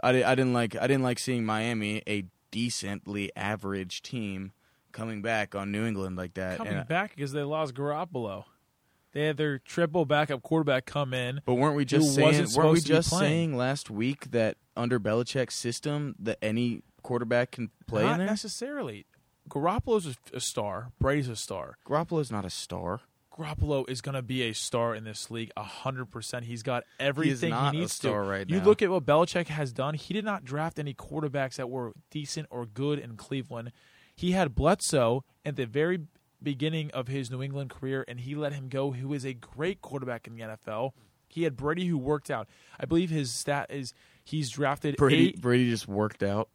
I, 0.00 0.10
I 0.24 0.34
didn't 0.34 0.52
like 0.52 0.76
I 0.76 0.86
didn't 0.86 1.02
like 1.02 1.18
seeing 1.18 1.44
Miami, 1.44 2.02
a 2.08 2.24
decently 2.50 3.30
average 3.36 4.02
team, 4.02 4.52
coming 4.92 5.22
back 5.22 5.54
on 5.54 5.70
New 5.72 5.84
England 5.86 6.16
like 6.16 6.34
that. 6.34 6.58
Coming 6.58 6.74
And- 6.74 6.88
back 6.88 7.14
because 7.14 7.32
they 7.32 7.42
lost 7.42 7.74
Garoppolo. 7.74 8.44
They 9.12 9.26
had 9.26 9.36
their 9.36 9.58
triple 9.58 10.04
backup 10.04 10.42
quarterback 10.42 10.86
come 10.86 11.12
in. 11.12 11.40
but 11.44 11.54
weren't 11.54 11.76
we 11.76 11.84
just 11.84 12.14
saying? 12.14 12.28
Weren't 12.28 12.40
we 12.40 12.46
supposed 12.46 12.86
to 12.86 12.92
be 12.92 12.96
just 12.96 13.10
saying 13.10 13.56
last 13.56 13.90
week 13.90 14.30
that 14.30 14.56
under 14.76 14.98
Belichick's 14.98 15.54
system 15.54 16.14
that 16.18 16.38
any 16.42 16.82
quarterback 17.02 17.52
can 17.52 17.70
play 17.86 18.04
Not 18.04 18.20
necessarily. 18.20 19.06
Garoppolo's 19.48 20.06
a, 20.06 20.36
a 20.36 20.40
star. 20.40 20.92
Brady's 20.98 21.28
a 21.28 21.36
star. 21.36 21.76
Garoppolo's 21.86 22.30
not 22.30 22.44
a 22.44 22.50
star. 22.50 23.00
Garoppolo 23.36 23.88
is 23.88 24.00
going 24.02 24.14
to 24.14 24.22
be 24.22 24.42
a 24.42 24.52
star 24.52 24.94
in 24.94 25.04
this 25.04 25.30
league, 25.30 25.50
hundred 25.56 26.10
percent. 26.10 26.44
He's 26.44 26.62
got 26.62 26.84
everything 27.00 27.48
he, 27.48 27.54
not 27.54 27.74
a 27.74 27.78
needs 27.78 27.94
star 27.94 28.22
to. 28.22 28.28
right 28.28 28.48
you 28.48 28.58
now. 28.58 28.64
look 28.64 28.82
at 28.82 28.90
what 28.90 29.06
Belichick 29.06 29.46
has 29.46 29.72
done. 29.72 29.94
He 29.94 30.12
did 30.12 30.24
not 30.24 30.44
draft 30.44 30.78
any 30.78 30.92
quarterbacks 30.94 31.56
that 31.56 31.70
were 31.70 31.92
decent 32.10 32.46
or 32.50 32.66
good 32.66 32.98
in 32.98 33.16
Cleveland. 33.16 33.72
He 34.14 34.32
had 34.32 34.54
Bledsoe 34.54 35.24
at 35.44 35.56
the 35.56 35.64
very 35.64 36.00
beginning 36.42 36.90
of 36.92 37.08
his 37.08 37.30
New 37.30 37.42
England 37.42 37.70
career, 37.70 38.04
and 38.06 38.20
he 38.20 38.34
let 38.34 38.52
him 38.52 38.68
go. 38.68 38.92
Who 38.92 39.12
is 39.14 39.24
a 39.24 39.34
great 39.34 39.80
quarterback 39.80 40.26
in 40.26 40.34
the 40.36 40.42
NFL. 40.42 40.92
He 41.28 41.44
had 41.44 41.56
Brady, 41.56 41.86
who 41.86 41.96
worked 41.96 42.30
out. 42.30 42.46
I 42.78 42.84
believe 42.84 43.08
his 43.08 43.32
stat 43.32 43.70
is 43.70 43.94
he's 44.22 44.50
drafted 44.50 44.96
Brady 44.96 45.28
eight. 45.28 45.40
Brady 45.40 45.70
just 45.70 45.88
worked 45.88 46.22
out. 46.22 46.48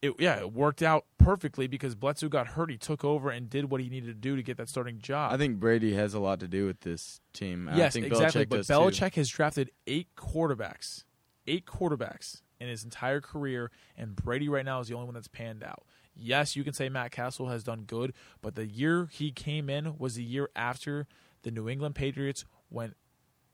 It, 0.00 0.14
yeah, 0.18 0.38
it 0.38 0.52
worked 0.52 0.82
out 0.82 1.04
perfectly 1.18 1.66
because 1.66 1.94
Bledsoe 1.94 2.28
got 2.28 2.48
hurt. 2.48 2.70
He 2.70 2.78
took 2.78 3.04
over 3.04 3.30
and 3.30 3.50
did 3.50 3.70
what 3.70 3.82
he 3.82 3.88
needed 3.90 4.06
to 4.06 4.14
do 4.14 4.34
to 4.34 4.42
get 4.42 4.56
that 4.56 4.68
starting 4.68 4.98
job. 4.98 5.32
I 5.32 5.36
think 5.36 5.60
Brady 5.60 5.94
has 5.94 6.14
a 6.14 6.20
lot 6.20 6.40
to 6.40 6.48
do 6.48 6.66
with 6.66 6.80
this 6.80 7.20
team. 7.34 7.68
I 7.68 7.76
Yes, 7.76 7.92
think 7.92 8.06
exactly. 8.06 8.44
Belichick 8.44 8.48
but 8.48 8.56
does 8.58 8.66
too. 8.66 8.72
Belichick 8.72 9.14
has 9.16 9.28
drafted 9.28 9.70
eight 9.86 10.08
quarterbacks, 10.16 11.04
eight 11.46 11.66
quarterbacks 11.66 12.42
in 12.60 12.68
his 12.68 12.82
entire 12.82 13.20
career, 13.20 13.70
and 13.96 14.16
Brady 14.16 14.48
right 14.48 14.64
now 14.64 14.80
is 14.80 14.88
the 14.88 14.94
only 14.94 15.06
one 15.06 15.14
that's 15.14 15.28
panned 15.28 15.62
out. 15.62 15.84
Yes, 16.18 16.56
you 16.56 16.64
can 16.64 16.72
say 16.72 16.88
Matt 16.88 17.12
Cassel 17.12 17.48
has 17.48 17.62
done 17.62 17.84
good, 17.86 18.12
but 18.42 18.54
the 18.54 18.66
year 18.66 19.08
he 19.10 19.30
came 19.30 19.70
in 19.70 19.96
was 19.98 20.16
the 20.16 20.24
year 20.24 20.50
after 20.56 21.06
the 21.42 21.50
New 21.50 21.68
England 21.68 21.94
Patriots 21.94 22.44
went. 22.70 22.96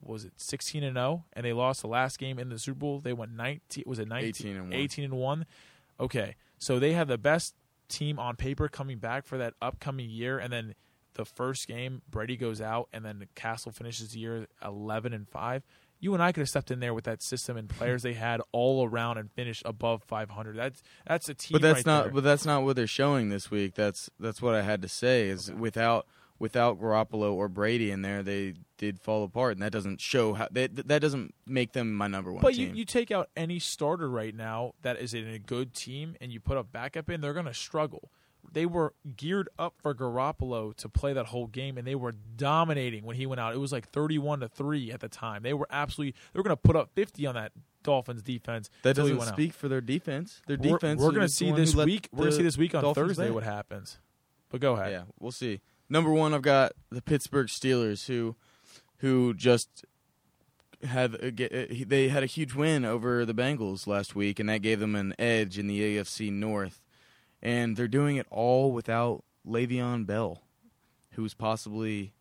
Was 0.00 0.24
it 0.24 0.32
sixteen 0.36 0.82
and 0.82 0.96
zero, 0.96 1.24
and 1.32 1.46
they 1.46 1.52
lost 1.52 1.80
the 1.80 1.88
last 1.88 2.18
game 2.18 2.38
in 2.38 2.48
the 2.50 2.58
Super 2.58 2.78
Bowl? 2.78 3.00
They 3.00 3.12
went 3.12 3.32
nineteen. 3.32 3.84
Was 3.86 3.98
it 3.98 4.08
19, 4.08 4.28
18 4.28 4.56
and 4.56 4.64
one. 4.64 4.72
18 4.72 5.04
and 5.04 5.14
one. 5.14 5.46
Okay, 5.98 6.36
so 6.58 6.78
they 6.78 6.92
have 6.92 7.08
the 7.08 7.18
best 7.18 7.54
team 7.88 8.18
on 8.18 8.36
paper 8.36 8.68
coming 8.68 8.98
back 8.98 9.24
for 9.24 9.38
that 9.38 9.54
upcoming 9.62 10.10
year, 10.10 10.38
and 10.38 10.52
then 10.52 10.74
the 11.14 11.24
first 11.24 11.68
game 11.68 12.02
Brady 12.10 12.36
goes 12.36 12.60
out, 12.60 12.88
and 12.92 13.04
then 13.04 13.26
Cassel 13.34 13.72
finishes 13.72 14.10
the 14.10 14.18
year 14.18 14.46
eleven 14.62 15.12
and 15.12 15.28
five. 15.28 15.62
You 16.04 16.12
and 16.12 16.22
I 16.22 16.32
could 16.32 16.42
have 16.42 16.50
stepped 16.50 16.70
in 16.70 16.80
there 16.80 16.92
with 16.92 17.04
that 17.04 17.22
system 17.22 17.56
and 17.56 17.66
players 17.66 18.02
they 18.02 18.12
had 18.12 18.42
all 18.52 18.86
around 18.86 19.16
and 19.16 19.32
finished 19.32 19.62
above 19.64 20.02
five 20.02 20.28
hundred. 20.28 20.54
That's 20.54 20.82
that's 21.06 21.30
a 21.30 21.34
team. 21.34 21.54
But 21.54 21.62
that's 21.62 21.78
right 21.78 21.86
not. 21.86 22.02
there. 22.04 22.12
But 22.12 22.24
that's 22.24 22.44
not 22.44 22.62
what 22.62 22.76
they're 22.76 22.86
showing 22.86 23.30
this 23.30 23.50
week. 23.50 23.74
That's 23.74 24.10
that's 24.20 24.42
what 24.42 24.54
I 24.54 24.60
had 24.60 24.82
to 24.82 24.88
say. 24.88 25.30
Is 25.30 25.50
without 25.50 26.06
without 26.38 26.78
Garoppolo 26.78 27.32
or 27.32 27.48
Brady 27.48 27.90
in 27.90 28.02
there, 28.02 28.22
they 28.22 28.52
did 28.76 29.00
fall 29.00 29.24
apart, 29.24 29.52
and 29.52 29.62
that 29.62 29.72
doesn't 29.72 29.98
show 29.98 30.34
how. 30.34 30.46
That 30.50 30.88
that 30.88 31.00
doesn't 31.00 31.34
make 31.46 31.72
them 31.72 31.94
my 31.94 32.06
number 32.06 32.30
one 32.30 32.42
But 32.42 32.56
you, 32.56 32.70
you 32.74 32.84
take 32.84 33.10
out 33.10 33.30
any 33.34 33.58
starter 33.58 34.10
right 34.10 34.34
now 34.34 34.74
that 34.82 34.98
is 34.98 35.14
in 35.14 35.26
a 35.26 35.38
good 35.38 35.72
team 35.72 36.16
and 36.20 36.30
you 36.30 36.38
put 36.38 36.58
a 36.58 36.62
backup 36.62 37.08
in, 37.08 37.22
they're 37.22 37.32
going 37.32 37.46
to 37.46 37.54
struggle. 37.54 38.10
They 38.54 38.66
were 38.66 38.94
geared 39.16 39.48
up 39.58 39.74
for 39.82 39.94
Garoppolo 39.94 40.74
to 40.76 40.88
play 40.88 41.12
that 41.12 41.26
whole 41.26 41.46
game, 41.46 41.76
and 41.76 41.86
they 41.86 41.94
were 41.94 42.12
dominating 42.12 43.04
when 43.04 43.16
he 43.16 43.26
went 43.26 43.40
out. 43.40 43.54
It 43.54 43.58
was 43.58 43.72
like 43.72 43.88
thirty-one 43.90 44.40
to 44.40 44.48
three 44.48 44.90
at 44.90 45.00
the 45.00 45.08
time. 45.08 45.42
They 45.42 45.54
were 45.54 45.66
absolutely 45.70 46.14
they 46.32 46.38
were 46.38 46.44
going 46.44 46.56
to 46.56 46.62
put 46.62 46.76
up 46.76 46.90
fifty 46.94 47.26
on 47.26 47.34
that 47.34 47.52
Dolphins 47.82 48.22
defense. 48.22 48.70
that 48.82 48.96
doesn't 48.96 49.16
went 49.16 49.28
out. 49.30 49.34
speak 49.36 49.52
for 49.52 49.68
their 49.68 49.80
defense. 49.80 50.40
Their 50.46 50.56
We're, 50.56 50.78
defense. 50.78 51.00
we're 51.00 51.10
going 51.10 51.22
to 51.22 51.28
see 51.28 51.52
this 51.52 51.74
week. 51.74 52.08
We're 52.12 52.18
going 52.20 52.30
to 52.30 52.36
see 52.36 52.42
this 52.42 52.56
week 52.58 52.74
on 52.74 52.82
Dolphins 52.82 53.08
Thursday 53.08 53.30
what 53.30 53.44
happens. 53.44 53.98
But 54.50 54.60
go 54.60 54.74
ahead. 54.74 54.92
Yeah, 54.92 55.02
we'll 55.18 55.32
see. 55.32 55.60
Number 55.88 56.10
one, 56.10 56.32
I've 56.32 56.42
got 56.42 56.72
the 56.90 57.02
Pittsburgh 57.02 57.48
Steelers, 57.48 58.06
who 58.06 58.36
who 58.98 59.34
just 59.34 59.84
had 60.82 61.14
a, 61.14 61.28
uh, 61.28 61.84
they 61.86 62.08
had 62.08 62.22
a 62.22 62.26
huge 62.26 62.54
win 62.54 62.84
over 62.84 63.24
the 63.24 63.34
Bengals 63.34 63.86
last 63.86 64.14
week, 64.14 64.38
and 64.38 64.48
that 64.48 64.62
gave 64.62 64.80
them 64.80 64.94
an 64.94 65.14
edge 65.18 65.58
in 65.58 65.66
the 65.66 65.80
AFC 65.80 66.32
North. 66.32 66.80
And 67.44 67.76
they're 67.76 67.88
doing 67.88 68.16
it 68.16 68.26
all 68.30 68.72
without 68.72 69.22
Le'Veon 69.46 70.06
Bell, 70.06 70.40
who's 71.12 71.34
possibly, 71.34 72.14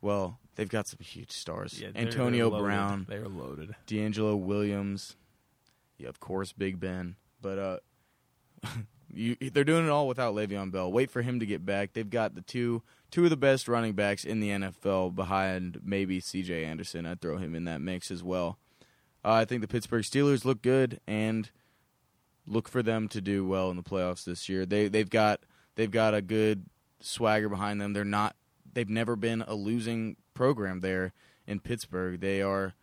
well, 0.00 0.38
they've 0.56 0.68
got 0.68 0.88
some 0.88 0.98
huge 1.00 1.30
stars: 1.30 1.80
Yeah, 1.80 1.90
they're- 1.94 2.02
Antonio 2.02 2.50
they're. 2.50 2.60
Brown, 2.60 3.06
They 3.08 3.16
are 3.16 3.28
loaded. 3.28 3.74
DeAngelo 3.86 4.36
Williams, 4.38 5.16
yeah, 5.98 6.08
of 6.08 6.18
course, 6.20 6.52
Big 6.52 6.80
Ben. 6.80 7.14
But 7.40 7.58
uh, 7.58 7.78
you, 9.12 9.36
they're 9.52 9.64
doing 9.64 9.86
it 9.86 9.90
all 9.90 10.08
without 10.08 10.34
Le'Veon 10.34 10.72
Bell. 10.72 10.90
Wait 10.90 11.10
for 11.10 11.22
him 11.22 11.38
to 11.40 11.46
get 11.46 11.64
back. 11.64 11.92
They've 11.92 12.08
got 12.10 12.34
the 12.34 12.42
two 12.42 12.82
two 13.10 13.22
of 13.24 13.30
the 13.30 13.36
best 13.36 13.68
running 13.68 13.92
backs 13.92 14.24
in 14.24 14.40
the 14.40 14.48
NFL 14.50 15.14
behind 15.14 15.78
maybe 15.84 16.18
C.J. 16.18 16.64
Anderson. 16.64 17.06
I'd 17.06 17.20
throw 17.20 17.36
him 17.36 17.54
in 17.54 17.64
that 17.66 17.80
mix 17.80 18.10
as 18.10 18.24
well. 18.24 18.58
Uh, 19.24 19.32
I 19.34 19.44
think 19.44 19.60
the 19.60 19.68
Pittsburgh 19.68 20.02
Steelers 20.02 20.44
look 20.44 20.60
good 20.60 21.00
and 21.06 21.48
look 22.46 22.68
for 22.68 22.82
them 22.82 23.08
to 23.08 23.20
do 23.20 23.46
well 23.46 23.70
in 23.70 23.76
the 23.76 23.82
playoffs 23.82 24.24
this 24.24 24.48
year. 24.48 24.66
They 24.66 24.88
they've 24.88 25.08
got 25.08 25.40
they've 25.76 25.90
got 25.90 26.14
a 26.14 26.22
good 26.22 26.66
swagger 27.00 27.48
behind 27.48 27.80
them. 27.80 27.92
They're 27.92 28.04
not 28.04 28.36
they've 28.72 28.88
never 28.88 29.16
been 29.16 29.42
a 29.42 29.54
losing 29.54 30.16
program 30.34 30.80
there 30.80 31.12
in 31.46 31.60
Pittsburgh. 31.60 32.20
They 32.20 32.42
are 32.42 32.74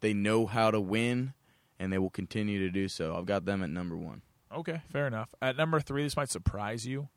they 0.00 0.12
know 0.12 0.46
how 0.46 0.70
to 0.70 0.80
win 0.80 1.34
and 1.78 1.92
they 1.92 1.98
will 1.98 2.10
continue 2.10 2.58
to 2.60 2.70
do 2.70 2.88
so. 2.88 3.16
I've 3.16 3.26
got 3.26 3.46
them 3.46 3.62
at 3.62 3.70
number 3.70 3.96
1. 3.96 4.22
Okay, 4.52 4.82
fair 4.90 5.06
enough. 5.06 5.34
At 5.40 5.56
number 5.56 5.80
three, 5.80 6.02
this 6.02 6.16
might 6.16 6.28
surprise 6.28 6.86
you. 6.86 7.08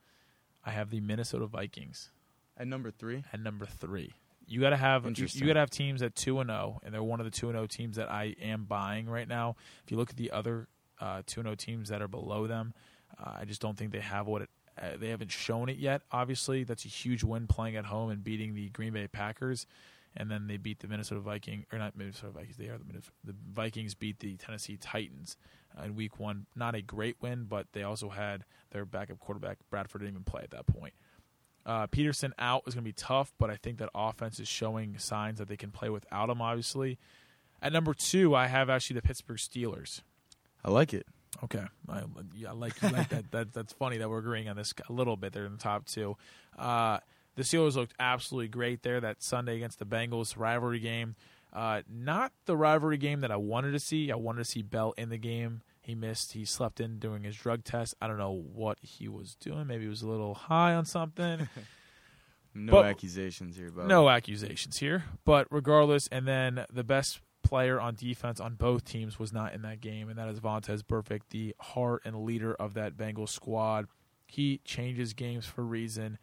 I 0.64 0.72
have 0.72 0.90
the 0.90 1.02
Minnesota 1.02 1.48
Vikings. 1.48 2.12
At 2.56 2.68
number 2.68 2.92
3? 2.92 3.24
at 3.34 3.40
number 3.40 3.66
three. 3.66 4.14
You 4.46 4.62
got 4.62 4.70
to 4.70 4.78
have 4.78 5.06
you, 5.18 5.28
you 5.32 5.48
got 5.48 5.54
to 5.54 5.60
have 5.60 5.70
teams 5.70 6.02
at 6.02 6.16
two 6.16 6.40
and 6.40 6.50
zero, 6.50 6.80
and 6.84 6.94
they're 6.94 7.02
one 7.02 7.20
of 7.20 7.26
the 7.26 7.32
two 7.32 7.48
and 7.48 7.56
zero 7.56 7.66
teams 7.66 7.96
that 7.96 8.12
I 8.12 8.36
am 8.42 8.66
buying 8.66 9.08
right 9.08 9.28
now. 9.28 9.56
If 9.84 9.92
you 9.92 9.98
look 9.98 10.10
at 10.10 10.18
the 10.18 10.32
other 10.32 10.68
uh, 11.00 11.22
two 11.26 11.42
and 11.42 11.48
zero 11.48 11.56
teams 11.56 11.90
that 11.90 12.02
are 12.02 12.08
below 12.08 12.48
them, 12.48 12.74
uh, 13.20 13.38
I 13.40 13.46
just 13.46 13.62
don't 13.62 13.78
think 13.78 13.92
they 13.92 14.00
have 14.00 14.28
what 14.28 14.44
it. 14.44 14.50
Uh, 14.82 14.98
they 15.00 15.10
haven't 15.10 15.32
shown 15.32 15.70
it 15.70 15.78
yet. 15.78 16.02
Obviously, 16.12 16.64
that's 16.64 16.84
a 16.86 16.88
huge 16.88 17.24
win 17.24 17.46
playing 17.46 17.76
at 17.76 17.86
home 17.86 18.10
and 18.10 18.24
beating 18.24 18.56
the 18.56 18.70
Green 18.70 18.94
Bay 18.94 19.08
Packers, 19.08 19.68
and 20.18 20.32
then 20.32 20.48
they 20.48 20.58
beat 20.58 20.80
the 20.80 20.88
Minnesota 20.88 21.22
Vikings 21.22 21.66
or 21.72 21.78
not 21.78 21.96
Minnesota 21.96 22.32
Vikings. 22.32 22.58
They 22.58 22.70
are 22.70 22.78
the 22.78 23.02
the 23.24 23.36
Vikings 23.54 23.94
beat 23.94 24.20
the 24.20 24.36
Tennessee 24.38 24.78
Titans 24.78 25.38
in 25.84 25.96
Week 25.96 26.20
One. 26.20 26.48
Not 26.56 26.76
a 26.76 26.82
great 26.82 27.18
win, 27.22 27.46
but 27.46 27.68
they 27.74 27.84
also 27.84 28.10
had 28.10 28.46
their 28.72 28.86
backup 28.86 29.20
quarterback 29.20 29.60
Bradford 29.70 30.02
didn't 30.02 30.14
even 30.14 30.24
play 30.24 30.42
at 30.44 30.52
that 30.52 30.66
point. 30.66 30.94
Uh, 31.66 31.88
Peterson 31.88 32.34
out 32.38 32.64
is 32.68 32.74
going 32.74 32.84
to 32.84 32.88
be 32.90 32.94
tough, 32.94 33.32
but 33.38 33.50
I 33.50 33.56
think 33.56 33.78
that 33.78 33.90
offense 33.96 34.40
is 34.40 34.48
showing 34.48 34.98
signs 34.98 35.40
that 35.40 35.48
they 35.48 35.56
can 35.56 35.72
play 35.72 35.90
without 35.90 36.30
him. 36.30 36.42
Obviously, 36.42 36.98
at 37.62 37.72
number 37.72 37.94
two, 37.94 38.36
I 38.36 38.48
have 38.48 38.70
actually 38.70 38.96
the 38.96 39.02
Pittsburgh 39.02 39.38
Steelers. 39.38 40.02
I 40.64 40.70
like 40.72 40.94
it. 40.94 41.06
Okay, 41.44 41.64
I, 41.90 42.04
I 42.48 42.52
like 42.54 42.74
you 42.82 42.90
like 42.90 43.10
that. 43.10 43.32
that. 43.32 43.54
That's 43.54 43.74
funny 43.74 43.98
that 43.98 44.10
we're 44.10 44.20
agreeing 44.20 44.48
on 44.48 44.56
this 44.56 44.74
a 44.88 44.94
little 44.94 45.18
bit. 45.18 45.34
They're 45.34 45.46
in 45.46 45.52
the 45.54 45.58
top 45.58 45.86
two. 45.86 46.16
Uh, 46.58 47.00
the 47.36 47.44
Steelers 47.44 47.76
looked 47.76 47.94
absolutely 48.00 48.48
great 48.48 48.84
there 48.84 49.02
that 49.02 49.22
Sunday 49.24 49.56
against 49.58 49.80
the 49.80 49.86
Bengals 49.86 50.38
rivalry 50.38 50.80
game. 50.80 51.16
Uh, 51.52 51.82
not 51.92 52.32
the 52.46 52.56
rivalry 52.56 52.98
game 52.98 53.22
that 53.22 53.32
I 53.32 53.36
wanted 53.36 53.72
to 53.72 53.80
see. 53.80 54.12
I 54.12 54.16
wanted 54.16 54.40
to 54.40 54.46
see 54.46 54.62
Bell 54.62 54.94
in 54.98 55.10
the 55.10 55.18
game. 55.18 55.62
He 55.82 55.96
missed. 55.96 56.32
He 56.34 56.46
slept 56.46 56.80
in 56.80 56.98
doing 57.00 57.24
his 57.24 57.36
drug 57.36 57.64
test. 57.64 57.96
I 58.02 58.08
don't 58.08 58.18
know 58.18 58.32
what 58.54 58.78
he 58.82 59.08
was 59.10 59.36
doing. 59.36 59.68
Maybe 59.68 59.84
he 59.84 59.90
was 59.90 60.02
a 60.02 60.08
little 60.08 60.34
high 60.36 60.74
on 60.74 60.86
something. 60.86 61.50
No 62.56 62.74
But- 62.74 62.86
accusations 62.86 63.58
here, 63.58 63.72
Bob. 63.72 63.88
No 63.88 64.08
accusations 64.10 64.78
here, 64.78 65.06
but 65.26 65.48
regardless, 65.50 66.08
and 66.12 66.28
then 66.28 66.66
the 66.72 66.84
best 66.84 67.20
player 67.54 67.80
on 67.80 67.94
defense 67.94 68.40
on 68.40 68.56
both 68.56 68.84
teams 68.84 69.20
was 69.20 69.32
not 69.32 69.54
in 69.54 69.62
that 69.62 69.80
game, 69.80 70.10
and 70.10 70.18
that 70.18 70.28
is 70.28 70.40
Vontaze 70.40 70.82
Burfict, 70.82 71.22
the 71.30 71.56
heart 71.60 72.02
and 72.04 72.24
leader 72.24 72.56
of 72.56 72.74
that 72.74 72.98
Bengals 72.98 73.30
squad. 73.30 73.86
He 74.26 74.60
changes 74.66 75.14
games 75.14 75.46
for 75.46 75.62
a 75.62 75.64
reason. 75.64 76.18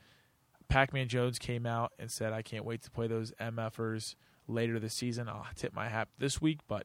Pac-Man 0.69 1.07
Jones 1.07 1.39
came 1.39 1.67
out 1.67 1.93
and 2.01 2.11
said, 2.11 2.33
"I 2.33 2.43
can't 2.43 2.65
wait 2.65 2.83
to 2.83 2.91
play 2.91 3.07
those 3.07 3.33
MFers 3.39 4.17
later 4.49 4.81
this 4.81 4.93
season." 4.93 5.29
I'll 5.29 5.47
tip 5.55 5.73
my 5.73 5.89
hat 5.89 6.09
this 6.19 6.41
week, 6.41 6.59
but 6.67 6.85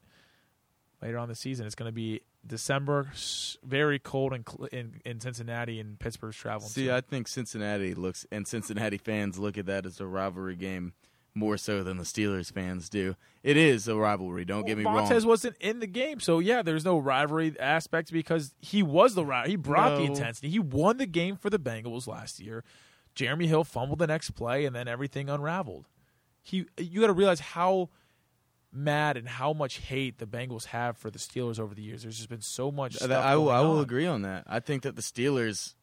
later 1.01 1.17
on 1.17 1.27
the 1.27 1.33
season, 1.33 1.65
it's 1.65 1.73
going 1.73 1.89
to 1.89 1.95
be 1.95 2.21
December, 2.45 3.09
very 3.63 3.97
cold 3.97 4.31
in, 4.31 4.45
in 4.71 5.01
in 5.05 5.19
Cincinnati, 5.21 5.79
and 5.79 5.97
Pittsburgh's 5.97 6.37
traveling. 6.37 6.69
See, 6.69 6.85
soon. 6.85 6.93
I 6.93 7.01
think 7.01 7.27
Cincinnati 7.27 7.95
looks 7.95 8.27
and 8.31 8.47
Cincinnati 8.47 8.99
fans 8.99 9.39
look 9.39 9.57
at 9.57 9.65
that 9.65 9.87
as 9.87 9.99
a 9.99 10.05
rivalry 10.05 10.55
game 10.55 10.93
more 11.35 11.57
so 11.57 11.83
than 11.83 11.97
the 11.97 12.03
Steelers 12.03 12.51
fans 12.51 12.89
do. 12.89 13.15
It 13.43 13.57
is 13.57 13.87
a 13.87 13.95
rivalry. 13.95 14.45
Don't 14.45 14.65
get 14.65 14.77
me 14.77 14.85
well, 14.85 14.95
wrong. 14.95 15.03
Montez 15.03 15.25
wasn't 15.25 15.57
in 15.59 15.79
the 15.79 15.87
game, 15.87 16.19
so 16.19 16.39
yeah, 16.39 16.61
there's 16.61 16.85
no 16.85 16.97
rivalry 16.97 17.55
aspect 17.59 18.11
because 18.11 18.53
he 18.59 18.81
was 18.81 19.13
the 19.13 19.25
rival. 19.25 19.49
He 19.49 19.57
brought 19.57 19.97
the 19.97 20.03
intensity. 20.03 20.49
He 20.49 20.59
won 20.59 20.97
the 20.97 21.05
game 21.05 21.35
for 21.35 21.49
the 21.49 21.59
Bengals 21.59 22.07
last 22.07 22.39
year. 22.39 22.63
Jeremy 23.13 23.47
Hill 23.47 23.63
fumbled 23.63 23.99
the 23.99 24.07
next 24.07 24.31
play, 24.31 24.65
and 24.65 24.75
then 24.75 24.87
everything 24.87 25.29
unraveled. 25.29 25.87
He, 26.41 26.65
you 26.77 27.01
got 27.01 27.07
to 27.07 27.13
realize 27.13 27.39
how 27.39 27.89
mad 28.71 29.17
and 29.17 29.27
how 29.27 29.53
much 29.53 29.77
hate 29.77 30.17
the 30.17 30.25
Bengals 30.25 30.65
have 30.65 30.97
for 30.97 31.09
the 31.09 31.19
Steelers 31.19 31.59
over 31.59 31.73
the 31.73 31.81
years. 31.81 32.03
There's 32.03 32.17
just 32.17 32.29
been 32.29 32.41
so 32.41 32.71
much. 32.71 33.01
I 33.01 33.35
will. 33.35 33.45
going 33.45 33.55
I 33.55 33.61
will 33.61 33.79
agree 33.79 34.05
on 34.05 34.23
that. 34.23 34.43
I 34.47 34.59
think 34.59 34.83
that 34.83 34.95
the 34.95 35.01
Steelers 35.01 35.75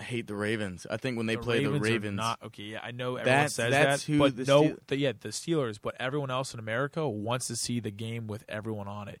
hate 0.00 0.26
the 0.26 0.34
Ravens. 0.34 0.86
I 0.90 0.96
think 0.96 1.16
when 1.16 1.26
they 1.26 1.36
the 1.36 1.42
play 1.42 1.58
Ravens 1.58 1.74
the 1.82 1.90
Ravens, 1.92 2.16
not 2.16 2.38
okay. 2.46 2.62
Yeah, 2.64 2.80
I 2.82 2.90
know 2.90 3.16
everyone 3.16 3.24
That's- 3.24 3.54
says 3.54 3.70
that's 3.70 4.06
that, 4.06 4.12
who 4.12 4.18
but 4.18 4.36
the 4.36 4.44
no, 4.44 4.62
Steel- 4.64 4.76
the, 4.86 4.96
yeah, 4.96 5.12
the 5.18 5.28
Steelers. 5.28 5.78
But 5.80 5.94
everyone 6.00 6.30
else 6.30 6.54
in 6.54 6.60
America 6.60 7.08
wants 7.08 7.46
to 7.48 7.56
see 7.56 7.80
the 7.80 7.90
game 7.90 8.26
with 8.26 8.44
everyone 8.48 8.88
on 8.88 9.08
it. 9.08 9.20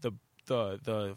The 0.00 0.12
the 0.46 0.80
the 0.82 1.16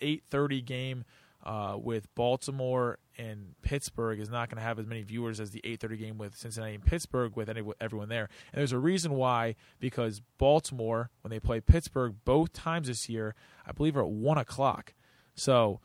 eight 0.00 0.24
thirty 0.30 0.60
game 0.62 1.04
uh, 1.44 1.76
with 1.80 2.14
Baltimore 2.14 2.98
and 3.16 3.54
Pittsburgh 3.62 4.20
is 4.20 4.30
not 4.30 4.48
going 4.48 4.56
to 4.56 4.62
have 4.62 4.78
as 4.78 4.86
many 4.86 5.02
viewers 5.02 5.40
as 5.40 5.50
the 5.50 5.60
8:30 5.64 5.98
game 5.98 6.18
with 6.18 6.36
Cincinnati 6.36 6.74
and 6.74 6.84
Pittsburgh 6.84 7.34
with 7.36 7.48
any, 7.48 7.62
everyone 7.80 8.08
there. 8.08 8.28
And 8.52 8.58
there's 8.60 8.72
a 8.72 8.78
reason 8.78 9.12
why 9.14 9.56
because 9.78 10.20
Baltimore 10.38 11.10
when 11.22 11.30
they 11.30 11.40
play 11.40 11.60
Pittsburgh 11.60 12.16
both 12.24 12.52
times 12.52 12.88
this 12.88 13.08
year, 13.08 13.34
I 13.66 13.72
believe 13.72 13.96
are 13.96 14.02
at 14.02 14.08
one 14.10 14.38
o'clock. 14.38 14.94
So 15.34 15.80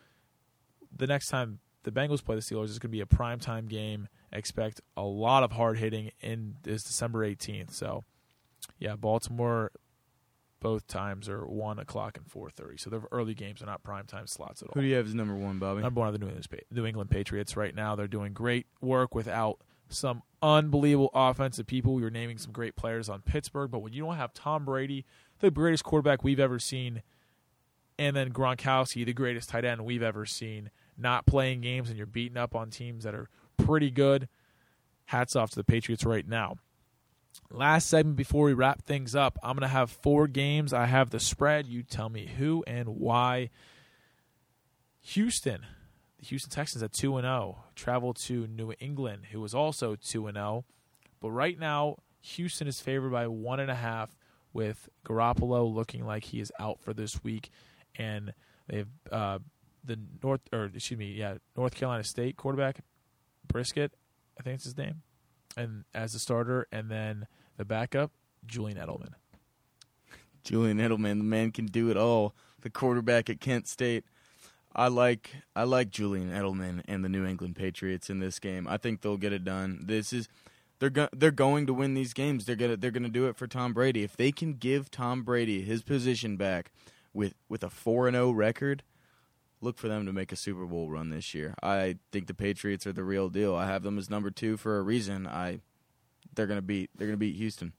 the 0.96 1.08
next 1.08 1.28
time 1.30 1.60
the 1.86 1.92
Bengals 1.92 2.24
play 2.24 2.36
the 2.36 2.42
Steelers 2.42 2.66
It's 2.66 2.80
going 2.80 2.90
to 2.90 2.98
be 2.98 3.02
a 3.02 3.06
prime 3.06 3.40
time 3.40 3.68
game. 3.68 4.10
expect 4.34 4.82
a 4.98 5.04
lot 5.04 5.44
of 5.44 5.54
hard 5.54 5.78
hitting 5.78 6.12
in 6.20 6.56
this 6.64 6.84
December 6.84 7.26
18th. 7.26 7.72
So 7.72 8.04
yeah, 8.80 8.96
Baltimore 8.96 9.72
both 10.60 10.88
times 10.88 11.30
are 11.30 11.46
one 11.46 11.78
o'clock 11.78 12.18
and 12.18 12.26
four 12.26 12.50
thirty. 12.50 12.78
So 12.78 12.90
they're 12.90 13.04
early 13.12 13.36
games; 13.36 13.60
they're 13.60 13.68
not 13.68 13.84
prime 13.84 14.06
time 14.06 14.26
slots 14.26 14.64
at 14.64 14.70
all. 14.70 14.74
Who 14.74 14.82
do 14.82 14.88
you 14.88 14.96
have 14.96 15.06
as 15.06 15.14
number 15.14 15.36
one, 15.36 15.60
Bobby? 15.60 15.82
Number 15.82 16.00
one 16.00 16.08
of 16.08 16.14
the 16.14 16.20
New 16.20 16.28
England, 16.28 16.48
New 16.72 16.86
England 16.86 17.10
Patriots 17.12 17.56
right 17.56 17.76
now. 17.76 17.96
They're 17.96 18.08
doing 18.08 18.34
great 18.34 18.66
work 18.82 19.14
without 19.14 19.60
some 19.90 20.24
unbelievable 20.42 21.12
offensive 21.14 21.68
people. 21.68 21.94
We 21.94 22.02
were 22.02 22.10
naming 22.10 22.40
some 22.40 22.52
great 22.52 22.76
players 22.76 23.10
on 23.10 23.22
Pittsburgh, 23.22 23.70
but 23.70 23.80
when 23.80 23.94
you 23.94 24.04
don't 24.04 24.16
have 24.16 24.34
Tom 24.34 24.66
Brady, 24.66 25.06
the 25.40 25.52
greatest 25.52 25.84
quarterback 25.84 26.24
we've 26.24 26.40
ever 26.40 26.58
seen, 26.58 27.04
and 28.00 28.16
then 28.16 28.34
Gronkowski, 28.34 29.06
the 29.06 29.14
greatest 29.14 29.50
tight 29.50 29.66
end 29.66 29.86
we've 29.86 30.02
ever 30.02 30.26
seen, 30.26 30.72
not 30.98 31.26
playing 31.26 31.62
games 31.62 31.90
and 31.90 31.98
you're 31.98 32.08
beating 32.08 32.38
up 32.38 32.56
on 32.56 32.70
teams 32.70 33.04
that 33.04 33.16
are 33.16 33.30
pretty 33.58 33.92
good, 33.92 34.28
hats 35.06 35.36
off 35.36 35.52
to 35.52 35.56
the 35.56 35.64
Patriots 35.64 36.06
right 36.06 36.28
now. 36.28 36.56
Last 37.52 37.88
segment 37.88 38.16
before 38.16 38.46
we 38.46 38.54
wrap 38.54 38.84
things 38.84 39.16
up, 39.16 39.38
I'm 39.44 39.56
going 39.56 39.62
to 39.62 39.68
have 39.68 39.92
four 39.92 40.28
games. 40.28 40.74
I 40.74 40.86
have 40.86 41.10
the 41.10 41.20
spread. 41.20 41.68
You 41.68 41.84
tell 41.84 42.10
me 42.10 42.28
who 42.38 42.64
and 42.66 42.90
why. 42.90 43.50
Houston, 45.02 45.62
the 46.18 46.26
Houston 46.26 46.50
Texans 46.50 46.82
at 46.82 46.94
2 46.94 47.18
and 47.18 47.26
0, 47.26 47.58
travel 47.76 48.14
to 48.14 48.48
New 48.48 48.74
England, 48.80 49.26
who 49.32 49.44
is 49.44 49.54
also 49.54 49.96
2 49.96 50.28
and 50.28 50.38
0. 50.38 50.66
But 51.22 51.32
right 51.32 51.60
now, 51.60 51.98
Houston 52.22 52.68
is 52.68 52.80
favored 52.80 53.12
by 53.12 53.28
one 53.28 53.60
and 53.60 53.70
a 53.70 53.76
half, 53.76 54.16
with 54.56 54.90
Garoppolo 55.06 55.72
looking 55.72 56.06
like 56.06 56.24
he 56.24 56.40
is 56.40 56.52
out 56.60 56.80
for 56.80 56.94
this 56.94 57.24
week, 57.24 57.52
and 57.98 58.34
they've 58.68 58.88
uh, 59.12 59.40
the 59.86 60.00
North 60.24 60.42
or 60.52 60.66
excuse 60.74 60.98
me, 60.98 61.14
yeah, 61.14 61.36
North 61.56 61.76
Carolina 61.76 62.04
State 62.04 62.38
quarterback 62.38 62.80
Brisket, 63.48 63.94
I 64.40 64.44
think 64.44 64.56
it's 64.56 64.64
his 64.64 64.78
name 64.78 65.04
and 65.58 65.86
as 65.94 66.14
the 66.14 66.20
starter, 66.20 66.68
and 66.72 66.90
then 66.90 67.28
the 67.58 67.66
backup, 67.66 68.12
Julian 68.46 68.78
Edelman. 68.78 69.14
Julian 70.44 70.78
Edelman, 70.78 71.18
the 71.18 71.24
man 71.24 71.52
can 71.52 71.66
do 71.66 71.90
it 71.90 71.98
all. 71.98 72.36
The 72.62 72.70
quarterback 72.70 73.30
at 73.30 73.40
Kent 73.40 73.68
State. 73.68 74.06
I 74.76 74.88
like 74.90 75.32
I 75.56 75.64
like 75.64 75.90
Julian 75.90 76.32
Edelman 76.32 76.82
and 76.88 77.04
the 77.04 77.10
New 77.10 77.26
England 77.26 77.56
Patriots 77.56 78.10
in 78.10 78.20
this 78.20 78.40
game. 78.40 78.68
I 78.68 78.78
think 78.78 79.02
they'll 79.02 79.18
get 79.18 79.32
it 79.32 79.46
done. 79.46 79.84
This 79.86 80.12
is 80.12 80.28
they're 80.80 80.90
go, 80.90 81.08
they're 81.14 81.32
going 81.32 81.66
to 81.68 81.74
win 81.74 81.94
these 81.94 82.14
games. 82.14 82.46
They're 82.46 82.58
gonna 82.58 82.76
they're 82.76 82.92
gonna 82.92 83.08
do 83.08 83.28
it 83.28 83.38
for 83.38 83.48
Tom 83.48 83.72
Brady. 83.72 84.04
If 84.04 84.18
they 84.18 84.34
can 84.34 84.56
give 84.56 84.92
Tom 84.92 85.24
Brady 85.24 85.62
his 85.62 85.82
position 85.82 86.36
back 86.36 86.72
with 87.14 87.36
with 87.48 87.64
a 87.64 87.70
four 87.70 88.08
and 88.08 88.16
zero 88.16 88.32
record, 88.32 88.84
look 89.62 89.78
for 89.78 89.88
them 89.88 90.06
to 90.06 90.14
make 90.14 90.32
a 90.32 90.36
Super 90.36 90.66
Bowl 90.66 90.90
run 90.90 91.10
this 91.10 91.34
year. 91.34 91.56
I 91.62 91.98
think 92.12 92.28
the 92.28 92.34
Patriots 92.34 92.86
are 92.86 92.94
the 92.94 93.04
real 93.04 93.30
deal. 93.30 93.56
I 93.56 93.68
have 93.68 93.84
them 93.84 93.98
as 93.98 94.10
number 94.10 94.32
two 94.32 94.58
for 94.58 94.78
a 94.78 94.82
reason. 94.82 95.28
I 95.28 95.60
they're 96.36 96.48
gonna 96.48 96.62
beat 96.62 96.90
they're 96.96 97.08
gonna 97.08 97.18
beat 97.18 97.36
Houston. 97.36 97.74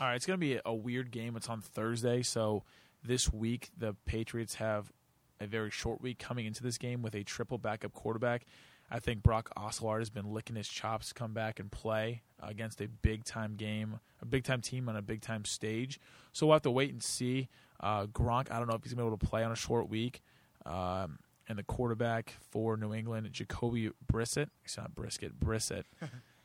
All 0.00 0.06
right, 0.06 0.16
it's 0.16 0.26
gonna 0.26 0.38
be 0.38 0.60
a 0.64 0.74
weird 0.74 1.10
game. 1.10 1.36
It's 1.36 1.48
on 1.48 1.60
Thursday, 1.60 2.22
so 2.22 2.64
this 3.02 3.32
week 3.32 3.70
the 3.76 3.94
Patriots 4.06 4.56
have 4.56 4.92
a 5.40 5.46
very 5.46 5.70
short 5.70 6.00
week 6.00 6.18
coming 6.18 6.46
into 6.46 6.62
this 6.62 6.78
game 6.78 7.02
with 7.02 7.14
a 7.14 7.24
triple 7.24 7.58
backup 7.58 7.92
quarterback. 7.92 8.46
I 8.90 9.00
think 9.00 9.22
Brock 9.22 9.50
Osweiler 9.56 9.98
has 9.98 10.10
been 10.10 10.32
licking 10.32 10.56
his 10.56 10.68
chops 10.68 11.08
to 11.08 11.14
come 11.14 11.32
back 11.32 11.58
and 11.58 11.70
play 11.72 12.22
against 12.40 12.80
a 12.80 12.88
big 12.88 13.24
time 13.24 13.54
game, 13.56 13.98
a 14.20 14.26
big 14.26 14.44
time 14.44 14.60
team 14.60 14.88
on 14.88 14.96
a 14.96 15.02
big 15.02 15.22
time 15.22 15.44
stage. 15.44 15.98
So 16.32 16.46
we'll 16.46 16.54
have 16.54 16.62
to 16.62 16.70
wait 16.70 16.92
and 16.92 17.02
see. 17.02 17.48
Uh, 17.80 18.06
Gronk, 18.06 18.50
I 18.50 18.58
don't 18.58 18.68
know 18.68 18.74
if 18.74 18.84
he's 18.84 18.92
gonna 18.92 19.02
be 19.02 19.08
able 19.08 19.18
to 19.18 19.26
play 19.26 19.42
on 19.42 19.52
a 19.52 19.56
short 19.56 19.88
week. 19.88 20.22
Um, 20.66 21.18
and 21.48 21.58
the 21.58 21.62
quarterback 21.62 22.34
for 22.50 22.76
New 22.76 22.94
England, 22.94 23.28
Jacoby 23.32 23.90
Brissett. 24.10 24.48
It's 24.64 24.76
not 24.76 24.94
brisket, 24.94 25.38
Brissett. 25.38 25.84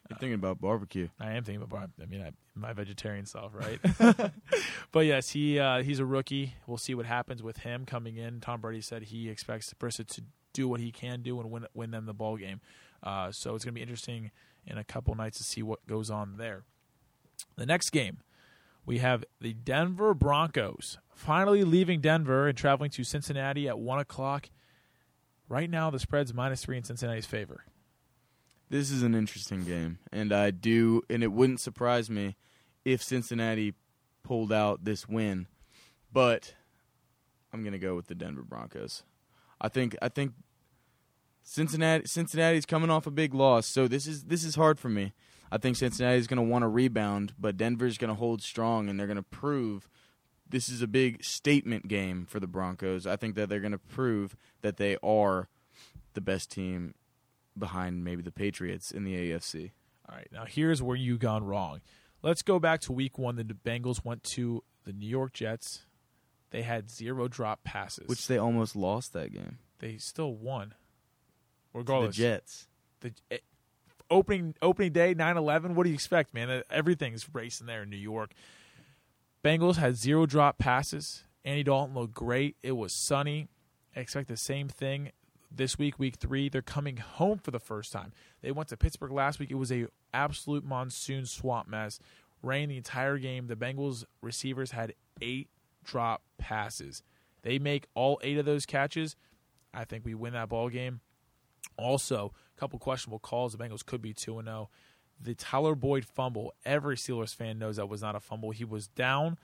You're 0.10 0.18
thinking 0.18 0.34
about 0.34 0.60
barbecue. 0.60 1.10
I 1.20 1.34
am 1.34 1.44
thinking 1.44 1.62
about. 1.62 1.92
I 2.02 2.06
mean, 2.06 2.22
I, 2.22 2.32
my 2.56 2.74
vegetarian 2.74 3.28
self, 3.28 3.54
right? 3.54 3.80
but 4.92 5.02
yes, 5.02 5.30
he 5.30 5.60
uh, 5.60 5.84
he's 5.84 6.00
a 6.00 6.06
rookie. 6.06 6.56
We'll 6.66 6.78
see 6.78 6.96
what 6.96 7.06
happens 7.06 7.44
with 7.44 7.58
him 7.58 7.86
coming 7.86 8.18
in. 8.18 8.40
Tom 8.42 8.60
Brady 8.60 8.82
said 8.82 9.04
he 9.04 9.30
expects 9.30 9.74
Brissett 9.80 10.08
to 10.16 10.24
do 10.52 10.68
what 10.68 10.80
he 10.80 10.92
can 10.92 11.22
do 11.22 11.40
and 11.40 11.52
win 11.52 11.68
win 11.76 11.92
them 11.92 12.08
the 12.08 12.14
ball 12.14 12.38
game. 12.38 12.60
Uh, 13.04 13.32
so 13.32 13.54
it's 13.56 13.64
going 13.64 13.74
to 13.74 13.78
be 13.78 13.82
interesting 13.82 14.32
in 14.66 14.78
a 14.78 14.84
couple 14.84 15.14
nights 15.16 15.38
to 15.38 15.44
see 15.44 15.62
what 15.62 15.86
goes 15.88 16.10
on 16.10 16.38
there. 16.38 16.64
The 17.56 17.66
next 17.66 17.92
game, 17.92 18.18
we 18.90 18.98
have 18.98 19.24
the 19.40 19.54
Denver 19.54 20.16
Broncos 20.16 20.98
finally 21.14 21.64
leaving 21.64 22.02
Denver 22.02 22.48
and 22.48 22.58
traveling 22.58 22.90
to 22.90 23.04
Cincinnati 23.04 23.68
at 23.68 23.78
one 23.78 24.00
o'clock. 24.00 24.50
Right 25.48 25.70
now, 25.70 25.92
the 25.92 26.00
spread's 26.00 26.34
minus 26.34 26.66
three 26.66 26.76
in 26.76 26.84
Cincinnati's 26.84 27.28
favor. 27.28 27.66
This 28.68 28.90
is 28.90 29.04
an 29.04 29.14
interesting 29.14 29.64
game, 29.64 30.00
and 30.12 30.34
I 30.34 30.50
do, 30.50 31.04
and 31.08 31.22
it 31.22 31.32
wouldn't 31.32 31.60
surprise 31.60 32.10
me 32.10 32.36
if 32.84 33.04
Cincinnati 33.04 33.76
pulled 34.24 34.52
out 34.52 34.86
this 34.86 35.08
win, 35.08 35.46
but 36.12 36.56
I'm 37.54 37.64
gonna 37.64 37.78
go 37.78 37.96
with 37.96 38.08
the 38.08 38.16
Denver 38.16 38.42
Broncos. 38.42 39.04
I 39.62 39.70
think 39.70 39.96
I 40.02 40.10
think 40.10 40.34
Cincinnati 41.44 42.08
Cincinnati's 42.08 42.66
coming 42.66 42.90
off 42.90 43.06
a 43.06 43.12
big 43.12 43.36
loss, 43.36 43.68
so 43.68 43.88
this 43.88 44.08
is 44.08 44.24
this 44.24 44.44
is 44.44 44.56
hard 44.56 44.80
for 44.80 44.90
me. 44.90 45.14
I 45.52 45.58
think 45.58 45.78
Cincinnati's 45.78 46.28
going 46.28 46.38
to 46.38 46.44
want 46.44 46.64
to 46.64 46.68
rebound, 46.68 47.34
but 47.40 47.58
Denver's 47.58 47.98
going 47.98 48.10
to 48.10 48.16
hold 48.16 48.42
strong 48.42 48.90
and 48.90 49.00
they're 49.00 49.08
going 49.08 49.18
to 49.18 49.24
prove 49.24 49.90
this 50.48 50.70
is 50.70 50.82
a 50.82 50.88
big 50.88 51.24
statement 51.24 51.88
game 51.88 52.26
for 52.26 52.40
the 52.40 52.48
Broncos. 52.48 53.06
I 53.06 53.16
think 53.16 53.36
that 53.36 53.50
they're 53.50 53.60
going 53.60 53.72
to 53.72 53.78
prove 53.78 54.36
that 54.62 54.78
they 54.78 54.98
are 55.04 55.48
the 56.14 56.22
best 56.22 56.52
team 56.52 56.96
behind 57.58 58.04
maybe 58.04 58.22
the 58.22 58.32
Patriots 58.32 58.92
in 58.92 59.04
the 59.04 59.16
AFC. 59.16 59.72
All 60.08 60.16
right, 60.16 60.28
now 60.32 60.46
here's 60.46 60.82
where 60.82 60.96
you 60.96 61.18
gone 61.18 61.44
wrong. 61.44 61.82
Let's 62.22 62.42
go 62.42 62.60
back 62.60 62.82
to 62.82 62.92
week 62.92 63.18
one. 63.18 63.36
The 63.36 63.44
Bengals 63.44 64.04
went 64.04 64.24
to 64.36 64.64
the 64.86 64.92
New 64.92 65.08
York 65.08 65.34
Jets. 65.34 65.84
They 66.52 66.64
had 66.64 66.90
zero 66.90 67.28
drop 67.28 67.64
passes, 67.64 68.08
which 68.08 68.28
they 68.28 68.38
almost 68.38 68.76
lost 68.76 69.14
that 69.14 69.32
game. 69.32 69.60
They 69.78 69.98
still 69.98 70.34
won, 70.34 70.74
regardless. 71.74 72.16
The 72.16 72.22
Jets. 72.24 72.68
The 73.02 73.14
eh, 73.30 73.38
opening 74.10 74.56
opening 74.62 74.92
day 74.92 75.16
9-11, 75.16 75.76
What 75.76 75.84
do 75.84 75.90
you 75.90 75.96
expect, 75.96 76.34
man? 76.34 76.50
Uh, 76.50 76.62
everything's 76.70 77.28
racing 77.34 77.68
there 77.68 77.84
in 77.84 77.90
New 77.90 77.98
York. 77.98 78.32
Bengals 79.44 79.78
had 79.78 79.96
zero 79.96 80.26
drop 80.26 80.58
passes. 80.58 81.24
Andy 81.46 81.64
Dalton 81.64 81.96
looked 81.96 82.14
great. 82.14 82.58
It 82.62 82.74
was 82.74 82.94
sunny. 82.94 83.48
I 83.96 84.02
expect 84.02 84.28
the 84.28 84.38
same 84.38 84.68
thing 84.68 85.12
this 85.52 85.78
week, 85.78 85.98
week 85.98 86.16
three. 86.16 86.50
They're 86.50 86.62
coming 86.62 86.98
home 86.98 87.40
for 87.40 87.52
the 87.52 87.60
first 87.60 87.92
time. 87.92 88.12
They 88.42 88.52
went 88.52 88.70
to 88.70 88.78
Pittsburgh 88.78 89.12
last 89.12 89.40
week. 89.40 89.52
It 89.52 89.56
was 89.56 89.72
a 89.72 89.88
absolute 90.14 90.64
monsoon 90.64 91.26
swamp 91.26 91.68
mess. 91.68 92.00
Rain 92.44 92.70
the 92.70 92.78
entire 92.78 93.18
game. 93.18 93.48
The 93.48 93.56
Bengals 93.56 94.06
receivers 94.22 94.72
had 94.72 94.94
eight 95.22 95.50
drop 95.84 96.22
passes. 96.38 97.04
They 97.42 97.60
make 97.60 97.88
all 97.96 98.20
eight 98.24 98.38
of 98.38 98.46
those 98.46 98.66
catches. 98.66 99.16
I 99.74 99.86
think 99.86 100.06
we 100.06 100.14
win 100.14 100.34
that 100.34 100.50
ball 100.50 100.70
game. 100.70 101.02
Also, 101.78 102.34
couple 102.60 102.80
questionable 102.80 103.20
calls. 103.20 103.54
The 103.54 103.64
Bengals 103.64 103.86
could 103.86 104.02
be 104.02 104.14
two 104.14 104.38
and 104.40 104.48
zero. 104.48 104.70
Oh 104.72 104.76
the 105.22 105.36
Tyler 105.36 105.76
Boyd 105.76 106.06
fumble. 106.06 106.54
Every 106.66 106.96
Steelers 106.96 107.36
fan 107.36 107.60
knows 107.60 107.76
that 107.76 107.90
was 107.90 108.02
not 108.02 108.16
a 108.16 108.20
fumble. 108.20 108.52
He 108.52 108.64
was 108.64 108.88
down. 108.88 109.38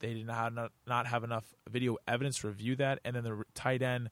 They 0.00 0.14
did 0.14 0.26
not 0.26 0.52
not 0.86 1.06
have 1.06 1.24
enough 1.24 1.54
video 1.68 1.96
evidence 2.06 2.38
to 2.38 2.48
review 2.48 2.76
that, 2.76 3.00
and 3.04 3.16
then 3.16 3.24
the 3.24 3.42
tight 3.54 3.82
end 3.82 4.10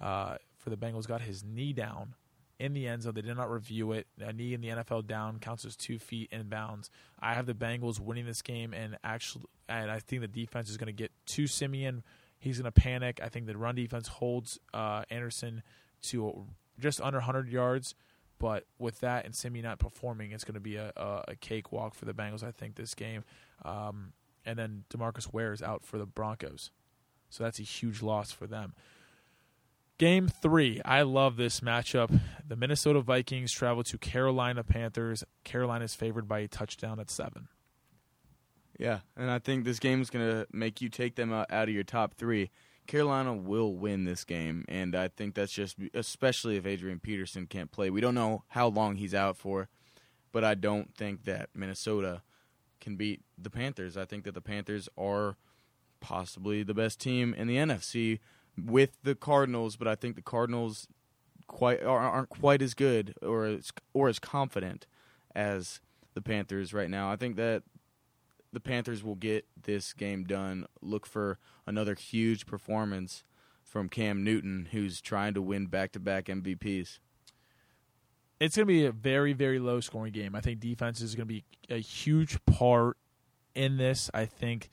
uh, 0.00 0.36
for 0.56 0.70
the 0.70 0.76
Bengals 0.76 1.06
got 1.06 1.20
his 1.20 1.44
knee 1.44 1.72
down 1.72 2.14
in 2.58 2.74
the 2.74 2.88
end 2.88 3.02
zone. 3.02 3.14
They 3.14 3.22
did 3.22 3.36
not 3.36 3.50
review 3.50 3.92
it. 3.92 4.08
A 4.20 4.32
knee 4.32 4.52
in 4.52 4.60
the 4.60 4.68
NFL 4.68 5.06
down 5.06 5.38
counts 5.38 5.64
as 5.64 5.76
two 5.76 5.98
feet 5.98 6.28
in 6.32 6.48
bounds. 6.48 6.90
I 7.20 7.34
have 7.34 7.46
the 7.46 7.54
Bengals 7.54 8.00
winning 8.00 8.26
this 8.26 8.42
game, 8.42 8.74
and 8.74 8.98
actually, 9.04 9.44
and 9.68 9.90
I 9.90 10.00
think 10.00 10.22
the 10.22 10.28
defense 10.28 10.68
is 10.68 10.76
going 10.76 10.88
to 10.88 10.92
get 10.92 11.12
to 11.26 11.46
Siemian. 11.46 12.02
He's 12.40 12.58
going 12.60 12.72
to 12.72 12.80
panic. 12.80 13.20
I 13.22 13.28
think 13.28 13.46
the 13.46 13.56
run 13.56 13.76
defense 13.76 14.08
holds 14.08 14.58
uh, 14.74 15.04
Anderson 15.08 15.62
to 16.02 16.46
just 16.78 17.00
under 17.00 17.18
100 17.18 17.48
yards. 17.48 17.94
But 18.38 18.66
with 18.78 19.00
that 19.00 19.24
and 19.24 19.34
Simi 19.34 19.62
not 19.62 19.78
performing, 19.78 20.30
it's 20.30 20.44
going 20.44 20.54
to 20.54 20.60
be 20.60 20.76
a, 20.76 20.92
a, 20.96 21.24
a 21.28 21.36
cakewalk 21.36 21.94
for 21.94 22.04
the 22.04 22.14
Bengals. 22.14 22.44
I 22.44 22.52
think 22.52 22.76
this 22.76 22.94
game, 22.94 23.24
um, 23.64 24.12
and 24.46 24.58
then 24.58 24.84
DeMarcus 24.90 25.32
Ware 25.32 25.52
is 25.52 25.60
out 25.60 25.84
for 25.84 25.98
the 25.98 26.06
Broncos, 26.06 26.70
so 27.30 27.42
that's 27.42 27.58
a 27.58 27.64
huge 27.64 28.00
loss 28.00 28.30
for 28.30 28.46
them. 28.46 28.74
Game 29.98 30.28
three, 30.28 30.80
I 30.84 31.02
love 31.02 31.36
this 31.36 31.58
matchup. 31.58 32.20
The 32.46 32.54
Minnesota 32.54 33.00
Vikings 33.00 33.50
travel 33.50 33.82
to 33.82 33.98
Carolina 33.98 34.62
Panthers. 34.62 35.24
Carolina 35.42 35.86
is 35.86 35.96
favored 35.96 36.28
by 36.28 36.38
a 36.38 36.48
touchdown 36.48 37.00
at 37.00 37.10
seven. 37.10 37.48
Yeah, 38.78 39.00
and 39.16 39.28
I 39.28 39.40
think 39.40 39.64
this 39.64 39.80
game 39.80 40.00
is 40.00 40.08
going 40.08 40.24
to 40.24 40.46
make 40.52 40.80
you 40.80 40.88
take 40.88 41.16
them 41.16 41.32
out, 41.32 41.50
out 41.50 41.66
of 41.68 41.74
your 41.74 41.82
top 41.82 42.14
three. 42.14 42.50
Carolina 42.88 43.34
will 43.34 43.74
win 43.74 44.04
this 44.04 44.24
game, 44.24 44.64
and 44.66 44.96
I 44.96 45.08
think 45.08 45.34
that's 45.34 45.52
just 45.52 45.76
especially 45.92 46.56
if 46.56 46.66
Adrian 46.66 46.98
Peterson 46.98 47.46
can't 47.46 47.70
play. 47.70 47.90
We 47.90 48.00
don't 48.00 48.14
know 48.14 48.44
how 48.48 48.66
long 48.66 48.96
he's 48.96 49.14
out 49.14 49.36
for, 49.36 49.68
but 50.32 50.42
I 50.42 50.54
don't 50.54 50.94
think 50.96 51.24
that 51.24 51.50
Minnesota 51.54 52.22
can 52.80 52.96
beat 52.96 53.20
the 53.36 53.50
Panthers. 53.50 53.98
I 53.98 54.06
think 54.06 54.24
that 54.24 54.32
the 54.32 54.40
Panthers 54.40 54.88
are 54.96 55.36
possibly 56.00 56.62
the 56.62 56.72
best 56.72 56.98
team 56.98 57.34
in 57.34 57.46
the 57.46 57.56
NFC 57.56 58.20
with 58.56 58.96
the 59.02 59.14
Cardinals, 59.14 59.76
but 59.76 59.86
I 59.86 59.94
think 59.94 60.16
the 60.16 60.22
Cardinals 60.22 60.88
quite 61.46 61.82
aren't 61.82 62.30
quite 62.30 62.62
as 62.62 62.72
good 62.72 63.14
or 63.20 63.44
as, 63.44 63.70
or 63.92 64.08
as 64.08 64.18
confident 64.18 64.86
as 65.34 65.82
the 66.14 66.22
Panthers 66.22 66.72
right 66.72 66.88
now. 66.88 67.12
I 67.12 67.16
think 67.16 67.36
that 67.36 67.64
the 68.52 68.60
Panthers 68.60 69.04
will 69.04 69.14
get 69.14 69.46
this 69.60 69.92
game 69.92 70.24
done. 70.24 70.66
Look 70.80 71.06
for 71.06 71.38
another 71.66 71.94
huge 71.94 72.46
performance 72.46 73.24
from 73.62 73.88
Cam 73.88 74.24
Newton, 74.24 74.68
who's 74.72 75.00
trying 75.00 75.34
to 75.34 75.42
win 75.42 75.66
back-to-back 75.66 76.26
MVPs. 76.26 76.98
It's 78.40 78.56
going 78.56 78.66
to 78.66 78.72
be 78.72 78.86
a 78.86 78.92
very, 78.92 79.32
very 79.32 79.58
low 79.58 79.80
scoring 79.80 80.12
game. 80.12 80.34
I 80.34 80.40
think 80.40 80.60
defense 80.60 81.00
is 81.00 81.14
going 81.14 81.28
to 81.28 81.34
be 81.34 81.44
a 81.68 81.78
huge 81.78 82.38
part 82.46 82.96
in 83.54 83.76
this. 83.76 84.10
I 84.14 84.24
think 84.26 84.70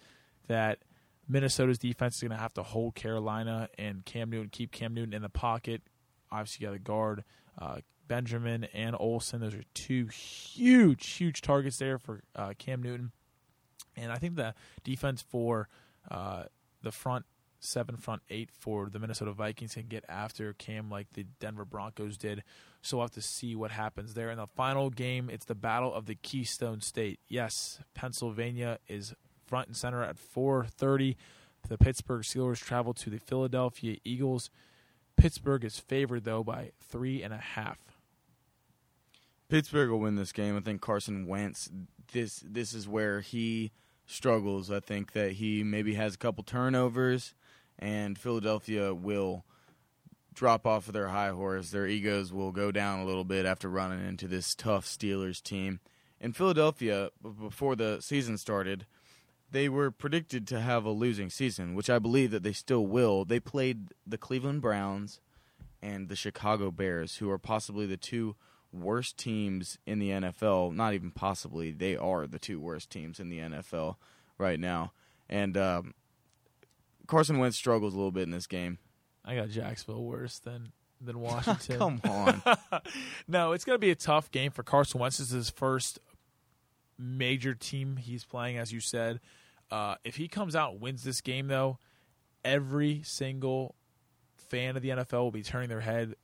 that 0.48 0.80
Minnesota's 1.28 1.80
defense 1.80 2.16
is 2.18 2.22
going 2.22 2.32
to 2.32 2.38
have 2.38 2.54
to 2.54 2.64
hold 2.64 2.96
Carolina 2.96 3.70
and 3.78 4.06
Cam 4.06 4.30
Newton, 4.30 4.50
keep 4.50 4.72
Cam 4.72 4.94
Newton 4.94 5.14
in 5.14 5.24
the 5.24 5.30
pocket. 5.30 5.82
Obviously, 6.32 6.64
you 6.64 6.70
got 6.70 6.74
to 6.74 6.80
guard 6.80 7.24
uh, 7.60 7.78
Benjamin 8.08 8.66
and 8.66 8.96
Olsen. 9.00 9.42
Those 9.42 9.56
are 9.56 9.64
two 9.74 10.08
huge, 10.08 11.08
huge 11.08 11.42
targets 11.42 11.78
there 11.78 11.98
for 11.98 12.22
uh, 12.36 12.54
Cam 12.58 12.84
Newton. 12.84 13.12
And 13.96 14.12
I 14.12 14.18
think 14.18 14.36
the 14.36 14.54
defense 14.84 15.22
for 15.22 15.70
uh, 16.10 16.44
the 16.82 16.92
front 16.92 17.26
seven, 17.60 17.98
front 17.98 18.22
eight 18.30 18.50
for 18.52 18.90
the 18.90 19.00
Minnesota 19.00 19.32
Vikings 19.32 19.74
can 19.74 19.88
get 19.88 20.06
after 20.08 20.54
Cam 20.54 20.90
like 20.90 21.08
the 21.14 21.26
Denver 21.40 21.66
Broncos 21.66 22.18
did. 22.18 22.44
So 22.82 22.98
we'll 22.98 23.06
have 23.06 23.12
to 23.12 23.22
see 23.22 23.56
what 23.56 23.72
happens 23.72 24.14
there. 24.14 24.30
In 24.30 24.38
the 24.38 24.48
final 24.48 24.90
game, 24.90 25.30
it's 25.30 25.46
the 25.46 25.56
battle 25.56 25.94
of 25.94 26.06
the 26.06 26.16
Keystone 26.16 26.82
State. 26.82 27.20
Yes, 27.28 27.80
Pennsylvania 27.94 28.78
is 28.88 29.16
front 29.46 29.68
and 29.68 29.76
center 29.76 30.04
at 30.04 30.18
4:30. 30.18 31.16
The 31.68 31.78
Pittsburgh 31.78 32.22
Steelers 32.22 32.60
travel 32.60 32.94
to 32.94 33.10
the 33.10 33.18
Philadelphia 33.18 33.98
Eagles. 34.04 34.52
Pittsburgh 35.18 35.64
is 35.64 35.80
favored 35.80 36.24
though 36.24 36.44
by 36.44 36.72
three 36.80 37.24
and 37.24 37.34
a 37.34 37.38
half. 37.38 37.80
Pittsburgh 39.50 39.90
will 39.90 40.00
win 40.00 40.16
this 40.16 40.32
game. 40.32 40.58
I 40.58 40.60
think 40.60 40.82
Carson 40.82 41.28
Wentz. 41.28 41.70
This 42.12 42.44
this 42.46 42.74
is 42.74 42.88
where 42.88 43.22
he 43.22 43.72
struggles. 44.06 44.72
I 44.72 44.80
think 44.80 45.14
that 45.14 45.34
he 45.34 45.64
maybe 45.64 45.96
has 45.96 46.16
a 46.16 46.18
couple 46.18 46.44
turnovers, 46.44 47.34
and 47.80 48.18
Philadelphia 48.18 48.94
will 48.94 49.46
drop 50.34 50.68
off 50.68 50.88
of 50.88 50.94
their 50.94 51.08
high 51.08 51.30
horse. 51.30 51.72
Their 51.72 51.88
egos 51.88 52.32
will 52.32 52.52
go 52.52 52.72
down 52.72 53.00
a 53.00 53.06
little 53.06 53.24
bit 53.24 53.46
after 53.46 53.70
running 53.70 54.06
into 54.06 54.28
this 54.28 54.54
tough 54.54 54.86
Steelers 54.86 55.42
team. 55.42 55.80
In 56.20 56.34
Philadelphia, 56.34 57.10
before 57.22 57.76
the 57.76 58.00
season 58.02 58.38
started, 58.38 58.86
they 59.52 59.70
were 59.70 59.92
predicted 59.92 60.48
to 60.48 60.60
have 60.60 60.86
a 60.86 60.92
losing 60.92 61.30
season, 61.30 61.76
which 61.76 61.90
I 61.90 62.00
believe 62.00 62.32
that 62.32 62.44
they 62.44 62.52
still 62.52 62.86
will. 62.86 63.26
They 63.26 63.40
played 63.40 63.90
the 64.06 64.18
Cleveland 64.18 64.62
Browns 64.62 65.20
and 65.82 66.10
the 66.10 66.16
Chicago 66.16 66.72
Bears, 66.72 67.18
who 67.18 67.30
are 67.30 67.38
possibly 67.38 67.86
the 67.86 67.98
two 67.98 68.36
worst 68.82 69.18
teams 69.18 69.78
in 69.86 70.00
the 70.00 70.10
NFL. 70.10 70.74
Not 70.74 70.94
even 70.94 71.12
possibly, 71.12 71.72
they 71.72 71.96
are 71.96 72.28
the 72.28 72.40
two 72.40 72.60
worst 72.60 72.90
teams 72.90 73.20
in 73.20 73.30
the 73.30 73.40
NFL 73.40 73.96
right 74.38 74.60
now. 74.60 74.92
And 75.30 75.58
um, 75.58 75.94
Carson 77.08 77.40
Wentz 77.40 77.58
struggles 77.58 77.94
a 77.94 77.98
little 77.98 78.12
bit 78.12 78.24
in 78.24 78.32
this 78.32 78.48
game. 78.48 78.78
I 79.24 79.36
got 79.36 79.50
Jacksonville 79.50 80.04
worse 80.04 80.40
than 80.40 80.72
than 81.02 81.20
Washington. 81.22 81.78
Come 81.78 82.02
on. 82.10 82.42
no, 83.28 83.52
it's 83.54 83.66
going 83.66 83.76
to 83.76 83.80
be 83.80 83.92
a 83.92 83.96
tough 83.96 84.32
game 84.32 84.52
for 84.52 84.64
Carson 84.64 85.00
Wentz. 85.00 85.18
This 85.18 85.28
is 85.28 85.34
his 85.34 85.50
first 85.50 86.00
major 86.98 87.54
team 87.54 87.98
he's 87.98 88.24
playing, 88.24 88.58
as 88.58 88.72
you 88.72 88.80
said. 88.80 89.20
Uh, 89.72 89.96
if 90.04 90.16
he 90.16 90.28
comes 90.28 90.56
out 90.56 90.74
and 90.74 90.82
wins 90.82 91.04
this 91.04 91.22
game, 91.22 91.48
though, 91.48 91.80
every 92.44 93.02
single 93.04 93.76
fan 94.36 94.76
of 94.76 94.84
the 94.84 94.90
NFL 94.90 95.24
will 95.24 95.32
be 95.32 95.44
turning 95.44 95.70
their 95.70 95.82
head, 95.82 96.16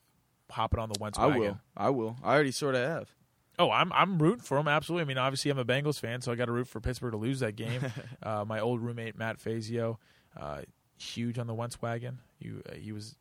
hopping 0.51 0.79
on 0.79 0.89
the 0.89 0.99
Wentz 0.99 1.17
wagon. 1.17 1.35
I 1.35 1.39
will. 1.39 1.59
I 1.77 1.89
will. 1.89 2.17
I 2.23 2.33
already 2.33 2.51
sort 2.51 2.75
of 2.75 2.87
have. 2.87 3.15
Oh, 3.59 3.69
I'm 3.69 3.91
I'm 3.93 4.17
rooting 4.17 4.41
for 4.41 4.57
him. 4.57 4.67
Absolutely. 4.67 5.03
I 5.03 5.05
mean, 5.05 5.17
obviously, 5.17 5.51
I'm 5.51 5.59
a 5.59 5.65
Bengals 5.65 5.99
fan, 5.99 6.21
so 6.21 6.31
I 6.31 6.35
got 6.35 6.45
to 6.45 6.51
root 6.51 6.67
for 6.67 6.79
Pittsburgh 6.79 7.11
to 7.11 7.17
lose 7.17 7.41
that 7.41 7.55
game. 7.55 7.81
uh, 8.23 8.45
my 8.45 8.59
old 8.59 8.81
roommate 8.81 9.17
Matt 9.17 9.39
Fazio, 9.39 9.99
uh, 10.39 10.61
huge 10.97 11.37
on 11.37 11.47
the 11.47 11.53
Wentz 11.53 11.81
wagon. 11.81 12.19
You, 12.39 12.63
uh, 12.69 12.75
he 12.75 12.91
was 12.91 13.15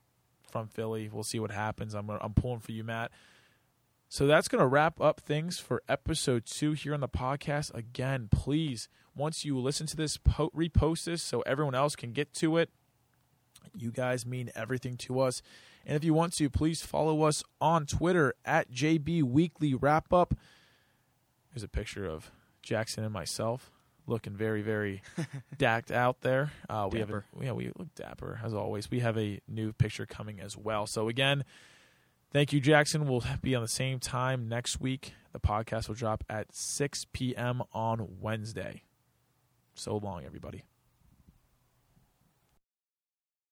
from 0.50 0.68
Philly. 0.68 1.10
We'll 1.12 1.24
see 1.24 1.40
what 1.40 1.50
happens. 1.50 1.94
I'm 1.94 2.08
I'm 2.08 2.34
pulling 2.34 2.60
for 2.60 2.72
you, 2.72 2.84
Matt. 2.84 3.10
So 4.12 4.26
that's 4.26 4.48
going 4.48 4.60
to 4.60 4.66
wrap 4.66 5.00
up 5.00 5.20
things 5.20 5.60
for 5.60 5.84
episode 5.88 6.44
two 6.44 6.72
here 6.72 6.94
on 6.94 7.00
the 7.00 7.08
podcast. 7.08 7.72
Again, 7.74 8.28
please, 8.28 8.88
once 9.14 9.44
you 9.44 9.56
listen 9.56 9.86
to 9.86 9.96
this, 9.96 10.16
po- 10.16 10.50
repost 10.50 11.04
this 11.04 11.22
so 11.22 11.42
everyone 11.42 11.76
else 11.76 11.94
can 11.94 12.12
get 12.12 12.34
to 12.34 12.56
it. 12.56 12.70
You 13.76 13.92
guys 13.92 14.26
mean 14.26 14.50
everything 14.56 14.96
to 14.96 15.20
us. 15.20 15.42
And 15.86 15.96
if 15.96 16.04
you 16.04 16.14
want 16.14 16.34
to, 16.34 16.48
please 16.50 16.82
follow 16.82 17.22
us 17.22 17.42
on 17.60 17.86
Twitter 17.86 18.34
at 18.44 18.70
JB 18.70 19.22
Weekly 19.22 19.74
Wrap 19.74 20.12
Up. 20.12 20.34
There's 21.52 21.62
a 21.64 21.68
picture 21.68 22.06
of 22.06 22.30
Jackson 22.62 23.02
and 23.04 23.12
myself 23.12 23.70
looking 24.06 24.34
very, 24.34 24.62
very 24.62 25.02
dacked 25.58 25.90
out 25.90 26.20
there. 26.20 26.52
Uh, 26.68 26.88
we 26.90 26.98
Dapper. 26.98 27.24
have 27.32 27.42
a, 27.42 27.44
yeah, 27.44 27.52
we 27.52 27.72
look 27.78 27.94
dapper 27.94 28.40
as 28.44 28.54
always. 28.54 28.90
We 28.90 29.00
have 29.00 29.16
a 29.18 29.40
new 29.48 29.72
picture 29.72 30.06
coming 30.06 30.40
as 30.40 30.56
well. 30.56 30.86
So 30.86 31.08
again, 31.08 31.44
thank 32.32 32.52
you, 32.52 32.60
Jackson. 32.60 33.06
We'll 33.08 33.24
be 33.42 33.54
on 33.54 33.62
the 33.62 33.68
same 33.68 33.98
time 33.98 34.48
next 34.48 34.80
week. 34.80 35.14
The 35.32 35.40
podcast 35.40 35.88
will 35.88 35.94
drop 35.94 36.24
at 36.28 36.54
6 36.54 37.06
p.m. 37.12 37.62
on 37.72 38.06
Wednesday. 38.20 38.82
So 39.74 39.96
long, 39.96 40.24
everybody. 40.24 40.64